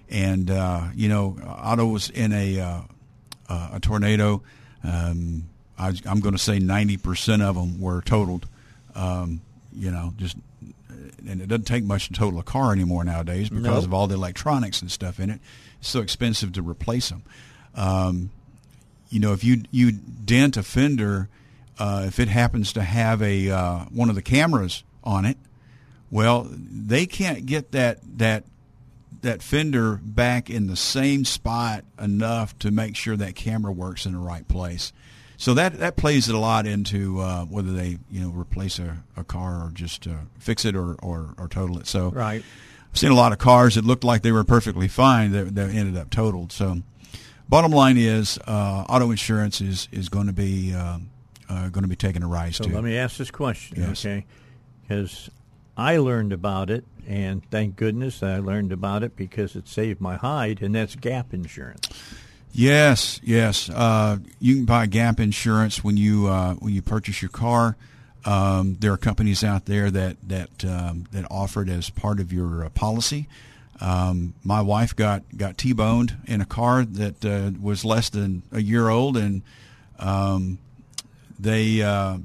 and 0.08 0.50
uh, 0.50 0.88
you 0.94 1.08
know, 1.08 1.38
auto 1.44 1.86
was 1.86 2.10
in 2.10 2.32
a 2.32 2.60
uh, 2.60 2.80
uh, 3.48 3.70
a 3.74 3.80
tornado. 3.80 4.42
Um, 4.82 5.48
I, 5.78 5.92
I'm 6.06 6.20
going 6.20 6.34
to 6.34 6.38
say 6.42 6.58
90 6.58 6.96
percent 6.98 7.42
of 7.42 7.54
them 7.54 7.80
were 7.80 8.00
totaled. 8.02 8.46
Um, 8.94 9.40
you 9.74 9.90
know, 9.90 10.14
just 10.16 10.36
and 11.28 11.40
it 11.42 11.48
doesn't 11.48 11.64
take 11.66 11.84
much 11.84 12.06
to 12.08 12.12
total 12.14 12.40
a 12.40 12.42
car 12.42 12.72
anymore 12.72 13.04
nowadays 13.04 13.48
because 13.50 13.64
Nope. 13.64 13.84
of 13.84 13.94
all 13.94 14.06
the 14.06 14.14
electronics 14.14 14.80
and 14.80 14.90
stuff 14.90 15.20
in 15.20 15.28
it. 15.30 15.40
It's 15.80 15.88
so 15.88 16.00
expensive 16.00 16.52
to 16.54 16.62
replace 16.62 17.10
them. 17.10 17.22
Um, 17.74 18.30
you 19.10 19.20
know, 19.20 19.32
if 19.32 19.44
you 19.44 19.62
you 19.70 19.92
dent 19.92 20.56
a 20.56 20.62
fender, 20.62 21.28
uh, 21.78 22.04
if 22.06 22.18
it 22.18 22.28
happens 22.28 22.72
to 22.74 22.82
have 22.82 23.20
a 23.22 23.50
uh, 23.50 23.84
one 23.86 24.08
of 24.08 24.14
the 24.14 24.22
cameras 24.22 24.82
on 25.04 25.24
it, 25.26 25.36
well, 26.10 26.48
they 26.50 27.06
can't 27.06 27.44
get 27.46 27.72
that 27.72 27.98
that 28.18 28.44
that 29.22 29.42
fender 29.42 30.00
back 30.02 30.48
in 30.48 30.66
the 30.68 30.76
same 30.76 31.24
spot 31.24 31.84
enough 32.00 32.58
to 32.60 32.70
make 32.70 32.96
sure 32.96 33.16
that 33.16 33.34
camera 33.34 33.72
works 33.72 34.06
in 34.06 34.12
the 34.12 34.18
right 34.18 34.46
place. 34.48 34.92
So 35.38 35.52
that 35.54 35.78
that 35.80 35.96
plays 35.96 36.28
it 36.28 36.34
a 36.34 36.38
lot 36.38 36.66
into 36.66 37.20
uh, 37.20 37.44
whether 37.44 37.72
they 37.72 37.98
you 38.10 38.20
know 38.20 38.30
replace 38.30 38.78
a, 38.78 38.98
a 39.16 39.24
car 39.24 39.66
or 39.66 39.70
just 39.72 40.06
uh, 40.06 40.12
fix 40.38 40.64
it 40.64 40.74
or, 40.74 40.94
or, 41.02 41.34
or 41.38 41.48
total 41.48 41.78
it. 41.78 41.86
So 41.86 42.10
Right. 42.10 42.42
I've 42.90 42.98
seen 42.98 43.10
a 43.10 43.14
lot 43.16 43.32
of 43.32 43.38
cars 43.38 43.74
that 43.74 43.84
looked 43.84 44.04
like 44.04 44.22
they 44.22 44.32
were 44.32 44.44
perfectly 44.44 44.88
fine 44.88 45.32
that, 45.32 45.54
that 45.54 45.68
ended 45.70 45.98
up 45.98 46.08
totaled. 46.08 46.50
So, 46.52 46.78
bottom 47.46 47.70
line 47.70 47.98
is, 47.98 48.38
uh, 48.46 48.86
auto 48.88 49.10
insurance 49.10 49.60
is 49.60 49.88
is 49.92 50.08
going 50.08 50.26
to 50.28 50.32
be 50.32 50.74
um 50.74 51.10
uh, 51.48 51.68
going 51.68 51.82
to 51.84 51.88
be 51.88 51.96
taking 51.96 52.22
a 52.22 52.26
rise 52.26 52.56
So 52.56 52.64
too. 52.64 52.72
let 52.74 52.82
me 52.82 52.96
ask 52.96 53.18
this 53.18 53.30
question, 53.30 53.80
Yes. 53.80 54.04
okay? 54.04 54.24
Because 54.82 55.30
I 55.76 55.98
learned 55.98 56.32
about 56.32 56.70
it, 56.70 56.84
and 57.06 57.42
thank 57.50 57.76
goodness 57.76 58.22
I 58.22 58.38
learned 58.38 58.72
about 58.72 59.02
it 59.02 59.14
because 59.14 59.54
it 59.56 59.68
saved 59.68 60.00
my 60.00 60.16
hide, 60.16 60.62
and 60.62 60.74
that's 60.74 60.96
gap 60.96 61.34
insurance. 61.34 61.88
Yes, 62.58 63.20
yes. 63.22 63.68
Uh, 63.68 64.16
you 64.40 64.54
can 64.54 64.64
buy 64.64 64.86
gap 64.86 65.20
insurance 65.20 65.84
when 65.84 65.98
you 65.98 66.26
uh, 66.26 66.54
when 66.54 66.72
you 66.72 66.80
purchase 66.80 67.20
your 67.20 67.28
car. 67.28 67.76
Um, 68.24 68.78
there 68.80 68.94
are 68.94 68.96
companies 68.96 69.44
out 69.44 69.66
there 69.66 69.90
that 69.90 70.16
that 70.26 70.64
um, 70.64 71.04
that 71.12 71.26
offer 71.30 71.60
it 71.60 71.68
as 71.68 71.90
part 71.90 72.18
of 72.18 72.32
your 72.32 72.64
uh, 72.64 72.70
policy. 72.70 73.28
Um, 73.78 74.32
my 74.42 74.62
wife 74.62 74.96
got 74.96 75.22
got 75.36 75.58
t-boned 75.58 76.16
in 76.26 76.40
a 76.40 76.46
car 76.46 76.86
that 76.86 77.22
uh, 77.26 77.50
was 77.60 77.84
less 77.84 78.08
than 78.08 78.42
a 78.50 78.62
year 78.62 78.88
old, 78.88 79.18
and 79.18 79.42
um, 79.98 80.58
they 81.38 81.82
uh, 81.82 82.16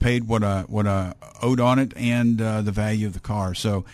paid 0.00 0.28
what 0.28 0.44
I 0.44 0.62
what 0.64 0.86
I 0.86 1.14
owed 1.40 1.60
on 1.60 1.78
it 1.78 1.94
and 1.96 2.42
uh, 2.42 2.60
the 2.60 2.72
value 2.72 3.06
of 3.06 3.14
the 3.14 3.20
car. 3.20 3.54
So, 3.54 3.86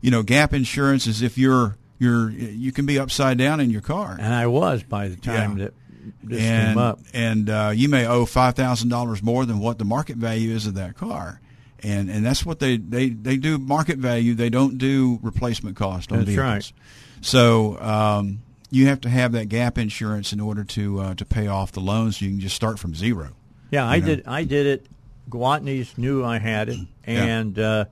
you 0.00 0.12
know, 0.12 0.22
gap 0.22 0.54
insurance 0.54 1.08
is 1.08 1.22
if 1.22 1.36
you're 1.36 1.76
you're 1.98 2.30
you 2.30 2.72
can 2.72 2.86
be 2.86 2.98
upside 2.98 3.38
down 3.38 3.60
in 3.60 3.70
your 3.70 3.80
car, 3.82 4.16
And 4.20 4.32
I 4.34 4.46
was 4.46 4.82
by 4.82 5.08
the 5.08 5.16
time 5.16 5.58
Yeah. 5.58 5.64
that 5.66 5.74
this 6.22 6.40
and 6.42 6.68
came 6.68 6.78
up. 6.78 7.00
and 7.12 7.50
uh, 7.50 7.72
you 7.74 7.88
may 7.88 8.06
owe 8.06 8.26
five 8.26 8.54
thousand 8.54 8.88
dollars 8.90 9.22
more 9.22 9.44
than 9.46 9.58
what 9.58 9.78
the 9.78 9.84
market 9.84 10.16
value 10.16 10.54
is 10.54 10.66
of 10.66 10.74
that 10.74 10.96
car. 10.96 11.40
And, 11.82 12.08
and 12.10 12.24
that's 12.24 12.44
what 12.44 12.58
they, 12.58 12.78
they, 12.78 13.10
they 13.10 13.36
do 13.36 13.58
market 13.58 13.98
value. 13.98 14.34
They 14.34 14.48
don't 14.48 14.78
do 14.78 15.18
replacement 15.22 15.76
cost 15.76 16.10
on 16.10 16.18
That's 16.18 16.30
vehicles. 16.30 16.46
right. 16.48 16.72
So 17.20 17.78
um, 17.80 18.40
you 18.70 18.86
have 18.86 19.00
to 19.02 19.08
have 19.10 19.32
that 19.32 19.48
gap 19.50 19.76
insurance 19.78 20.32
in 20.32 20.40
order 20.40 20.64
to 20.64 21.00
uh, 21.00 21.14
to 21.14 21.24
pay 21.24 21.46
off 21.48 21.72
the 21.72 21.80
loans. 21.80 22.20
You 22.20 22.30
can 22.30 22.40
just 22.40 22.56
start 22.56 22.78
from 22.78 22.94
zero. 22.94 23.30
Yeah, 23.70 23.86
I 23.86 23.98
know. 24.00 24.06
did. 24.06 24.26
I 24.26 24.44
did 24.44 24.66
it. 24.66 24.86
Gwatney's 25.30 25.96
knew 25.98 26.24
I 26.24 26.38
had 26.38 26.68
it, 26.70 26.78
Yeah. 27.06 27.24
and 27.24 27.58
uh, 27.58 27.84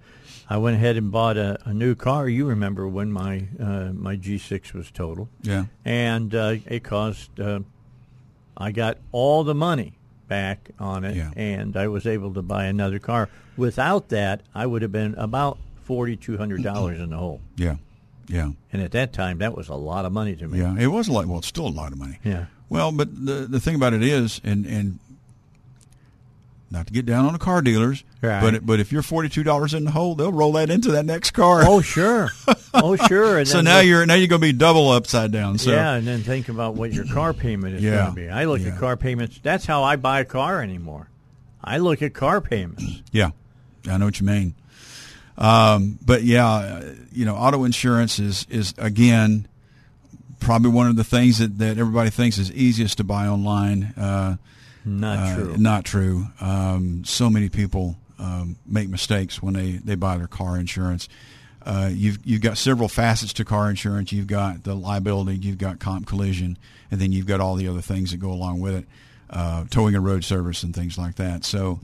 I 0.48 0.58
went 0.58 0.76
ahead 0.76 0.96
and 0.96 1.10
bought 1.10 1.36
a, 1.36 1.58
a 1.64 1.72
new 1.72 1.94
car. 1.94 2.28
You 2.28 2.46
remember 2.46 2.86
when 2.86 3.10
my 3.10 3.48
uh, 3.58 3.90
my 3.94 4.16
G6 4.16 4.72
was 4.74 4.90
total, 4.90 5.28
Yeah. 5.42 5.66
and 5.84 6.34
uh, 6.34 6.56
it 6.66 6.84
cost. 6.84 7.38
Uh, 7.40 7.60
I 8.56 8.70
got 8.70 8.98
all 9.12 9.42
the 9.44 9.54
money 9.54 9.94
back 10.28 10.70
on 10.78 11.04
it, 11.04 11.16
Yeah. 11.16 11.30
and 11.36 11.76
I 11.76 11.88
was 11.88 12.06
able 12.06 12.32
to 12.34 12.42
buy 12.42 12.66
another 12.66 12.98
car. 12.98 13.28
Without 13.56 14.08
that, 14.10 14.42
I 14.54 14.66
would 14.66 14.82
have 14.82 14.92
been 14.92 15.14
about 15.16 15.58
forty 15.82 16.16
two 16.16 16.36
hundred 16.36 16.62
dollars 16.62 17.00
in 17.00 17.10
the 17.10 17.16
hole. 17.16 17.40
Yeah. 17.56 17.76
Yeah. 18.28 18.52
And 18.72 18.80
at 18.82 18.92
that 18.92 19.12
time, 19.12 19.38
that 19.38 19.54
was 19.56 19.68
a 19.68 19.74
lot 19.74 20.04
of 20.06 20.12
money 20.12 20.34
to 20.36 20.48
me. 20.48 20.58
Yeah. 20.58 20.76
It 20.78 20.86
was 20.88 21.08
a 21.08 21.12
lot. 21.12 21.26
Well, 21.26 21.38
it's 21.38 21.46
still 21.48 21.66
a 21.66 21.68
lot 21.68 21.92
of 21.92 21.98
money. 21.98 22.18
Yeah. 22.24 22.46
Well, 22.70 22.90
but 22.92 23.08
the 23.26 23.46
the 23.48 23.60
thing 23.60 23.74
about 23.76 23.92
it 23.92 24.02
is, 24.02 24.40
and 24.44 24.64
and 24.66 24.98
not 26.70 26.86
to 26.88 26.92
get 26.92 27.06
down 27.06 27.24
on 27.26 27.32
the 27.32 27.38
car 27.38 27.62
dealers, 27.62 28.02
Right. 28.20 28.40
but 28.40 28.66
but 28.66 28.80
if 28.80 28.90
you're 28.90 29.02
forty 29.02 29.28
two 29.28 29.42
dollars 29.44 29.74
in 29.74 29.84
the 29.84 29.90
hole, 29.92 30.14
they'll 30.14 30.32
roll 30.32 30.52
that 30.52 30.70
into 30.70 30.90
that 30.92 31.06
next 31.06 31.30
car. 31.32 31.62
Oh 31.66 31.80
sure, 31.80 32.30
oh 32.74 32.96
sure. 33.08 33.38
And 33.38 33.46
so 33.48 33.60
now 33.60 33.80
you're 33.80 34.04
now 34.06 34.14
you're 34.14 34.26
going 34.28 34.40
to 34.40 34.46
be 34.46 34.52
double 34.52 34.90
upside 34.90 35.30
down. 35.30 35.58
So 35.58 35.70
yeah, 35.70 35.94
and 35.94 36.06
then 36.06 36.22
think 36.22 36.48
about 36.48 36.74
what 36.74 36.92
your 36.92 37.04
car 37.06 37.32
payment 37.32 37.76
is 37.76 37.82
Yeah. 37.82 37.96
going 38.04 38.06
to 38.14 38.20
be. 38.22 38.28
I 38.28 38.44
look 38.46 38.60
Yeah. 38.62 38.68
at 38.74 38.78
car 38.80 38.96
payments. 38.96 39.38
That's 39.42 39.66
how 39.66 39.84
I 39.84 39.96
buy 39.96 40.20
a 40.20 40.24
car 40.24 40.60
anymore. 40.62 41.08
I 41.62 41.78
look 41.78 42.02
at 42.02 42.12
car 42.14 42.40
payments. 42.40 43.02
Yeah, 43.12 43.30
I 43.88 43.96
know 43.98 44.06
what 44.06 44.18
you 44.20 44.26
mean. 44.26 44.54
Um, 45.36 45.98
but 46.04 46.22
yeah, 46.22 46.92
you 47.12 47.24
know, 47.24 47.34
auto 47.36 47.64
insurance 47.64 48.18
is 48.18 48.46
is 48.50 48.74
again 48.78 49.48
probably 50.40 50.70
one 50.70 50.86
of 50.88 50.96
the 50.96 51.04
things 51.04 51.38
that, 51.38 51.58
that 51.58 51.78
everybody 51.78 52.10
thinks 52.10 52.36
is 52.38 52.52
easiest 52.52 52.98
to 52.98 53.04
buy 53.04 53.26
online. 53.26 53.94
Uh, 53.96 54.36
Not 54.84 55.18
uh, 55.18 55.34
true. 55.34 55.56
Not 55.56 55.84
true. 55.84 56.26
Um, 56.40 57.04
so 57.04 57.30
many 57.30 57.48
people 57.48 57.96
um, 58.18 58.56
make 58.66 58.88
mistakes 58.88 59.42
when 59.42 59.54
they, 59.54 59.72
they 59.72 59.94
buy 59.94 60.16
their 60.18 60.26
car 60.26 60.58
insurance. 60.58 61.08
Uh, 61.64 61.88
you've 61.90 62.18
you've 62.24 62.42
got 62.42 62.58
several 62.58 62.88
facets 62.88 63.32
to 63.34 63.44
car 63.44 63.70
insurance. 63.70 64.12
You've 64.12 64.26
got 64.26 64.64
the 64.64 64.74
liability, 64.74 65.36
you've 65.38 65.58
got 65.58 65.78
comp 65.78 66.06
collision, 66.06 66.58
and 66.90 67.00
then 67.00 67.10
you've 67.10 67.26
got 67.26 67.40
all 67.40 67.54
the 67.54 67.68
other 67.68 67.80
things 67.80 68.10
that 68.10 68.18
go 68.18 68.30
along 68.30 68.60
with 68.60 68.74
it, 68.74 68.86
uh, 69.30 69.64
towing 69.70 69.94
and 69.94 70.04
road 70.04 70.24
service 70.24 70.62
and 70.62 70.74
things 70.74 70.98
like 70.98 71.14
that. 71.14 71.44
So, 71.44 71.80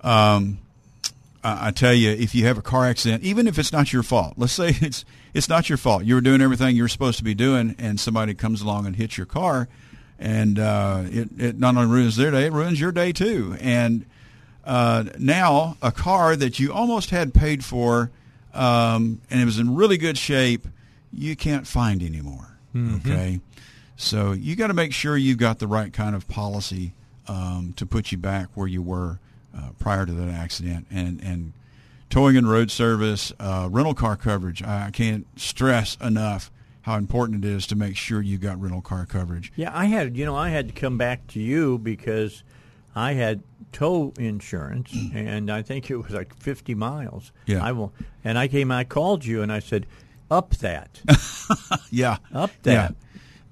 um, 0.00 0.58
I, 1.44 1.68
I 1.68 1.70
tell 1.70 1.94
you, 1.94 2.10
if 2.10 2.34
you 2.34 2.46
have 2.46 2.58
a 2.58 2.62
car 2.62 2.86
accident, 2.86 3.22
even 3.22 3.46
if 3.46 3.56
it's 3.56 3.72
not 3.72 3.92
your 3.92 4.02
fault, 4.02 4.34
let's 4.36 4.52
say 4.52 4.70
it's 4.80 5.04
it's 5.32 5.48
not 5.48 5.68
your 5.68 5.78
fault, 5.78 6.04
you 6.04 6.16
were 6.16 6.20
doing 6.20 6.40
everything 6.40 6.74
you 6.74 6.82
were 6.82 6.88
supposed 6.88 7.18
to 7.18 7.24
be 7.24 7.34
doing, 7.34 7.76
and 7.78 8.00
somebody 8.00 8.34
comes 8.34 8.62
along 8.62 8.86
and 8.86 8.96
hits 8.96 9.16
your 9.16 9.26
car, 9.26 9.68
and 10.20 10.58
uh, 10.58 11.04
it 11.06 11.28
it 11.38 11.58
not 11.58 11.76
only 11.76 11.90
ruins 11.90 12.16
their 12.16 12.30
day, 12.30 12.44
it 12.46 12.52
ruins 12.52 12.78
your 12.78 12.92
day 12.92 13.10
too. 13.10 13.56
And 13.58 14.04
uh, 14.64 15.04
now 15.18 15.76
a 15.82 15.90
car 15.90 16.36
that 16.36 16.60
you 16.60 16.72
almost 16.72 17.10
had 17.10 17.32
paid 17.32 17.64
for, 17.64 18.10
um, 18.52 19.20
and 19.30 19.40
it 19.40 19.46
was 19.46 19.58
in 19.58 19.74
really 19.74 19.96
good 19.96 20.18
shape, 20.18 20.68
you 21.12 21.34
can't 21.34 21.66
find 21.66 22.02
anymore. 22.02 22.58
Okay, 22.76 23.40
so 23.96 24.32
you 24.32 24.54
got 24.54 24.68
to 24.68 24.74
make 24.74 24.92
sure 24.92 25.16
you've 25.16 25.38
got 25.38 25.58
the 25.58 25.66
right 25.66 25.92
kind 25.92 26.14
of 26.14 26.28
policy 26.28 26.92
um, 27.26 27.72
to 27.76 27.86
put 27.86 28.12
you 28.12 28.18
back 28.18 28.48
where 28.54 28.68
you 28.68 28.82
were 28.82 29.18
uh, 29.56 29.70
prior 29.78 30.04
to 30.06 30.12
that 30.12 30.28
accident, 30.28 30.86
and 30.90 31.20
and 31.22 31.52
towing 32.10 32.36
and 32.36 32.48
road 32.48 32.70
service, 32.70 33.32
uh, 33.40 33.68
rental 33.70 33.94
car 33.94 34.16
coverage. 34.16 34.62
I 34.62 34.90
can't 34.92 35.26
stress 35.36 35.96
enough 36.00 36.50
how 36.82 36.96
important 36.96 37.44
it 37.44 37.48
is 37.48 37.66
to 37.68 37.76
make 37.76 37.96
sure 37.96 38.22
you 38.22 38.38
got 38.38 38.60
rental 38.60 38.80
car 38.80 39.06
coverage. 39.06 39.52
Yeah, 39.56 39.70
I 39.72 39.86
had 39.86 40.16
you 40.16 40.24
know 40.24 40.36
I 40.36 40.48
had 40.48 40.68
to 40.68 40.74
come 40.74 40.98
back 40.98 41.26
to 41.28 41.40
you 41.40 41.78
because 41.78 42.42
I 42.94 43.12
had 43.12 43.42
tow 43.72 44.12
insurance, 44.18 44.92
and 45.14 45.50
I 45.50 45.62
think 45.62 45.90
it 45.90 45.96
was 45.96 46.12
like 46.12 46.34
fifty 46.34 46.74
miles. 46.74 47.32
Yeah. 47.46 47.64
I 47.64 47.72
will, 47.72 47.92
and 48.24 48.38
I 48.38 48.48
came. 48.48 48.70
I 48.70 48.84
called 48.84 49.24
you, 49.24 49.42
and 49.42 49.52
I 49.52 49.60
said, 49.60 49.86
"Up 50.30 50.50
that, 50.56 51.00
Yeah, 51.90 52.16
up 52.32 52.50
that." 52.62 52.94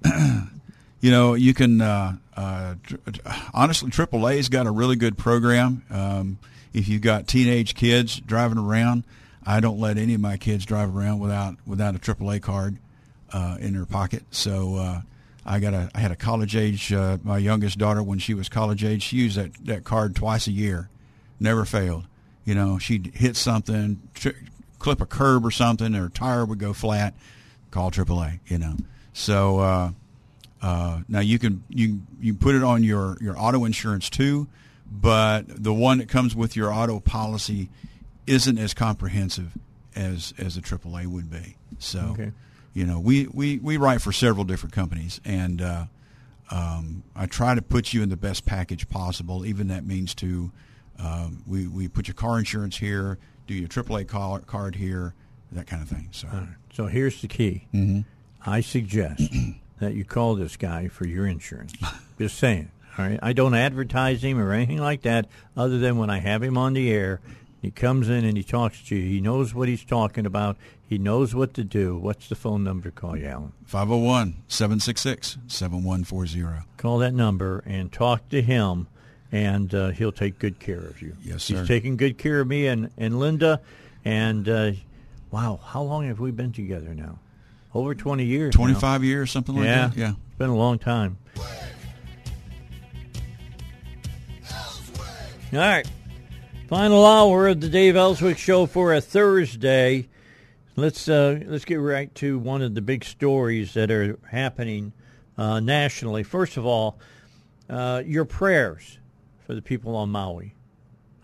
you 1.01 1.11
know, 1.11 1.33
you 1.33 1.53
can 1.53 1.81
uh, 1.81 2.17
uh, 2.35 2.75
tr- 2.83 2.95
honestly, 3.53 3.91
AAA's 3.91 4.49
got 4.49 4.65
a 4.65 4.71
really 4.71 4.95
good 4.95 5.17
program. 5.17 5.83
Um, 5.89 6.39
if 6.73 6.87
you've 6.87 7.01
got 7.01 7.27
teenage 7.27 7.75
kids 7.75 8.19
driving 8.19 8.57
around, 8.57 9.03
I 9.45 9.59
don't 9.59 9.79
let 9.79 9.97
any 9.97 10.13
of 10.13 10.21
my 10.21 10.37
kids 10.37 10.65
drive 10.65 10.95
around 10.95 11.19
without 11.19 11.55
without 11.65 11.95
a 11.95 11.99
AAA 11.99 12.41
card 12.41 12.77
uh, 13.31 13.57
in 13.59 13.73
her 13.73 13.85
pocket. 13.85 14.23
So 14.31 14.75
uh, 14.75 15.01
I 15.45 15.59
got 15.59 15.73
a 15.73 15.89
I 15.93 15.99
had 15.99 16.11
a 16.11 16.15
college 16.15 16.55
age. 16.55 16.91
Uh, 16.93 17.17
my 17.23 17.37
youngest 17.37 17.77
daughter, 17.77 18.03
when 18.03 18.19
she 18.19 18.33
was 18.33 18.49
college 18.49 18.83
age, 18.83 19.03
she 19.03 19.17
used 19.17 19.37
that 19.37 19.53
that 19.65 19.83
card 19.83 20.15
twice 20.15 20.47
a 20.47 20.51
year, 20.51 20.89
never 21.39 21.65
failed. 21.65 22.05
You 22.45 22.55
know, 22.55 22.79
she'd 22.79 23.11
hit 23.15 23.35
something, 23.35 24.01
clip 24.79 25.01
a 25.01 25.05
curb 25.05 25.45
or 25.45 25.51
something, 25.51 25.93
her 25.93 26.09
tire 26.09 26.45
would 26.45 26.59
go 26.59 26.73
flat. 26.73 27.13
Call 27.71 27.91
AAA. 27.91 28.39
You 28.47 28.57
know, 28.59 28.75
so. 29.13 29.59
Uh, 29.59 29.91
uh, 30.61 30.99
now 31.07 31.21
you 31.21 31.39
can 31.39 31.63
you 31.69 32.01
you 32.19 32.33
put 32.33 32.53
it 32.53 32.63
on 32.63 32.83
your, 32.83 33.17
your 33.21 33.39
auto 33.39 33.63
insurance 33.63 34.09
too, 34.09 34.45
but 34.91 35.43
the 35.47 35.73
one 35.73 35.99
that 35.99 36.09
comes 36.09 36.35
with 36.35 36.55
your 36.57 36.73
auto 36.73 36.99
policy 36.99 37.69
isn't 38.27 38.57
as 38.57 38.73
comprehensive 38.73 39.57
as 39.95 40.33
as 40.37 40.57
a 40.57 40.61
AAA 40.61 41.07
would 41.07 41.29
be. 41.29 41.55
So, 41.77 42.09
Okay. 42.11 42.31
You 42.73 42.85
know, 42.85 42.99
we, 42.99 43.27
we, 43.27 43.57
we 43.59 43.77
write 43.77 44.01
for 44.01 44.11
several 44.11 44.45
different 44.45 44.73
companies, 44.73 45.19
and 45.25 45.61
uh, 45.61 45.85
um, 46.51 47.03
I 47.15 47.25
try 47.25 47.55
to 47.55 47.61
put 47.61 47.93
you 47.93 48.01
in 48.03 48.09
the 48.09 48.17
best 48.17 48.45
package 48.45 48.89
possible. 48.89 49.45
Even 49.45 49.67
that 49.69 49.85
means 49.85 50.13
to 50.15 50.51
um, 50.99 51.43
we 51.47 51.67
we 51.67 51.87
put 51.87 52.07
your 52.07 52.15
car 52.15 52.37
insurance 52.39 52.77
here, 52.77 53.17
do 53.47 53.53
your 53.53 53.69
AAA 53.69 54.07
call, 54.07 54.39
card 54.39 54.75
here, 54.75 55.13
that 55.51 55.67
kind 55.67 55.81
of 55.81 55.87
thing. 55.89 56.09
So, 56.11 56.27
So 56.73 56.85
here's 56.87 57.21
the 57.21 57.27
key. 57.27 57.67
I 58.45 58.61
suggest 58.61 59.31
that 59.79 59.93
you 59.93 60.05
call 60.05 60.35
this 60.35 60.57
guy 60.57 60.87
for 60.87 61.07
your 61.07 61.25
insurance. 61.25 61.73
Just 62.17 62.37
saying. 62.37 62.71
All 62.97 63.05
right. 63.05 63.19
I 63.21 63.31
don't 63.33 63.53
advertise 63.53 64.21
him 64.21 64.39
or 64.39 64.51
anything 64.51 64.79
like 64.79 65.03
that, 65.03 65.27
other 65.55 65.77
than 65.79 65.97
when 65.97 66.09
I 66.09 66.19
have 66.19 66.43
him 66.43 66.57
on 66.57 66.73
the 66.73 66.91
air. 66.91 67.21
He 67.61 67.71
comes 67.71 68.07
in 68.07 68.23
and 68.23 68.37
he 68.37 68.43
talks 68.43 68.81
to 68.83 68.95
you. 68.95 69.01
He 69.01 69.19
knows 69.19 69.53
what 69.53 69.67
he's 69.67 69.83
talking 69.83 70.25
about. 70.25 70.55
He 70.87 70.97
knows 70.97 71.35
what 71.35 71.53
to 71.55 71.65
do. 71.65 71.97
What's 71.97 72.29
the 72.29 72.35
phone 72.35 72.63
number 72.63 72.89
to 72.89 72.95
call 72.95 73.17
you, 73.17 73.27
Allen? 73.27 73.51
501-766-7140. 73.69 76.63
Call 76.77 76.99
that 76.99 77.13
number 77.13 77.61
and 77.65 77.91
talk 77.91 78.29
to 78.29 78.41
him, 78.41 78.87
and 79.31 79.75
uh, 79.75 79.89
he'll 79.89 80.13
take 80.13 80.39
good 80.39 80.59
care 80.59 80.79
of 80.79 81.01
you. 81.01 81.17
Yes, 81.21 81.43
sir. 81.43 81.59
He's 81.59 81.67
taking 81.67 81.97
good 81.97 82.17
care 82.17 82.39
of 82.39 82.47
me 82.47 82.67
and, 82.67 82.89
and 82.97 83.19
Linda. 83.19 83.59
And, 84.05 84.47
uh, 84.47 84.71
wow, 85.29 85.59
how 85.63 85.81
long 85.81 86.07
have 86.07 86.21
we 86.21 86.31
been 86.31 86.53
together 86.53 86.95
now? 86.95 87.19
Over 87.75 87.93
20 87.93 88.23
years. 88.23 88.55
now. 88.55 88.63
25 88.63 89.03
years, 89.03 89.31
something 89.31 89.55
like 89.55 89.65
yeah, 89.65 89.87
that. 89.87 89.97
Yeah. 89.97 90.11
It's 90.11 90.37
been 90.37 90.49
a 90.49 90.55
long 90.55 90.79
time. 90.79 91.17
All 95.51 95.59
right. 95.59 95.85
Final 96.69 97.03
hour 97.03 97.47
of 97.47 97.61
the 97.61 97.67
Dave 97.67 97.95
Elswick 97.95 98.37
Show 98.37 98.67
for 98.67 98.93
a 98.93 99.01
Thursday. 99.01 100.07
Let's 100.75 101.09
uh, 101.09 101.39
let's 101.47 101.65
get 101.65 101.77
right 101.77 102.13
to 102.13 102.37
one 102.37 102.61
of 102.61 102.75
the 102.75 102.81
big 102.83 103.03
stories 103.03 103.73
that 103.73 103.89
are 103.89 104.19
happening 104.29 104.93
uh, 105.35 105.61
nationally. 105.61 106.21
First 106.21 106.57
of 106.57 106.67
all, 106.67 106.99
uh, 107.71 108.03
your 108.05 108.23
prayers 108.23 108.99
for 109.47 109.55
the 109.55 109.63
people 109.63 109.95
on 109.95 110.11
Maui. 110.11 110.53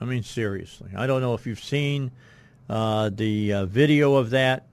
I 0.01 0.05
mean, 0.05 0.23
seriously. 0.23 0.89
I 0.97 1.05
don't 1.05 1.21
know 1.21 1.35
if 1.35 1.45
you've 1.45 1.63
seen 1.63 2.09
uh, 2.67 3.11
the 3.13 3.53
uh, 3.53 3.65
video 3.67 4.15
of 4.15 4.31
that, 4.31 4.65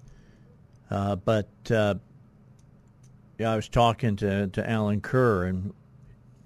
uh, 0.90 1.16
but 1.16 1.50
yeah, 1.68 1.92
I 3.40 3.56
was 3.56 3.68
talking 3.68 4.16
to, 4.16 4.46
to 4.46 4.70
Allen 4.70 5.02
Kerr, 5.02 5.44
and 5.44 5.74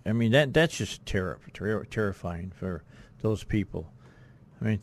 I 0.04 0.10
mean 0.10 0.32
that 0.32 0.52
that's 0.52 0.76
just 0.76 1.04
terri 1.04 1.36
ter- 1.52 1.84
terrifying 1.84 2.50
for 2.56 2.82
those 3.20 3.44
people. 3.44 3.92
I 4.60 4.64
mean, 4.64 4.80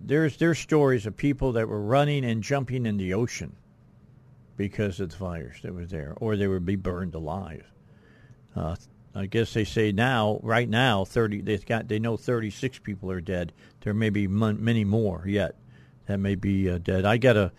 there's 0.00 0.36
there's 0.36 0.58
stories 0.58 1.06
of 1.06 1.16
people 1.16 1.52
that 1.52 1.68
were 1.68 1.80
running 1.80 2.24
and 2.24 2.42
jumping 2.42 2.86
in 2.86 2.96
the 2.96 3.14
ocean 3.14 3.56
because 4.56 5.00
of 5.00 5.10
the 5.10 5.16
fires 5.16 5.56
that 5.62 5.74
were 5.74 5.84
there, 5.84 6.14
or 6.16 6.36
they 6.36 6.46
would 6.46 6.64
be 6.66 6.76
burned 6.76 7.14
alive. 7.14 7.64
Uh, 8.54 8.76
I 9.14 9.26
guess 9.26 9.54
they 9.54 9.64
say 9.64 9.92
now, 9.92 10.40
right 10.42 10.68
now, 10.68 11.04
thirty. 11.04 11.40
They've 11.40 11.64
got 11.64 11.88
they 11.88 11.98
know 11.98 12.16
thirty 12.16 12.50
six 12.50 12.78
people 12.78 13.10
are 13.10 13.20
dead. 13.20 13.52
There 13.82 13.94
may 13.94 14.10
be 14.10 14.26
mon- 14.26 14.62
many 14.62 14.84
more 14.84 15.24
yet 15.26 15.56
that 16.06 16.18
may 16.18 16.34
be 16.34 16.70
uh, 16.70 16.78
dead. 16.78 17.04
I 17.04 17.16
got 17.16 17.36
a 17.36 17.52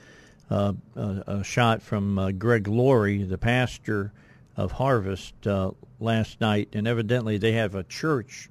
uh, 0.50 0.74
a, 0.96 1.24
a 1.28 1.44
shot 1.44 1.82
from 1.82 2.18
uh, 2.18 2.32
Greg 2.32 2.68
Laurie, 2.68 3.24
the 3.24 3.38
pastor 3.38 4.14
of 4.56 4.72
Harvest, 4.72 5.46
uh, 5.46 5.72
last 6.00 6.40
night, 6.42 6.70
and 6.74 6.88
evidently 6.88 7.38
they 7.38 7.52
have 7.54 7.76
a 7.76 7.84
church 7.84 8.50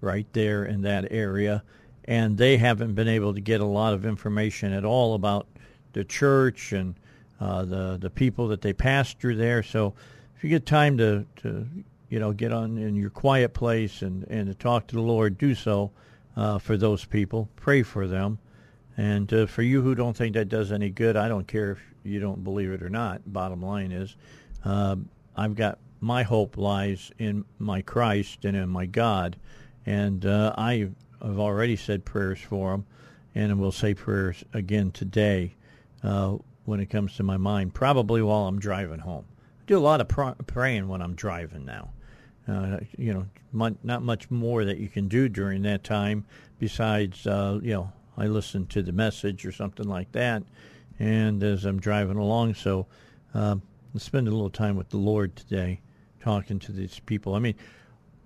right 0.00 0.26
there 0.32 0.64
in 0.64 0.82
that 0.82 1.10
area, 1.10 1.62
and 2.04 2.36
they 2.36 2.56
haven't 2.56 2.94
been 2.94 3.08
able 3.08 3.34
to 3.34 3.40
get 3.40 3.60
a 3.60 3.66
lot 3.66 3.94
of 3.94 4.04
information 4.04 4.72
at 4.72 4.84
all 4.84 5.14
about 5.14 5.46
the 5.92 6.04
church 6.04 6.72
and 6.72 6.94
uh, 7.40 7.64
the 7.64 7.98
the 8.00 8.10
people 8.10 8.48
that 8.48 8.60
they 8.60 8.72
pastor 8.72 9.34
there. 9.34 9.62
So, 9.62 9.94
if 10.36 10.44
you 10.44 10.50
get 10.50 10.66
time 10.66 10.96
to, 10.98 11.26
to 11.36 11.66
you 12.08 12.18
know 12.18 12.32
get 12.32 12.52
on 12.52 12.78
in 12.78 12.94
your 12.94 13.10
quiet 13.10 13.54
place 13.54 14.02
and 14.02 14.24
and 14.24 14.46
to 14.48 14.54
talk 14.54 14.86
to 14.88 14.96
the 14.96 15.02
Lord, 15.02 15.38
do 15.38 15.54
so 15.54 15.90
uh, 16.36 16.58
for 16.58 16.76
those 16.76 17.04
people. 17.04 17.48
Pray 17.56 17.82
for 17.82 18.06
them. 18.06 18.38
And 18.96 19.32
uh, 19.32 19.46
for 19.46 19.62
you 19.62 19.82
who 19.82 19.94
don't 19.94 20.16
think 20.16 20.34
that 20.34 20.48
does 20.48 20.70
any 20.70 20.90
good, 20.90 21.16
I 21.16 21.28
don't 21.28 21.46
care 21.46 21.72
if 21.72 21.78
you 22.04 22.20
don't 22.20 22.44
believe 22.44 22.70
it 22.70 22.82
or 22.82 22.90
not. 22.90 23.22
Bottom 23.32 23.62
line 23.62 23.90
is, 23.90 24.16
uh, 24.64 24.96
I've 25.36 25.54
got 25.54 25.78
my 26.00 26.22
hope 26.22 26.56
lies 26.58 27.10
in 27.18 27.44
my 27.58 27.80
Christ 27.80 28.44
and 28.44 28.56
in 28.56 28.68
my 28.68 28.86
God, 28.86 29.36
and 29.86 30.26
uh, 30.26 30.52
I 30.58 30.90
have 31.22 31.38
already 31.38 31.76
said 31.76 32.04
prayers 32.04 32.40
for 32.40 32.72
them, 32.72 32.86
and 33.34 33.58
will 33.58 33.72
say 33.72 33.94
prayers 33.94 34.44
again 34.52 34.90
today 34.90 35.54
uh, 36.02 36.36
when 36.64 36.80
it 36.80 36.86
comes 36.86 37.16
to 37.16 37.22
my 37.22 37.36
mind. 37.36 37.74
Probably 37.74 38.22
while 38.22 38.46
I'm 38.46 38.58
driving 38.58 39.00
home. 39.00 39.24
I 39.60 39.64
do 39.66 39.78
a 39.78 39.80
lot 39.80 40.00
of 40.00 40.08
pr- 40.08 40.42
praying 40.46 40.88
when 40.88 41.00
I'm 41.00 41.14
driving 41.14 41.64
now, 41.64 41.90
Uh, 42.48 42.80
you 42.98 43.14
know, 43.14 43.26
mu- 43.52 43.76
not 43.82 44.02
much 44.02 44.30
more 44.30 44.64
that 44.64 44.78
you 44.78 44.88
can 44.88 45.08
do 45.08 45.28
during 45.28 45.62
that 45.62 45.84
time 45.84 46.24
besides, 46.58 47.26
uh, 47.26 47.58
you 47.62 47.72
know, 47.72 47.92
I 48.16 48.26
listen 48.26 48.66
to 48.66 48.82
the 48.82 48.92
message 48.92 49.46
or 49.46 49.52
something 49.52 49.88
like 49.88 50.12
that, 50.12 50.42
and 50.98 51.42
as 51.42 51.64
I'm 51.64 51.80
driving 51.80 52.18
along, 52.18 52.54
so 52.54 52.86
uh, 53.34 53.56
I'm 53.94 54.00
a 54.26 54.30
little 54.30 54.50
time 54.50 54.76
with 54.76 54.90
the 54.90 54.98
Lord 54.98 55.34
today, 55.36 55.80
talking 56.20 56.58
to 56.60 56.72
these 56.72 57.00
people. 57.00 57.34
I 57.34 57.38
mean, 57.38 57.54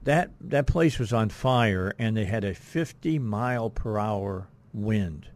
that 0.07 0.31
that 0.41 0.67
place 0.67 0.99
was 0.99 1.13
on 1.13 1.29
fire, 1.29 1.95
and 1.99 2.17
they 2.17 2.25
had 2.25 2.43
a 2.45 2.55
50 2.55 3.19
mile 3.19 3.71
per 3.71 3.99
hour 3.99 4.49
wind. 4.73 5.29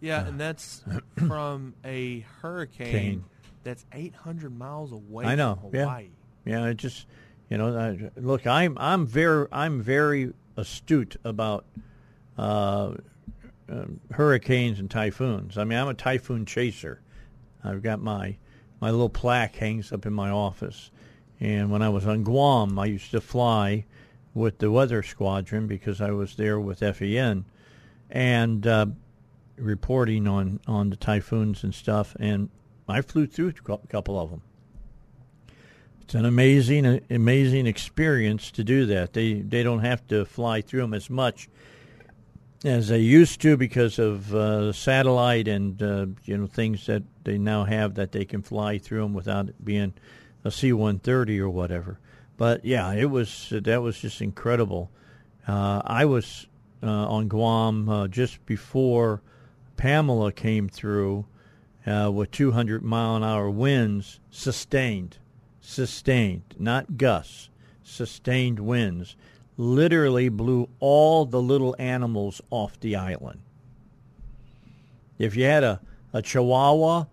Yeah, 0.00 0.26
and 0.26 0.40
that's 0.40 0.84
from 1.26 1.74
a 1.84 2.20
hurricane 2.42 2.90
Cane. 2.92 3.24
that's 3.64 3.84
800 3.92 4.56
miles 4.56 4.92
away 4.92 5.24
I 5.26 5.34
know. 5.34 5.58
from 5.60 5.74
Yeah. 5.74 5.82
Hawaii. 5.82 6.08
Yeah, 6.44 6.66
it 6.66 6.76
just 6.76 7.06
you 7.50 7.58
know, 7.58 7.76
I, 7.76 8.10
look, 8.20 8.46
I'm 8.46 8.76
I'm 8.78 9.06
very 9.06 9.46
I'm 9.52 9.80
very 9.82 10.32
astute 10.56 11.16
about 11.24 11.64
uh, 12.38 12.92
um, 13.68 14.00
hurricanes 14.12 14.78
and 14.80 14.90
typhoons. 14.90 15.58
I 15.58 15.64
mean, 15.64 15.78
I'm 15.78 15.88
a 15.88 15.94
typhoon 15.94 16.46
chaser. 16.46 17.00
I've 17.64 17.82
got 17.82 18.00
my 18.00 18.36
my 18.80 18.90
little 18.90 19.08
plaque 19.08 19.56
hangs 19.56 19.92
up 19.92 20.06
in 20.06 20.12
my 20.12 20.30
office. 20.30 20.90
And 21.40 21.70
when 21.70 21.82
I 21.82 21.88
was 21.88 22.06
on 22.06 22.22
Guam, 22.22 22.78
I 22.78 22.86
used 22.86 23.10
to 23.10 23.20
fly 23.20 23.84
with 24.34 24.58
the 24.58 24.70
weather 24.70 25.02
squadron 25.02 25.66
because 25.66 26.00
I 26.00 26.10
was 26.10 26.36
there 26.36 26.58
with 26.60 26.80
FEN 26.80 27.44
and 28.10 28.66
uh, 28.66 28.86
reporting 29.56 30.28
on 30.28 30.60
on 30.66 30.90
the 30.90 30.96
typhoons 30.96 31.64
and 31.64 31.74
stuff. 31.74 32.16
And 32.18 32.50
I 32.88 33.00
flew 33.00 33.26
through 33.26 33.52
a 33.68 33.78
couple 33.88 34.20
of 34.20 34.30
them. 34.30 34.42
It's 36.02 36.14
an 36.14 36.24
amazing, 36.24 37.00
amazing 37.10 37.66
experience 37.66 38.52
to 38.52 38.62
do 38.62 38.86
that. 38.86 39.12
They 39.12 39.34
they 39.34 39.62
don't 39.62 39.80
have 39.80 40.06
to 40.08 40.24
fly 40.24 40.60
through 40.60 40.82
them 40.82 40.94
as 40.94 41.10
much 41.10 41.48
as 42.64 42.88
they 42.88 42.98
used 42.98 43.40
to 43.42 43.56
because 43.56 43.98
of 43.98 44.34
uh, 44.34 44.72
satellite 44.72 45.48
and 45.48 45.82
uh, 45.82 46.06
you 46.24 46.36
know 46.36 46.46
things 46.46 46.86
that 46.86 47.02
they 47.24 47.38
now 47.38 47.64
have 47.64 47.94
that 47.94 48.12
they 48.12 48.24
can 48.24 48.42
fly 48.42 48.78
through 48.78 49.02
them 49.02 49.14
without 49.14 49.48
it 49.48 49.64
being 49.64 49.94
a 50.46 50.50
C-130 50.50 51.40
or 51.40 51.50
whatever. 51.50 51.98
But 52.36 52.64
yeah, 52.64 52.92
it 52.92 53.06
was 53.06 53.48
that 53.50 53.82
was 53.82 53.98
just 53.98 54.20
incredible. 54.20 54.90
Uh, 55.48 55.82
I 55.84 56.04
was 56.04 56.46
uh, 56.82 56.86
on 56.86 57.28
Guam 57.28 57.88
uh, 57.88 58.08
just 58.08 58.44
before 58.46 59.22
Pamela 59.76 60.32
came 60.32 60.68
through 60.68 61.26
uh, 61.86 62.10
with 62.12 62.30
200 62.30 62.82
mile 62.82 63.16
an 63.16 63.24
hour 63.24 63.50
winds, 63.50 64.20
sustained, 64.30 65.18
sustained, 65.60 66.54
not 66.58 66.96
gusts, 66.96 67.48
sustained 67.82 68.60
winds 68.60 69.16
literally 69.56 70.28
blew 70.28 70.68
all 70.80 71.24
the 71.24 71.40
little 71.40 71.74
animals 71.78 72.42
off 72.50 72.78
the 72.80 72.94
island. 72.94 73.40
If 75.18 75.34
you 75.34 75.44
had 75.44 75.64
a, 75.64 75.80
a 76.12 76.20
chihuahua 76.20 77.06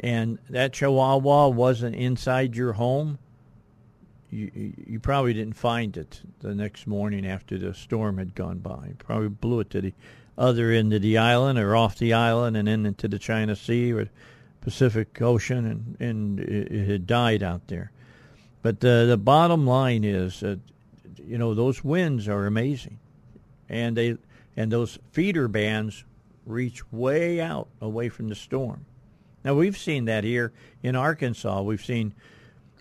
and 0.00 0.38
that 0.48 0.72
chihuahua 0.72 1.48
wasn't 1.48 1.94
inside 1.94 2.56
your 2.56 2.72
home, 2.72 3.18
you, 4.30 4.50
you 4.86 5.00
probably 5.00 5.34
didn't 5.34 5.56
find 5.56 5.96
it 5.96 6.22
the 6.40 6.54
next 6.54 6.86
morning 6.86 7.26
after 7.26 7.58
the 7.58 7.74
storm 7.74 8.18
had 8.18 8.34
gone 8.34 8.58
by. 8.58 8.86
You 8.88 8.96
probably 8.98 9.28
blew 9.28 9.60
it 9.60 9.70
to 9.70 9.80
the 9.80 9.92
other 10.38 10.70
end 10.70 10.92
of 10.94 11.02
the 11.02 11.18
island 11.18 11.58
or 11.58 11.76
off 11.76 11.98
the 11.98 12.12
island 12.12 12.56
and 12.56 12.68
then 12.68 12.86
into 12.86 13.08
the 13.08 13.18
China 13.18 13.54
Sea 13.56 13.92
or 13.92 14.08
Pacific 14.60 15.20
Ocean, 15.20 15.66
and, 15.66 15.96
and 16.00 16.40
it, 16.40 16.72
it 16.72 16.86
had 16.86 17.06
died 17.06 17.42
out 17.42 17.68
there. 17.68 17.90
But 18.62 18.80
the, 18.80 19.06
the 19.08 19.16
bottom 19.16 19.66
line 19.66 20.04
is 20.04 20.40
that 20.40 20.60
you 21.26 21.38
know 21.38 21.54
those 21.54 21.82
winds 21.82 22.28
are 22.28 22.46
amazing, 22.46 22.98
and 23.68 23.96
they 23.96 24.16
and 24.56 24.70
those 24.70 24.98
feeder 25.12 25.48
bands 25.48 26.04
reach 26.44 26.90
way 26.92 27.40
out 27.40 27.68
away 27.80 28.08
from 28.08 28.28
the 28.28 28.34
storm. 28.34 28.84
Now 29.44 29.54
we've 29.54 29.76
seen 29.76 30.04
that 30.06 30.24
here 30.24 30.52
in 30.82 30.96
Arkansas. 30.96 31.62
We've 31.62 31.84
seen 31.84 32.14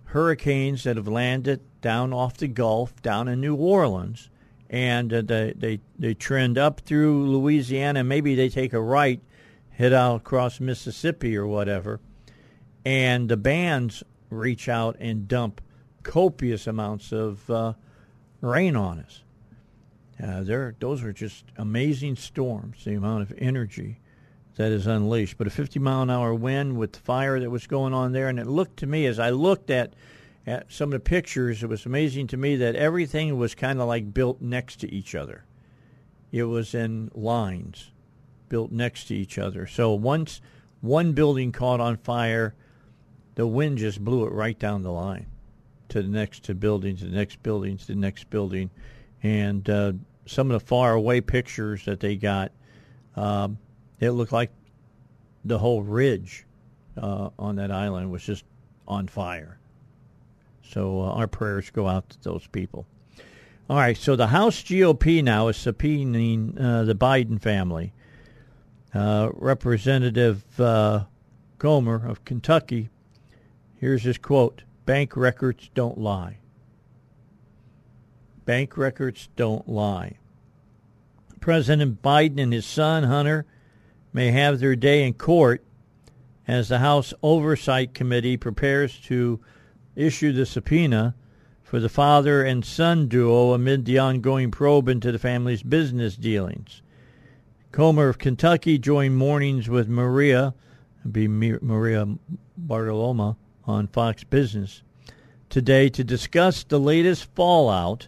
hurricanes 0.05 0.83
that 0.83 0.97
have 0.97 1.07
landed 1.07 1.61
down 1.81 2.13
off 2.13 2.37
the 2.37 2.47
Gulf, 2.47 3.01
down 3.01 3.27
in 3.27 3.39
New 3.39 3.55
Orleans, 3.55 4.29
and 4.69 5.13
uh, 5.13 5.21
they 5.21 5.53
they 5.55 5.79
they 5.97 6.13
trend 6.13 6.57
up 6.57 6.81
through 6.81 7.27
Louisiana. 7.27 8.03
Maybe 8.03 8.35
they 8.35 8.49
take 8.49 8.73
a 8.73 8.81
right, 8.81 9.21
head 9.71 9.93
out 9.93 10.17
across 10.17 10.59
Mississippi 10.59 11.37
or 11.37 11.47
whatever, 11.47 11.99
and 12.85 13.29
the 13.29 13.37
bands 13.37 14.03
reach 14.29 14.67
out 14.67 14.95
and 14.99 15.27
dump 15.27 15.61
copious 16.03 16.67
amounts 16.67 17.11
of 17.11 17.49
uh, 17.49 17.73
rain 18.41 18.75
on 18.75 18.99
us. 18.99 19.23
Uh, 20.21 20.43
there, 20.43 20.75
those 20.79 21.01
are 21.03 21.13
just 21.13 21.45
amazing 21.57 22.15
storms. 22.15 22.83
The 22.83 22.95
amount 22.95 23.21
of 23.23 23.33
energy 23.37 23.99
that 24.59 24.73
is 24.73 24.87
unleashed. 24.87 25.37
But 25.37 25.47
a 25.47 25.51
50 25.51 25.79
mile 25.79 26.01
an 26.01 26.09
hour 26.09 26.33
wind 26.33 26.77
with 26.77 26.91
the 26.91 26.99
fire 26.99 27.39
that 27.39 27.49
was 27.49 27.65
going 27.65 27.93
on 27.93 28.11
there, 28.11 28.27
and 28.27 28.37
it 28.37 28.45
looked 28.45 28.75
to 28.77 28.85
me 28.85 29.05
as 29.05 29.17
I 29.17 29.29
looked 29.29 29.69
at 29.69 29.93
at 30.45 30.69
some 30.69 30.89
of 30.89 30.91
the 30.91 30.99
pictures, 30.99 31.63
it 31.63 31.69
was 31.69 31.85
amazing 31.85 32.27
to 32.27 32.37
me 32.37 32.57
that 32.57 32.75
everything 32.75 33.37
was 33.37 33.55
kind 33.55 33.79
of 33.79 33.87
like 33.87 34.13
built 34.13 34.41
next 34.41 34.81
to 34.81 34.93
each 34.93 35.15
other. 35.15 35.45
It 36.33 36.43
was 36.43 36.75
in 36.75 37.09
lines, 37.15 37.91
built 38.49 38.69
next 38.69 39.05
to 39.05 39.15
each 39.15 39.37
other. 39.37 39.65
So 39.65 39.93
once 39.93 40.41
one 40.81 41.13
building 41.13 41.53
caught 41.53 41.79
on 41.79 41.95
fire, 41.95 42.53
the 43.35 43.47
wind 43.47 43.77
just 43.77 44.03
blew 44.03 44.25
it 44.25 44.33
right 44.33 44.59
down 44.59 44.83
the 44.83 44.91
line 44.91 45.27
to 45.87 46.01
the 46.01 46.09
next 46.09 46.43
to 46.43 46.53
building, 46.53 46.97
to 46.97 47.05
the 47.05 47.15
next 47.15 47.41
building, 47.43 47.77
to 47.77 47.87
the 47.87 47.95
next 47.95 48.29
building, 48.29 48.71
and 49.23 49.69
uh, 49.69 49.93
some 50.25 50.51
of 50.51 50.59
the 50.59 50.65
far 50.67 50.95
away 50.95 51.21
pictures 51.21 51.85
that 51.85 52.01
they 52.01 52.17
got, 52.17 52.51
um, 53.15 53.57
it 53.99 54.11
looked 54.11 54.31
like 54.31 54.51
the 55.45 55.59
whole 55.59 55.83
ridge 55.83 56.45
uh, 56.97 57.29
on 57.37 57.55
that 57.57 57.71
island 57.71 58.11
was 58.11 58.23
just 58.23 58.43
on 58.87 59.07
fire. 59.07 59.59
So 60.63 61.01
uh, 61.01 61.11
our 61.11 61.27
prayers 61.27 61.69
go 61.69 61.87
out 61.87 62.09
to 62.09 62.21
those 62.21 62.47
people. 62.47 62.85
All 63.69 63.77
right, 63.77 63.97
so 63.97 64.15
the 64.15 64.27
House 64.27 64.63
GOP 64.63 65.23
now 65.23 65.47
is 65.47 65.57
subpoenaing 65.57 66.59
uh, 66.59 66.83
the 66.83 66.95
Biden 66.95 67.39
family. 67.39 67.93
Uh, 68.93 69.29
Representative 69.33 70.43
uh, 70.59 71.03
Comer 71.59 72.07
of 72.07 72.25
Kentucky, 72.25 72.89
here's 73.75 74.03
his 74.03 74.17
quote 74.17 74.63
Bank 74.85 75.15
records 75.15 75.69
don't 75.75 75.99
lie. 75.99 76.37
Bank 78.45 78.75
records 78.75 79.29
don't 79.35 79.69
lie. 79.69 80.17
President 81.39 82.01
Biden 82.01 82.41
and 82.41 82.51
his 82.51 82.65
son, 82.65 83.03
Hunter, 83.03 83.45
may 84.13 84.31
have 84.31 84.59
their 84.59 84.75
day 84.75 85.05
in 85.05 85.13
court 85.13 85.63
as 86.47 86.69
the 86.69 86.79
House 86.79 87.13
Oversight 87.21 87.93
Committee 87.93 88.37
prepares 88.37 88.97
to 89.01 89.39
issue 89.95 90.31
the 90.31 90.45
subpoena 90.45 91.15
for 91.63 91.79
the 91.79 91.89
father 91.89 92.43
and 92.43 92.65
son 92.65 93.07
duo 93.07 93.53
amid 93.53 93.85
the 93.85 93.99
ongoing 93.99 94.49
probe 94.49 94.89
into 94.89 95.11
the 95.11 95.19
family's 95.19 95.61
business 95.61 96.15
dealings. 96.15 96.81
Comer 97.71 98.09
of 98.09 98.17
Kentucky 98.17 98.79
joined 98.79 99.15
mornings 99.17 99.69
with 99.69 99.87
Maria, 99.87 100.55
be 101.11 101.27
Maria 101.27 102.07
Bartoloma, 102.57 103.37
on 103.65 103.87
Fox 103.87 104.23
Business 104.23 104.81
today 105.49 105.89
to 105.89 106.03
discuss 106.03 106.63
the 106.63 106.79
latest 106.79 107.25
fallout 107.35 108.07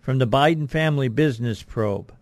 from 0.00 0.18
the 0.18 0.26
Biden 0.26 0.68
family 0.68 1.08
business 1.08 1.62
probe, 1.62 2.12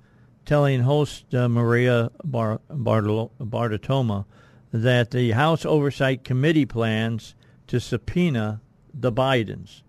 telling 0.51 0.80
host 0.80 1.32
uh, 1.32 1.48
Maria 1.48 2.11
Bar- 2.24 2.61
Bartolo- 2.68 3.30
Bartoloma 3.38 4.26
that 4.72 5.12
the 5.12 5.30
House 5.30 5.64
Oversight 5.64 6.24
Committee 6.24 6.66
plans 6.66 7.36
to 7.68 7.78
subpoena 7.78 8.61
the 8.92 9.12
Bidens. 9.12 9.82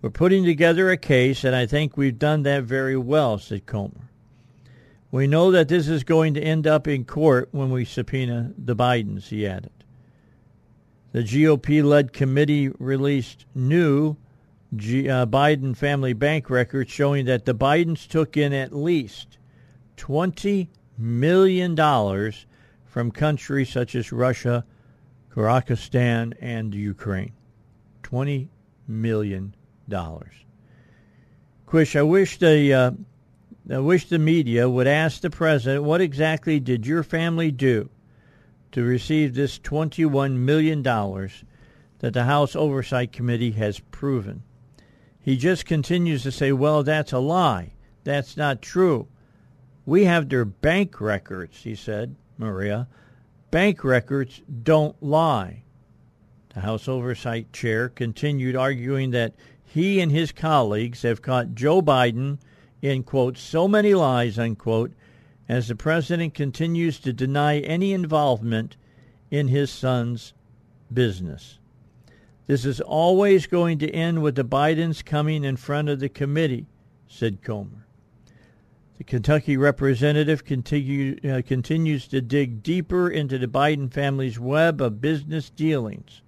We're 0.00 0.08
putting 0.08 0.46
together 0.46 0.90
a 0.90 0.96
case, 0.96 1.44
and 1.44 1.54
I 1.54 1.66
think 1.66 1.94
we've 1.94 2.18
done 2.18 2.42
that 2.44 2.62
very 2.64 2.96
well, 2.96 3.36
said 3.36 3.66
Comer. 3.66 4.08
We 5.10 5.26
know 5.26 5.50
that 5.50 5.68
this 5.68 5.88
is 5.88 6.04
going 6.04 6.32
to 6.32 6.40
end 6.40 6.66
up 6.66 6.88
in 6.88 7.04
court 7.04 7.50
when 7.52 7.70
we 7.70 7.84
subpoena 7.84 8.54
the 8.56 8.74
Bidens, 8.74 9.24
he 9.24 9.46
added. 9.46 9.84
The 11.12 11.20
GOP 11.20 11.84
led 11.84 12.14
committee 12.14 12.70
released 12.78 13.44
new 13.54 14.16
G- 14.74 15.10
uh, 15.10 15.26
Biden 15.26 15.76
family 15.76 16.14
bank 16.14 16.48
records 16.48 16.90
showing 16.90 17.26
that 17.26 17.44
the 17.44 17.54
Bidens 17.54 18.08
took 18.08 18.38
in 18.38 18.54
at 18.54 18.74
least 18.74 19.36
$20 19.96 20.68
million 20.98 21.76
from 22.84 23.10
countries 23.10 23.70
such 23.70 23.94
as 23.94 24.12
Russia, 24.12 24.64
Kazakhstan, 25.30 26.34
and 26.40 26.74
Ukraine. 26.74 27.32
$20 28.02 28.48
million. 28.88 29.54
Quish, 31.66 31.96
I 31.96 32.02
wish 32.02 32.38
the 32.38 32.72
uh, 32.72 32.90
I 33.68 33.78
wish 33.78 34.08
the 34.08 34.18
media 34.18 34.70
would 34.70 34.86
ask 34.86 35.20
the 35.20 35.30
president 35.30 35.82
what 35.82 36.00
exactly 36.00 36.60
did 36.60 36.86
your 36.86 37.02
family 37.02 37.50
do 37.50 37.90
to 38.70 38.84
receive 38.84 39.34
this 39.34 39.58
$21 39.58 40.36
million 40.36 40.82
that 40.82 42.12
the 42.12 42.24
House 42.24 42.54
Oversight 42.54 43.10
Committee 43.10 43.52
has 43.52 43.80
proven. 43.80 44.42
he 45.20 45.36
just 45.36 45.66
continues 45.66 46.22
to 46.22 46.30
say, 46.30 46.52
well, 46.52 46.84
that's 46.84 47.12
a 47.12 47.18
lie. 47.18 47.72
That's 48.04 48.36
not 48.36 48.62
true. 48.62 49.08
We 49.86 50.04
have 50.04 50.28
their 50.28 50.44
bank 50.44 51.00
records, 51.00 51.62
he 51.62 51.76
said, 51.76 52.16
Maria. 52.36 52.88
Bank 53.52 53.84
records 53.84 54.42
don't 54.64 55.00
lie. 55.00 55.62
The 56.52 56.60
House 56.60 56.88
Oversight 56.88 57.52
Chair 57.52 57.88
continued 57.88 58.56
arguing 58.56 59.12
that 59.12 59.34
he 59.64 60.00
and 60.00 60.10
his 60.10 60.32
colleagues 60.32 61.02
have 61.02 61.22
caught 61.22 61.54
Joe 61.54 61.80
Biden 61.80 62.38
in, 62.82 63.04
quote, 63.04 63.38
so 63.38 63.68
many 63.68 63.94
lies, 63.94 64.38
unquote, 64.38 64.92
as 65.48 65.68
the 65.68 65.76
president 65.76 66.34
continues 66.34 66.98
to 67.00 67.12
deny 67.12 67.60
any 67.60 67.92
involvement 67.92 68.76
in 69.30 69.48
his 69.48 69.70
son's 69.70 70.32
business. 70.92 71.58
This 72.46 72.64
is 72.64 72.80
always 72.80 73.46
going 73.46 73.78
to 73.78 73.90
end 73.90 74.22
with 74.22 74.34
the 74.34 74.44
Bidens 74.44 75.04
coming 75.04 75.44
in 75.44 75.56
front 75.56 75.88
of 75.88 76.00
the 76.00 76.08
committee, 76.08 76.66
said 77.06 77.42
Comer. 77.42 77.85
The 78.98 79.04
Kentucky 79.04 79.58
representative 79.58 80.44
continue, 80.44 81.18
uh, 81.22 81.42
continues 81.46 82.08
to 82.08 82.22
dig 82.22 82.62
deeper 82.62 83.10
into 83.10 83.36
the 83.36 83.46
Biden 83.46 83.92
family's 83.92 84.38
web 84.38 84.80
of 84.80 85.02
business 85.02 85.50
dealings. 85.50 86.22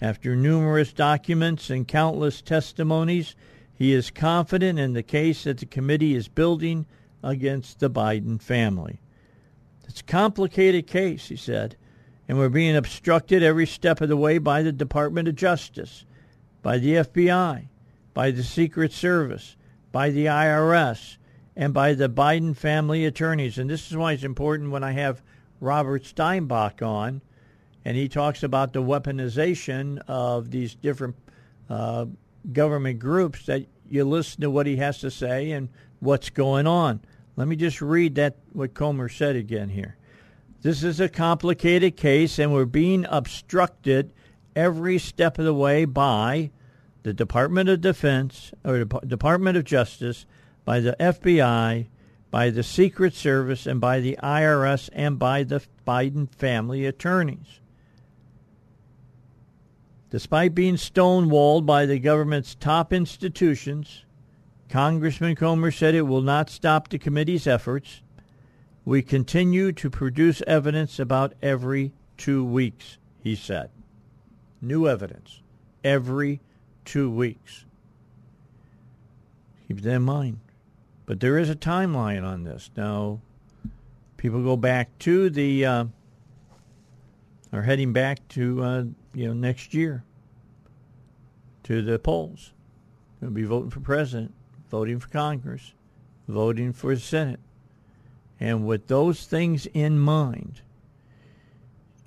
After 0.00 0.34
numerous 0.34 0.94
documents 0.94 1.68
and 1.68 1.86
countless 1.86 2.40
testimonies, 2.40 3.36
he 3.74 3.92
is 3.92 4.10
confident 4.10 4.78
in 4.78 4.94
the 4.94 5.02
case 5.02 5.44
that 5.44 5.58
the 5.58 5.66
committee 5.66 6.14
is 6.14 6.26
building 6.26 6.86
against 7.22 7.80
the 7.80 7.90
Biden 7.90 8.40
family. 8.40 9.00
It's 9.86 10.00
a 10.00 10.04
complicated 10.04 10.86
case, 10.86 11.28
he 11.28 11.36
said, 11.36 11.76
and 12.26 12.38
we're 12.38 12.48
being 12.48 12.76
obstructed 12.76 13.42
every 13.42 13.66
step 13.66 14.00
of 14.00 14.08
the 14.08 14.16
way 14.16 14.38
by 14.38 14.62
the 14.62 14.72
Department 14.72 15.28
of 15.28 15.34
Justice, 15.34 16.06
by 16.62 16.78
the 16.78 16.94
FBI, 16.94 17.68
by 18.14 18.30
the 18.30 18.42
Secret 18.42 18.92
Service, 18.92 19.56
by 19.92 20.08
the 20.08 20.26
IRS, 20.26 21.18
and 21.60 21.74
by 21.74 21.92
the 21.92 22.08
Biden 22.08 22.56
family 22.56 23.04
attorneys. 23.04 23.58
And 23.58 23.68
this 23.68 23.90
is 23.90 23.96
why 23.96 24.14
it's 24.14 24.24
important 24.24 24.70
when 24.70 24.82
I 24.82 24.92
have 24.92 25.22
Robert 25.60 26.06
Steinbach 26.06 26.80
on, 26.80 27.20
and 27.84 27.98
he 27.98 28.08
talks 28.08 28.42
about 28.42 28.72
the 28.72 28.82
weaponization 28.82 30.00
of 30.08 30.50
these 30.50 30.74
different 30.74 31.16
uh, 31.68 32.06
government 32.50 32.98
groups 32.98 33.44
that 33.44 33.66
you 33.90 34.04
listen 34.04 34.40
to 34.40 34.50
what 34.50 34.66
he 34.66 34.76
has 34.76 35.00
to 35.00 35.10
say 35.10 35.50
and 35.50 35.68
what's 36.00 36.30
going 36.30 36.66
on. 36.66 37.00
Let 37.36 37.46
me 37.46 37.56
just 37.56 37.82
read 37.82 38.14
that 38.14 38.36
what 38.54 38.72
Comer 38.72 39.10
said 39.10 39.36
again 39.36 39.68
here. 39.68 39.98
This 40.62 40.82
is 40.82 40.98
a 40.98 41.10
complicated 41.10 41.94
case, 41.94 42.38
and 42.38 42.54
we're 42.54 42.64
being 42.64 43.04
obstructed 43.10 44.12
every 44.56 44.96
step 44.96 45.38
of 45.38 45.44
the 45.44 45.52
way 45.52 45.84
by 45.84 46.52
the 47.02 47.12
Department 47.12 47.68
of 47.68 47.82
Defense 47.82 48.52
or 48.64 48.82
the 48.82 49.00
Department 49.06 49.58
of 49.58 49.64
Justice, 49.64 50.24
by 50.64 50.80
the 50.80 50.96
FBI, 51.00 51.86
by 52.30 52.50
the 52.50 52.62
Secret 52.62 53.14
Service, 53.14 53.66
and 53.66 53.80
by 53.80 54.00
the 54.00 54.18
IRS, 54.22 54.88
and 54.92 55.18
by 55.18 55.42
the 55.42 55.62
Biden 55.86 56.32
family 56.32 56.86
attorneys. 56.86 57.60
Despite 60.10 60.54
being 60.54 60.74
stonewalled 60.74 61.66
by 61.66 61.86
the 61.86 61.98
government's 61.98 62.54
top 62.54 62.92
institutions, 62.92 64.04
Congressman 64.68 65.36
Comer 65.36 65.70
said 65.70 65.94
it 65.94 66.02
will 66.02 66.22
not 66.22 66.50
stop 66.50 66.88
the 66.88 66.98
committee's 66.98 67.46
efforts. 67.46 68.02
We 68.84 69.02
continue 69.02 69.72
to 69.72 69.90
produce 69.90 70.42
evidence 70.46 70.98
about 70.98 71.34
every 71.42 71.92
two 72.16 72.44
weeks, 72.44 72.98
he 73.22 73.34
said. 73.34 73.70
New 74.60 74.86
evidence 74.88 75.40
every 75.84 76.40
two 76.84 77.10
weeks. 77.10 77.64
Keep 79.68 79.82
that 79.82 79.94
in 79.94 80.02
mind. 80.02 80.40
But 81.10 81.18
there 81.18 81.38
is 81.38 81.50
a 81.50 81.56
timeline 81.56 82.24
on 82.24 82.44
this. 82.44 82.70
Now, 82.76 83.20
people 84.16 84.44
go 84.44 84.56
back 84.56 84.96
to 85.00 85.28
the, 85.28 85.66
uh, 85.66 85.84
are 87.52 87.62
heading 87.62 87.92
back 87.92 88.28
to 88.28 88.62
uh, 88.62 88.84
you 89.12 89.26
know, 89.26 89.32
next 89.32 89.74
year 89.74 90.04
to 91.64 91.82
the 91.82 91.98
polls. 91.98 92.52
They'll 93.20 93.30
be 93.30 93.42
voting 93.42 93.70
for 93.70 93.80
president, 93.80 94.32
voting 94.70 95.00
for 95.00 95.08
Congress, 95.08 95.72
voting 96.28 96.72
for 96.72 96.94
the 96.94 97.00
Senate. 97.00 97.40
And 98.38 98.64
with 98.64 98.86
those 98.86 99.26
things 99.26 99.66
in 99.74 99.98
mind, 99.98 100.60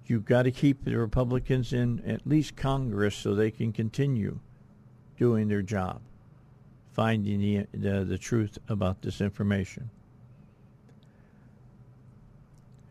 you've 0.06 0.24
got 0.24 0.44
to 0.44 0.52
keep 0.52 0.86
the 0.86 0.96
Republicans 0.96 1.74
in 1.74 2.02
at 2.08 2.26
least 2.26 2.56
Congress 2.56 3.18
so 3.18 3.36
they 3.36 3.52
can 3.52 3.74
continue 3.74 4.40
doing 5.18 5.50
their 5.50 5.62
job, 5.62 6.00
finding 6.94 7.42
the, 7.42 7.68
the, 7.74 8.04
the 8.06 8.18
truth 8.18 8.58
about 8.70 9.02
this 9.02 9.20
information. 9.20 9.90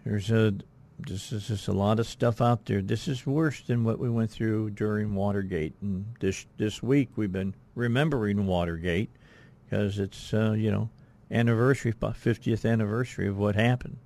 There's 0.04 0.30
a 0.30 0.54
this 1.06 1.32
is 1.32 1.48
just 1.48 1.68
a 1.68 1.72
lot 1.72 1.98
of 1.98 2.06
stuff 2.06 2.40
out 2.40 2.66
there. 2.66 2.80
This 2.80 3.08
is 3.08 3.26
worse 3.26 3.60
than 3.62 3.82
what 3.82 3.98
we 3.98 4.08
went 4.08 4.30
through 4.30 4.70
during 4.70 5.14
Watergate, 5.14 5.74
and 5.80 6.06
this 6.20 6.46
this 6.58 6.82
week 6.82 7.10
we've 7.16 7.32
been 7.32 7.54
remembering 7.74 8.46
Watergate 8.46 9.10
because 9.64 9.98
it's 9.98 10.34
uh, 10.34 10.52
you 10.52 10.70
know 10.70 10.90
anniversary, 11.30 11.92
50th 11.92 12.70
anniversary 12.70 13.26
of 13.26 13.38
what 13.38 13.54
happened. 13.54 13.96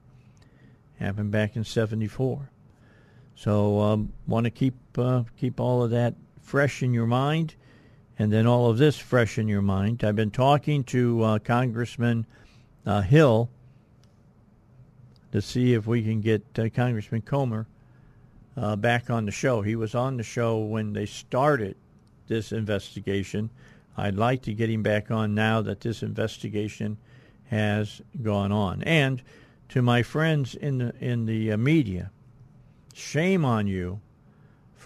Happened 0.98 1.30
back 1.30 1.56
in 1.56 1.64
'74. 1.64 2.50
So 3.34 3.80
um, 3.80 4.12
want 4.26 4.44
to 4.44 4.50
keep 4.50 4.74
uh, 4.96 5.24
keep 5.38 5.60
all 5.60 5.82
of 5.82 5.90
that 5.90 6.14
fresh 6.40 6.82
in 6.82 6.94
your 6.94 7.06
mind, 7.06 7.54
and 8.18 8.32
then 8.32 8.46
all 8.46 8.70
of 8.70 8.78
this 8.78 8.98
fresh 8.98 9.38
in 9.38 9.48
your 9.48 9.62
mind. 9.62 10.02
I've 10.02 10.16
been 10.16 10.30
talking 10.30 10.84
to 10.84 11.22
uh, 11.22 11.38
Congressman 11.38 12.26
uh, 12.84 13.02
Hill 13.02 13.50
to 15.32 15.42
see 15.42 15.74
if 15.74 15.86
we 15.86 16.02
can 16.02 16.20
get 16.20 16.42
uh, 16.58 16.68
Congressman 16.74 17.22
Comer 17.22 17.66
uh, 18.56 18.76
back 18.76 19.10
on 19.10 19.26
the 19.26 19.32
show. 19.32 19.60
He 19.62 19.76
was 19.76 19.94
on 19.94 20.16
the 20.16 20.22
show 20.22 20.58
when 20.58 20.92
they 20.92 21.06
started 21.06 21.76
this 22.26 22.52
investigation. 22.52 23.50
I'd 23.96 24.16
like 24.16 24.42
to 24.42 24.52
get 24.52 24.70
him 24.70 24.82
back 24.82 25.10
on 25.10 25.34
now 25.34 25.60
that 25.62 25.80
this 25.80 26.02
investigation 26.02 26.96
has 27.44 28.00
gone 28.22 28.52
on. 28.52 28.82
And 28.82 29.22
to 29.70 29.82
my 29.82 30.02
friends 30.02 30.54
in 30.54 30.78
the 30.78 30.94
in 31.00 31.26
the 31.26 31.52
uh, 31.52 31.56
media, 31.56 32.10
shame 32.94 33.44
on 33.44 33.66
you 33.66 34.00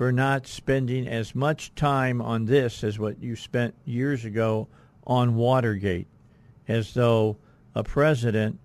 for 0.00 0.12
not 0.12 0.46
spending 0.46 1.06
as 1.06 1.34
much 1.34 1.74
time 1.74 2.22
on 2.22 2.46
this 2.46 2.82
as 2.82 2.98
what 2.98 3.22
you 3.22 3.36
spent 3.36 3.74
years 3.84 4.24
ago 4.24 4.66
on 5.06 5.34
Watergate, 5.34 6.06
as 6.66 6.94
though 6.94 7.36
a 7.74 7.84
president 7.84 8.58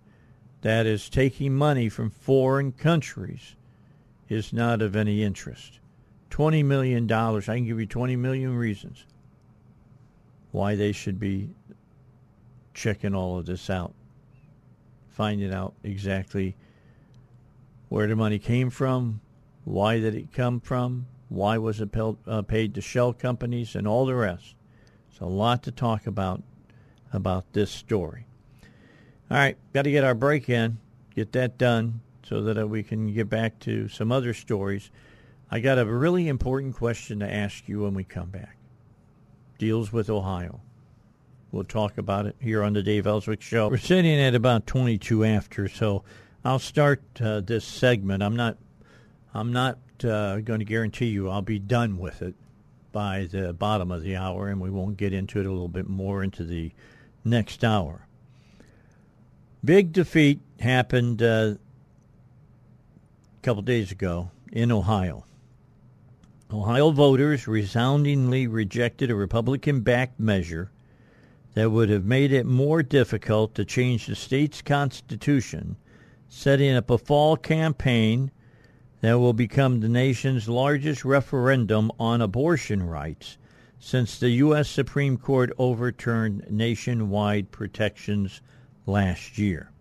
that 0.62 0.86
is 0.86 1.10
taking 1.10 1.54
money 1.54 1.90
from 1.90 2.10
foreign 2.10 2.72
countries 2.72 3.58
is 4.30 4.54
not 4.54 4.82
of 4.82 4.96
any 4.96 5.22
interest. 5.22 5.82
$20 6.32 6.64
million, 6.64 7.12
I 7.12 7.42
can 7.42 7.66
give 7.66 7.82
you 7.82 7.86
20 7.86 8.16
million 8.16 8.56
reasons 8.56 9.06
why 10.54 10.76
they 10.76 10.94
should 10.94 11.20
be 11.20 11.50
checking 12.74 13.14
all 13.14 13.40
of 13.40 13.46
this 13.46 13.70
out, 13.70 13.94
finding 15.10 15.54
out 15.54 15.74
exactly 15.84 16.56
where 17.90 18.08
the 18.08 18.16
money 18.16 18.40
came 18.40 18.70
from, 18.70 19.20
why 19.66 20.00
did 20.00 20.16
it 20.16 20.32
come 20.32 20.62
from, 20.62 21.08
why 21.30 21.58
was 21.58 21.82
it 21.82 21.90
uh, 21.96 22.42
paid 22.44 22.76
to 22.76 22.82
shell 22.82 23.14
companies, 23.14 23.76
and 23.76 23.88
all 23.88 24.06
the 24.06 24.16
rest. 24.16 24.56
It's 25.10 25.20
a 25.20 25.26
lot 25.26 25.64
to 25.64 25.72
talk 25.72 26.08
about 26.08 26.44
about 27.14 27.54
this 27.54 27.72
story. 27.72 28.26
All 29.32 29.38
right, 29.38 29.58
got 29.74 29.84
to 29.84 29.92
get 29.92 30.04
our 30.04 30.14
break 30.14 30.50
in, 30.50 30.78
get 31.16 31.32
that 31.32 31.58
done 31.58 32.02
so 32.24 32.42
that 32.42 32.58
uh, 32.58 32.68
we 32.68 32.84
can 32.84 33.14
get 33.14 33.30
back 33.30 33.60
to 33.60 33.88
some 33.88 34.12
other 34.12 34.34
stories. 34.34 34.92
I 35.50 35.60
got 35.60 35.78
a 35.78 35.86
really 35.86 36.28
important 36.28 36.76
question 36.76 37.20
to 37.20 37.34
ask 37.34 37.68
you 37.68 37.84
when 37.84 37.94
we 37.94 38.04
come 38.04 38.30
back. 38.30 38.58
Deals 39.58 39.94
with 39.94 40.10
Ohio. 40.10 40.62
We'll 41.52 41.64
talk 41.64 41.98
about 41.98 42.26
it 42.26 42.36
here 42.40 42.62
on 42.64 42.74
the 42.74 42.84
Dave 42.84 43.08
Elswick 43.08 43.42
Show. 43.42 43.70
We're 43.70 43.78
sitting 43.78 44.20
at 44.20 44.36
about 44.36 44.68
22 44.68 45.24
after, 45.24 45.70
so 45.70 46.04
I'll 46.44 46.60
start 46.60 47.02
uh, 47.22 47.40
this 47.42 47.64
segment. 47.64 48.22
I'm 48.22 48.36
not, 48.36 48.58
I'm 49.36 49.52
not 49.52 49.78
uh, 50.02 50.40
going 50.40 50.60
to 50.60 50.66
guarantee 50.66 51.08
you 51.08 51.30
I'll 51.30 51.42
be 51.42 51.60
done 51.60 51.98
with 51.98 52.22
it 52.22 52.36
by 52.94 53.28
the 53.30 53.52
bottom 53.52 53.92
of 53.92 54.02
the 54.02 54.16
hour, 54.16 54.48
and 54.48 54.62
we 54.62 54.70
won't 54.70 54.96
get 54.96 55.12
into 55.12 55.42
it 55.42 55.46
a 55.46 55.52
little 55.52 55.68
bit 55.68 55.90
more 55.90 56.24
into 56.24 56.46
the 56.46 56.72
next 57.26 57.62
hour. 57.66 58.08
Big 59.64 59.92
defeat 59.92 60.40
happened 60.62 61.22
uh, 61.22 61.56
a 61.56 61.58
couple 63.42 63.62
days 63.62 63.92
ago 63.92 64.32
in 64.54 64.72
Ohio. 64.72 65.26
Ohio 66.54 66.92
voters 66.92 67.46
resoundingly 67.46 68.48
rejected 68.48 69.12
a 69.12 69.16
Republican 69.16 69.82
backed 69.82 70.18
measure 70.18 70.72
that 71.56 71.72
would 71.72 71.90
have 71.90 72.06
made 72.06 72.32
it 72.32 72.46
more 72.46 72.82
difficult 72.82 73.54
to 73.56 73.66
change 73.66 74.06
the 74.06 74.16
state's 74.16 74.62
constitution, 74.62 75.76
setting 76.30 76.74
up 76.74 76.90
a 76.90 76.98
fall 76.98 77.36
campaign 77.36 78.32
that 79.06 79.20
will 79.20 79.34
become 79.34 79.80
the 79.80 79.90
nation's 79.90 80.50
largest 80.50 81.06
referendum 81.06 81.92
on 82.00 82.22
abortion 82.22 82.82
rights 82.82 83.38
since 83.80 84.18
the 84.18 84.30
U.S. 84.32 84.68
Supreme 84.68 85.16
Court 85.18 85.52
overturned 85.60 86.48
nationwide 86.50 87.52
protections 87.52 88.42
last 88.88 89.38
year. 89.38 89.72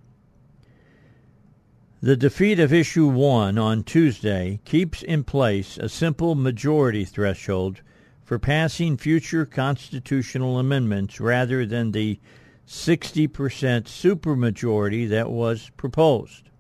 The 2.03 2.17
defeat 2.17 2.61
of 2.61 2.71
Issue 2.71 3.07
1 3.07 3.57
on 3.57 3.83
Tuesday 3.83 4.61
keeps 4.67 5.03
in 5.03 5.25
place 5.25 5.79
a 5.79 5.89
simple 5.89 6.35
majority 6.35 7.07
threshold 7.07 7.81
for 8.23 8.39
passing 8.39 8.99
future 8.99 9.47
constitutional 9.47 10.59
amendments 10.59 11.19
rather 11.19 11.65
than 11.65 11.93
the 11.93 12.21
60% 12.67 13.29
supermajority 13.85 15.09
that 15.09 15.31
was 15.31 15.71
proposed. 15.79 16.51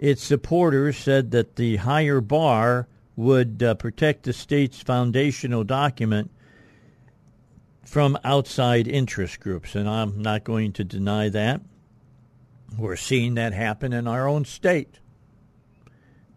Its 0.00 0.24
supporters 0.24 0.96
said 0.96 1.30
that 1.30 1.56
the 1.56 1.76
higher 1.76 2.22
bar 2.22 2.88
would 3.16 3.62
uh, 3.62 3.74
protect 3.74 4.22
the 4.22 4.32
state's 4.32 4.80
foundational 4.80 5.62
document 5.62 6.30
from 7.84 8.16
outside 8.24 8.88
interest 8.88 9.40
groups, 9.40 9.74
and 9.74 9.86
I'm 9.86 10.22
not 10.22 10.42
going 10.42 10.72
to 10.72 10.84
deny 10.84 11.28
that. 11.28 11.60
We're 12.78 12.96
seeing 12.96 13.34
that 13.34 13.52
happen 13.52 13.92
in 13.92 14.08
our 14.08 14.26
own 14.26 14.46
state 14.46 15.00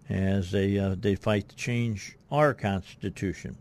as 0.09 0.51
they 0.51 0.77
uh, 0.77 0.95
they 0.99 1.15
fight 1.15 1.47
to 1.47 1.55
change 1.55 2.17
our 2.29 2.53
constitution. 2.53 3.55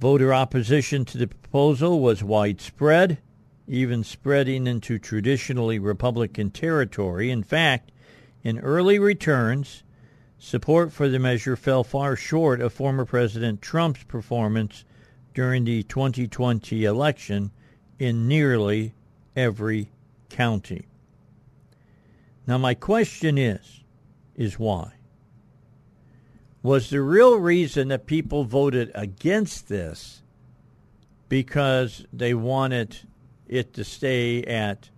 Voter 0.00 0.32
opposition 0.32 1.04
to 1.04 1.18
the 1.18 1.26
proposal 1.26 2.00
was 2.00 2.24
widespread, 2.24 3.18
even 3.68 4.02
spreading 4.02 4.66
into 4.66 4.98
traditionally 4.98 5.78
Republican 5.78 6.50
territory. 6.50 7.30
In 7.30 7.42
fact, 7.42 7.90
in 8.44 8.58
early 8.60 8.98
returns, 8.98 9.82
support 10.38 10.92
for 10.92 11.08
the 11.08 11.18
measure 11.18 11.56
fell 11.56 11.82
far 11.82 12.14
short 12.14 12.60
of 12.60 12.72
former 12.72 13.06
President 13.06 13.62
Trump's 13.62 14.04
performance 14.04 14.84
during 15.32 15.64
the 15.64 15.82
2020 15.82 16.84
election 16.84 17.50
in 17.98 18.28
nearly 18.28 18.94
every 19.34 19.90
county. 20.28 20.86
Now 22.46 22.58
my 22.58 22.74
question 22.74 23.38
is 23.38 23.80
is 24.36 24.58
why? 24.58 24.92
Was 26.62 26.90
the 26.90 27.00
real 27.00 27.36
reason 27.36 27.88
that 27.88 28.06
people 28.06 28.44
voted 28.44 28.90
against 28.94 29.68
this 29.68 30.22
because 31.28 32.04
they 32.12 32.34
wanted 32.34 32.98
it 33.46 33.74
to 33.74 33.84
stay 33.84 34.42
at 34.44 34.90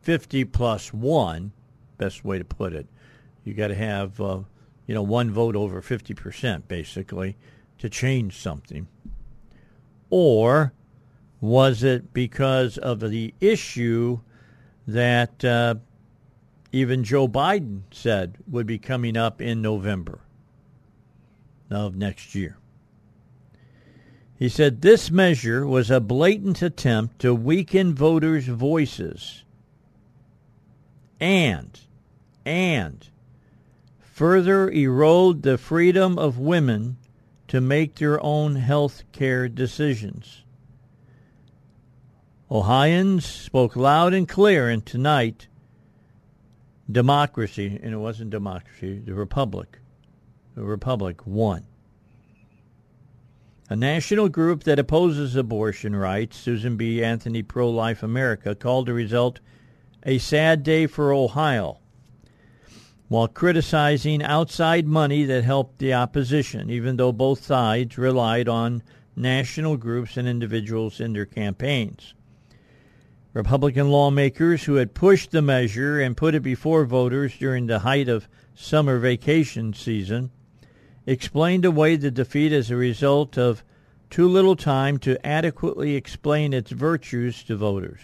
50 0.00 0.44
plus 0.44 0.92
1, 0.92 1.52
best 1.98 2.24
way 2.24 2.38
to 2.38 2.44
put 2.44 2.72
it. 2.72 2.86
You 3.44 3.54
got 3.54 3.68
to 3.68 3.74
have 3.74 4.20
uh, 4.20 4.40
you 4.86 4.94
know 4.94 5.02
one 5.02 5.30
vote 5.30 5.56
over 5.56 5.82
50% 5.82 6.68
basically 6.68 7.36
to 7.78 7.88
change 7.88 8.36
something 8.36 8.88
or 10.10 10.72
was 11.40 11.82
it 11.82 12.12
because 12.12 12.78
of 12.78 13.00
the 13.00 13.34
issue 13.40 14.20
that 14.86 15.44
uh, 15.44 15.74
even 16.72 17.04
Joe 17.04 17.28
Biden 17.28 17.82
said 17.90 18.38
would 18.48 18.66
be 18.66 18.78
coming 18.78 19.16
up 19.16 19.40
in 19.40 19.60
November 19.60 20.20
of 21.70 21.96
next 21.96 22.34
year? 22.34 22.56
He 24.38 24.48
said 24.48 24.82
this 24.82 25.10
measure 25.10 25.66
was 25.66 25.90
a 25.90 26.00
blatant 26.00 26.60
attempt 26.62 27.18
to 27.20 27.34
weaken 27.34 27.94
voters' 27.94 28.48
voices 28.48 29.44
and 31.18 31.80
and 32.46 33.08
further 33.98 34.70
erode 34.70 35.42
the 35.42 35.58
freedom 35.58 36.16
of 36.16 36.38
women 36.38 36.96
to 37.48 37.60
make 37.60 37.96
their 37.96 38.22
own 38.24 38.54
health 38.54 39.02
care 39.12 39.48
decisions. 39.48 40.44
Ohioans 42.50 43.26
spoke 43.26 43.74
loud 43.74 44.14
and 44.14 44.28
clear, 44.28 44.70
and 44.70 44.86
tonight, 44.86 45.48
democracy, 46.90 47.78
and 47.82 47.92
it 47.92 47.98
wasn't 47.98 48.30
democracy, 48.30 49.00
the 49.04 49.14
Republic, 49.14 49.80
the 50.54 50.62
Republic 50.62 51.26
won. 51.26 51.66
A 53.68 53.74
national 53.74 54.28
group 54.28 54.62
that 54.62 54.78
opposes 54.78 55.34
abortion 55.34 55.96
rights, 55.96 56.36
Susan 56.36 56.76
B. 56.76 57.02
Anthony 57.02 57.42
Pro 57.42 57.68
Life 57.68 58.04
America, 58.04 58.54
called 58.54 58.86
the 58.86 58.94
result 58.94 59.40
a 60.04 60.18
sad 60.18 60.62
day 60.62 60.86
for 60.86 61.12
Ohio 61.12 61.80
while 63.08 63.28
criticizing 63.28 64.22
outside 64.22 64.86
money 64.86 65.24
that 65.24 65.44
helped 65.44 65.78
the 65.78 65.94
opposition, 65.94 66.70
even 66.70 66.96
though 66.96 67.12
both 67.12 67.44
sides 67.44 67.96
relied 67.96 68.48
on 68.48 68.82
national 69.14 69.76
groups 69.76 70.16
and 70.16 70.26
individuals 70.26 71.00
in 71.00 71.12
their 71.12 71.26
campaigns. 71.26 72.14
Republican 73.32 73.90
lawmakers 73.90 74.64
who 74.64 74.76
had 74.76 74.94
pushed 74.94 75.30
the 75.30 75.42
measure 75.42 76.00
and 76.00 76.16
put 76.16 76.34
it 76.34 76.42
before 76.42 76.84
voters 76.84 77.36
during 77.38 77.66
the 77.66 77.80
height 77.80 78.08
of 78.08 78.28
summer 78.54 78.98
vacation 78.98 79.72
season 79.74 80.30
explained 81.04 81.64
away 81.64 81.96
the 81.96 82.10
defeat 82.10 82.52
as 82.52 82.70
a 82.70 82.76
result 82.76 83.38
of 83.38 83.62
too 84.10 84.26
little 84.26 84.56
time 84.56 84.98
to 84.98 85.24
adequately 85.26 85.94
explain 85.94 86.52
its 86.52 86.70
virtues 86.70 87.42
to 87.44 87.56
voters. 87.56 88.00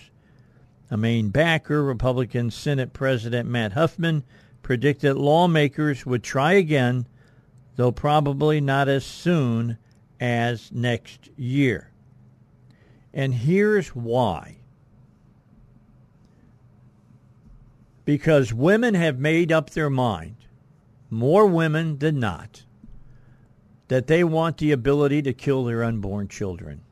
A 0.90 0.96
main 0.96 1.30
backer, 1.30 1.82
Republican 1.82 2.50
Senate 2.50 2.92
President 2.92 3.48
Matt 3.48 3.72
Huffman, 3.72 4.24
predicted 4.62 5.16
lawmakers 5.16 6.06
would 6.06 6.22
try 6.22 6.52
again, 6.52 7.06
though 7.76 7.92
probably 7.92 8.60
not 8.60 8.88
as 8.88 9.04
soon 9.04 9.78
as 10.20 10.70
next 10.72 11.28
year. 11.36 11.90
And 13.12 13.34
here's 13.34 13.88
why. 13.88 14.58
Because 18.04 18.52
women 18.52 18.94
have 18.94 19.18
made 19.18 19.52
up 19.52 19.70
their 19.70 19.90
mind, 19.90 20.36
more 21.10 21.46
women 21.46 21.98
than 21.98 22.18
not, 22.18 22.64
that 23.88 24.06
they 24.06 24.24
want 24.24 24.56
the 24.56 24.72
ability 24.72 25.22
to 25.22 25.32
kill 25.32 25.64
their 25.64 25.84
unborn 25.84 26.28
children. 26.28 26.82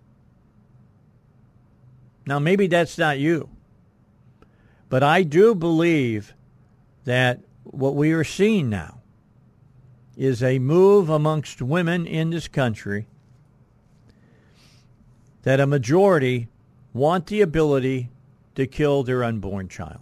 Now, 2.26 2.38
maybe 2.38 2.66
that's 2.66 2.98
not 2.98 3.18
you, 3.18 3.48
but 4.88 5.02
I 5.02 5.22
do 5.22 5.54
believe 5.54 6.34
that 7.04 7.40
what 7.64 7.94
we 7.94 8.12
are 8.12 8.24
seeing 8.24 8.68
now 8.70 9.00
is 10.16 10.42
a 10.42 10.58
move 10.58 11.08
amongst 11.08 11.62
women 11.62 12.06
in 12.06 12.30
this 12.30 12.48
country 12.48 13.06
that 15.42 15.60
a 15.60 15.66
majority 15.66 16.48
want 16.92 17.26
the 17.26 17.40
ability 17.40 18.10
to 18.54 18.66
kill 18.66 19.02
their 19.02 19.24
unborn 19.24 19.68
child. 19.68 20.00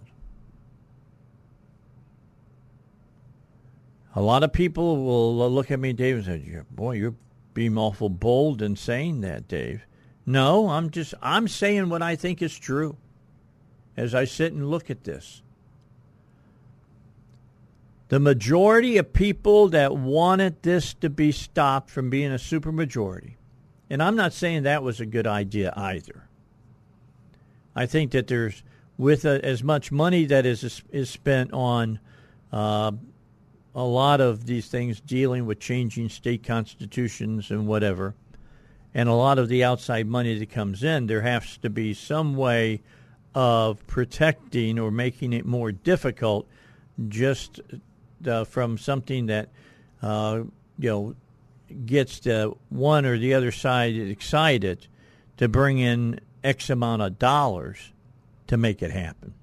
A 4.15 4.21
lot 4.21 4.43
of 4.43 4.51
people 4.51 5.05
will 5.05 5.51
look 5.51 5.71
at 5.71 5.79
me, 5.79 5.93
Dave, 5.93 6.15
and 6.17 6.25
say, 6.25 6.61
"Boy, 6.71 6.93
you're 6.93 7.15
being 7.53 7.77
awful 7.77 8.09
bold 8.09 8.61
in 8.61 8.75
saying 8.75 9.21
that, 9.21 9.47
Dave." 9.47 9.85
No, 10.25 10.69
I'm 10.69 10.89
just 10.89 11.13
I'm 11.21 11.47
saying 11.47 11.89
what 11.89 12.01
I 12.01 12.15
think 12.15 12.41
is 12.41 12.57
true 12.57 12.97
as 13.95 14.13
I 14.13 14.25
sit 14.25 14.51
and 14.51 14.69
look 14.69 14.89
at 14.89 15.03
this 15.03 15.41
the 18.09 18.19
majority 18.19 18.97
of 18.97 19.13
people 19.13 19.69
that 19.69 19.95
wanted 19.95 20.63
this 20.63 20.93
to 20.95 21.09
be 21.09 21.31
stopped 21.31 21.89
from 21.89 22.09
being 22.09 22.31
a 22.31 22.35
supermajority, 22.35 23.35
and 23.89 24.03
I'm 24.03 24.15
not 24.15 24.33
saying 24.33 24.63
that 24.63 24.83
was 24.83 24.99
a 24.99 25.05
good 25.05 25.27
idea 25.27 25.71
either. 25.75 26.27
I 27.75 27.85
think 27.85 28.11
that 28.11 28.27
there's, 28.27 28.63
with 28.97 29.25
a, 29.25 29.43
as 29.45 29.63
much 29.63 29.91
money 29.91 30.25
that 30.25 30.45
is 30.45 30.81
is 30.91 31.09
spent 31.09 31.53
on 31.53 31.99
uh, 32.51 32.91
a 33.75 33.83
lot 33.83 34.21
of 34.21 34.47
these 34.47 34.67
things 34.67 34.99
dealing 34.99 35.45
with 35.45 35.59
changing 35.59 36.09
state 36.09 36.43
constitutions 36.43 37.51
and 37.51 37.67
whatever, 37.67 38.15
and 38.93 39.07
a 39.07 39.13
lot 39.13 39.37
of 39.37 39.49
the 39.49 39.63
outside 39.63 40.07
money 40.07 40.37
that 40.37 40.49
comes 40.49 40.83
in, 40.83 41.05
there 41.05 41.21
has 41.21 41.57
to 41.59 41.69
be 41.69 41.93
some 41.93 42.35
way 42.35 42.81
of 43.35 43.85
protecting 43.85 44.79
or 44.79 44.89
making 44.89 45.31
it 45.31 45.45
more 45.45 45.71
difficult 45.71 46.47
just 47.07 47.61
uh, 48.27 48.43
from 48.43 48.77
something 48.77 49.27
that 49.27 49.49
uh, 50.01 50.43
you 50.77 50.89
know 50.89 51.15
gets 51.85 52.19
the 52.19 52.53
one 52.69 53.05
or 53.05 53.17
the 53.17 53.33
other 53.33 53.51
side 53.51 53.95
excited 53.95 54.87
to 55.37 55.47
bring 55.47 55.79
in 55.79 56.19
X 56.43 56.69
amount 56.69 57.01
of 57.01 57.19
dollars 57.19 57.91
to 58.47 58.57
make 58.57 58.81
it 58.81 58.91
happen. 58.91 59.33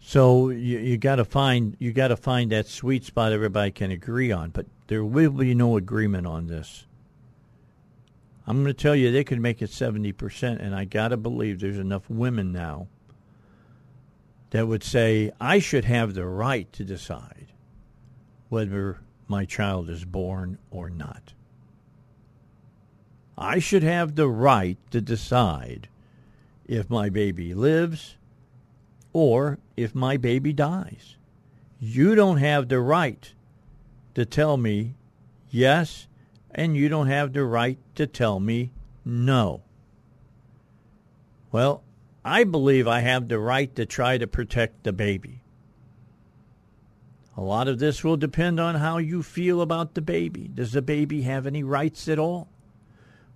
So 0.00 0.48
you, 0.50 0.78
you 0.78 0.96
got 0.98 1.16
to 1.16 1.24
find 1.24 1.76
you 1.78 1.92
got 1.92 2.08
to 2.08 2.16
find 2.16 2.50
that 2.50 2.66
sweet 2.66 3.04
spot 3.04 3.32
everybody 3.32 3.70
can 3.70 3.90
agree 3.92 4.32
on, 4.32 4.50
but 4.50 4.66
there 4.88 5.04
will 5.04 5.30
be 5.30 5.54
no 5.54 5.76
agreement 5.76 6.26
on 6.26 6.48
this. 6.48 6.84
I'm 8.46 8.56
going 8.56 8.66
to 8.66 8.74
tell 8.74 8.96
you 8.96 9.12
they 9.12 9.22
could 9.22 9.40
make 9.40 9.62
it 9.62 9.70
70%, 9.70 10.60
and 10.60 10.74
I 10.74 10.84
got 10.84 11.08
to 11.08 11.16
believe 11.16 11.60
there's 11.60 11.78
enough 11.78 12.10
women 12.10 12.50
now 12.50 12.88
that 14.50 14.66
would 14.66 14.82
say, 14.82 15.30
I 15.40 15.58
should 15.58 15.84
have 15.84 16.14
the 16.14 16.26
right 16.26 16.70
to 16.72 16.84
decide 16.84 17.52
whether 18.48 18.98
my 19.28 19.44
child 19.44 19.88
is 19.88 20.04
born 20.04 20.58
or 20.70 20.90
not. 20.90 21.34
I 23.38 23.58
should 23.58 23.82
have 23.82 24.16
the 24.16 24.28
right 24.28 24.76
to 24.90 25.00
decide 25.00 25.88
if 26.66 26.90
my 26.90 27.08
baby 27.08 27.54
lives 27.54 28.16
or 29.12 29.58
if 29.76 29.94
my 29.94 30.16
baby 30.16 30.52
dies. 30.52 31.16
You 31.78 32.14
don't 32.14 32.36
have 32.38 32.68
the 32.68 32.80
right 32.80 33.32
to 34.14 34.26
tell 34.26 34.56
me 34.56 34.94
yes, 35.50 36.06
and 36.50 36.76
you 36.76 36.88
don't 36.88 37.06
have 37.06 37.32
the 37.32 37.44
right 37.44 37.78
to 37.94 38.06
tell 38.06 38.40
me 38.40 38.72
no. 39.04 39.62
Well, 41.52 41.82
I 42.24 42.44
believe 42.44 42.86
I 42.86 43.00
have 43.00 43.28
the 43.28 43.38
right 43.38 43.74
to 43.76 43.86
try 43.86 44.18
to 44.18 44.26
protect 44.26 44.84
the 44.84 44.92
baby. 44.92 45.42
A 47.36 47.40
lot 47.40 47.68
of 47.68 47.78
this 47.78 48.04
will 48.04 48.18
depend 48.18 48.60
on 48.60 48.74
how 48.74 48.98
you 48.98 49.22
feel 49.22 49.62
about 49.62 49.94
the 49.94 50.02
baby. 50.02 50.50
Does 50.52 50.72
the 50.72 50.82
baby 50.82 51.22
have 51.22 51.46
any 51.46 51.62
rights 51.62 52.08
at 52.08 52.18
all? 52.18 52.48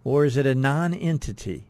Or 0.02 0.26
is 0.26 0.36
it 0.36 0.46
a 0.46 0.54
non 0.54 0.92
entity? 0.92 1.64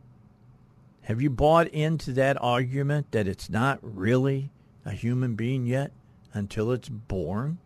Have 1.02 1.22
you 1.22 1.30
bought 1.30 1.68
into 1.68 2.12
that 2.14 2.40
argument 2.40 3.12
that 3.12 3.28
it's 3.28 3.48
not 3.48 3.78
really 3.82 4.50
a 4.84 4.90
human 4.90 5.36
being 5.36 5.66
yet 5.66 5.92
until 6.32 6.72
it's 6.72 6.88
born? 6.88 7.58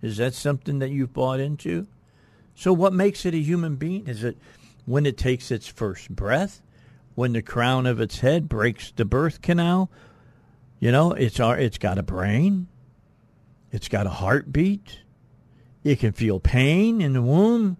Is 0.00 0.18
that 0.18 0.34
something 0.34 0.78
that 0.78 0.90
you've 0.90 1.12
bought 1.12 1.40
into? 1.40 1.88
So, 2.54 2.72
what 2.72 2.92
makes 2.92 3.26
it 3.26 3.34
a 3.34 3.38
human 3.38 3.76
being? 3.76 4.06
Is 4.06 4.22
it 4.22 4.38
when 4.84 5.06
it 5.06 5.16
takes 5.16 5.50
its 5.50 5.66
first 5.66 6.10
breath? 6.10 6.62
When 7.18 7.32
the 7.32 7.42
crown 7.42 7.86
of 7.86 8.00
its 8.00 8.20
head 8.20 8.48
breaks 8.48 8.92
the 8.92 9.04
birth 9.04 9.42
canal? 9.42 9.90
You 10.78 10.92
know, 10.92 11.14
it's, 11.14 11.40
our, 11.40 11.58
it's 11.58 11.76
got 11.76 11.98
a 11.98 12.02
brain, 12.04 12.68
it's 13.72 13.88
got 13.88 14.06
a 14.06 14.10
heartbeat, 14.10 15.00
it 15.82 15.98
can 15.98 16.12
feel 16.12 16.38
pain 16.38 17.00
in 17.00 17.14
the 17.14 17.20
womb, 17.20 17.76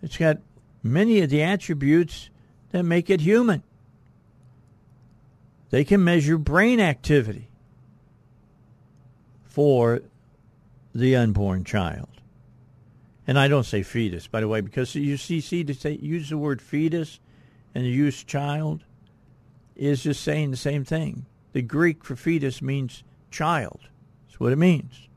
it's 0.00 0.16
got 0.16 0.38
many 0.82 1.20
of 1.20 1.28
the 1.28 1.42
attributes 1.42 2.30
that 2.70 2.84
make 2.84 3.10
it 3.10 3.20
human. 3.20 3.62
They 5.68 5.84
can 5.84 6.02
measure 6.02 6.38
brain 6.38 6.80
activity 6.80 7.50
for 9.44 10.00
the 10.94 11.16
unborn 11.16 11.64
child. 11.64 12.08
And 13.26 13.38
I 13.38 13.48
don't 13.48 13.66
say 13.66 13.82
fetus, 13.82 14.26
by 14.26 14.40
the 14.40 14.48
way, 14.48 14.62
because 14.62 14.94
you 14.94 15.18
see, 15.18 15.42
see 15.42 15.64
to 15.64 15.74
say 15.74 15.98
use 16.00 16.30
the 16.30 16.38
word 16.38 16.62
fetus 16.62 17.20
and 17.74 17.84
the 17.84 17.90
use 17.90 18.22
child 18.22 18.84
is 19.76 20.02
just 20.02 20.22
saying 20.22 20.50
the 20.50 20.56
same 20.56 20.84
thing. 20.84 21.26
The 21.52 21.62
Greek 21.62 22.04
for 22.04 22.16
fetus 22.16 22.62
means 22.62 23.04
child. 23.30 23.80
That's 24.26 24.40
what 24.40 24.52
it 24.52 24.56
means. 24.56 25.08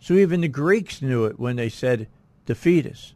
So 0.00 0.14
even 0.14 0.40
the 0.40 0.48
Greeks 0.48 1.02
knew 1.02 1.24
it 1.24 1.38
when 1.38 1.56
they 1.56 1.68
said 1.68 2.08
the 2.46 2.54
fetus. 2.54 3.14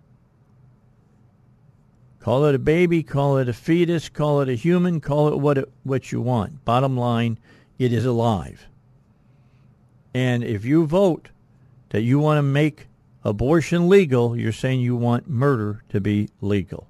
Call 2.18 2.44
it 2.44 2.54
a 2.54 2.58
baby, 2.58 3.02
call 3.02 3.38
it 3.38 3.48
a 3.48 3.52
fetus, 3.52 4.08
call 4.08 4.40
it 4.40 4.48
a 4.48 4.54
human, 4.54 5.00
call 5.00 5.28
it 5.28 5.38
what 5.38 5.56
it, 5.56 5.72
what 5.84 6.12
you 6.12 6.20
want. 6.20 6.64
Bottom 6.64 6.96
line, 6.96 7.38
it 7.78 7.92
is 7.92 8.04
alive. 8.04 8.66
And 10.12 10.44
if 10.44 10.64
you 10.64 10.84
vote 10.86 11.30
that 11.90 12.02
you 12.02 12.18
want 12.18 12.38
to 12.38 12.42
make 12.42 12.88
abortion 13.24 13.88
legal, 13.88 14.36
you're 14.36 14.52
saying 14.52 14.80
you 14.80 14.96
want 14.96 15.28
murder 15.28 15.82
to 15.88 16.00
be 16.00 16.28
legal. 16.40 16.89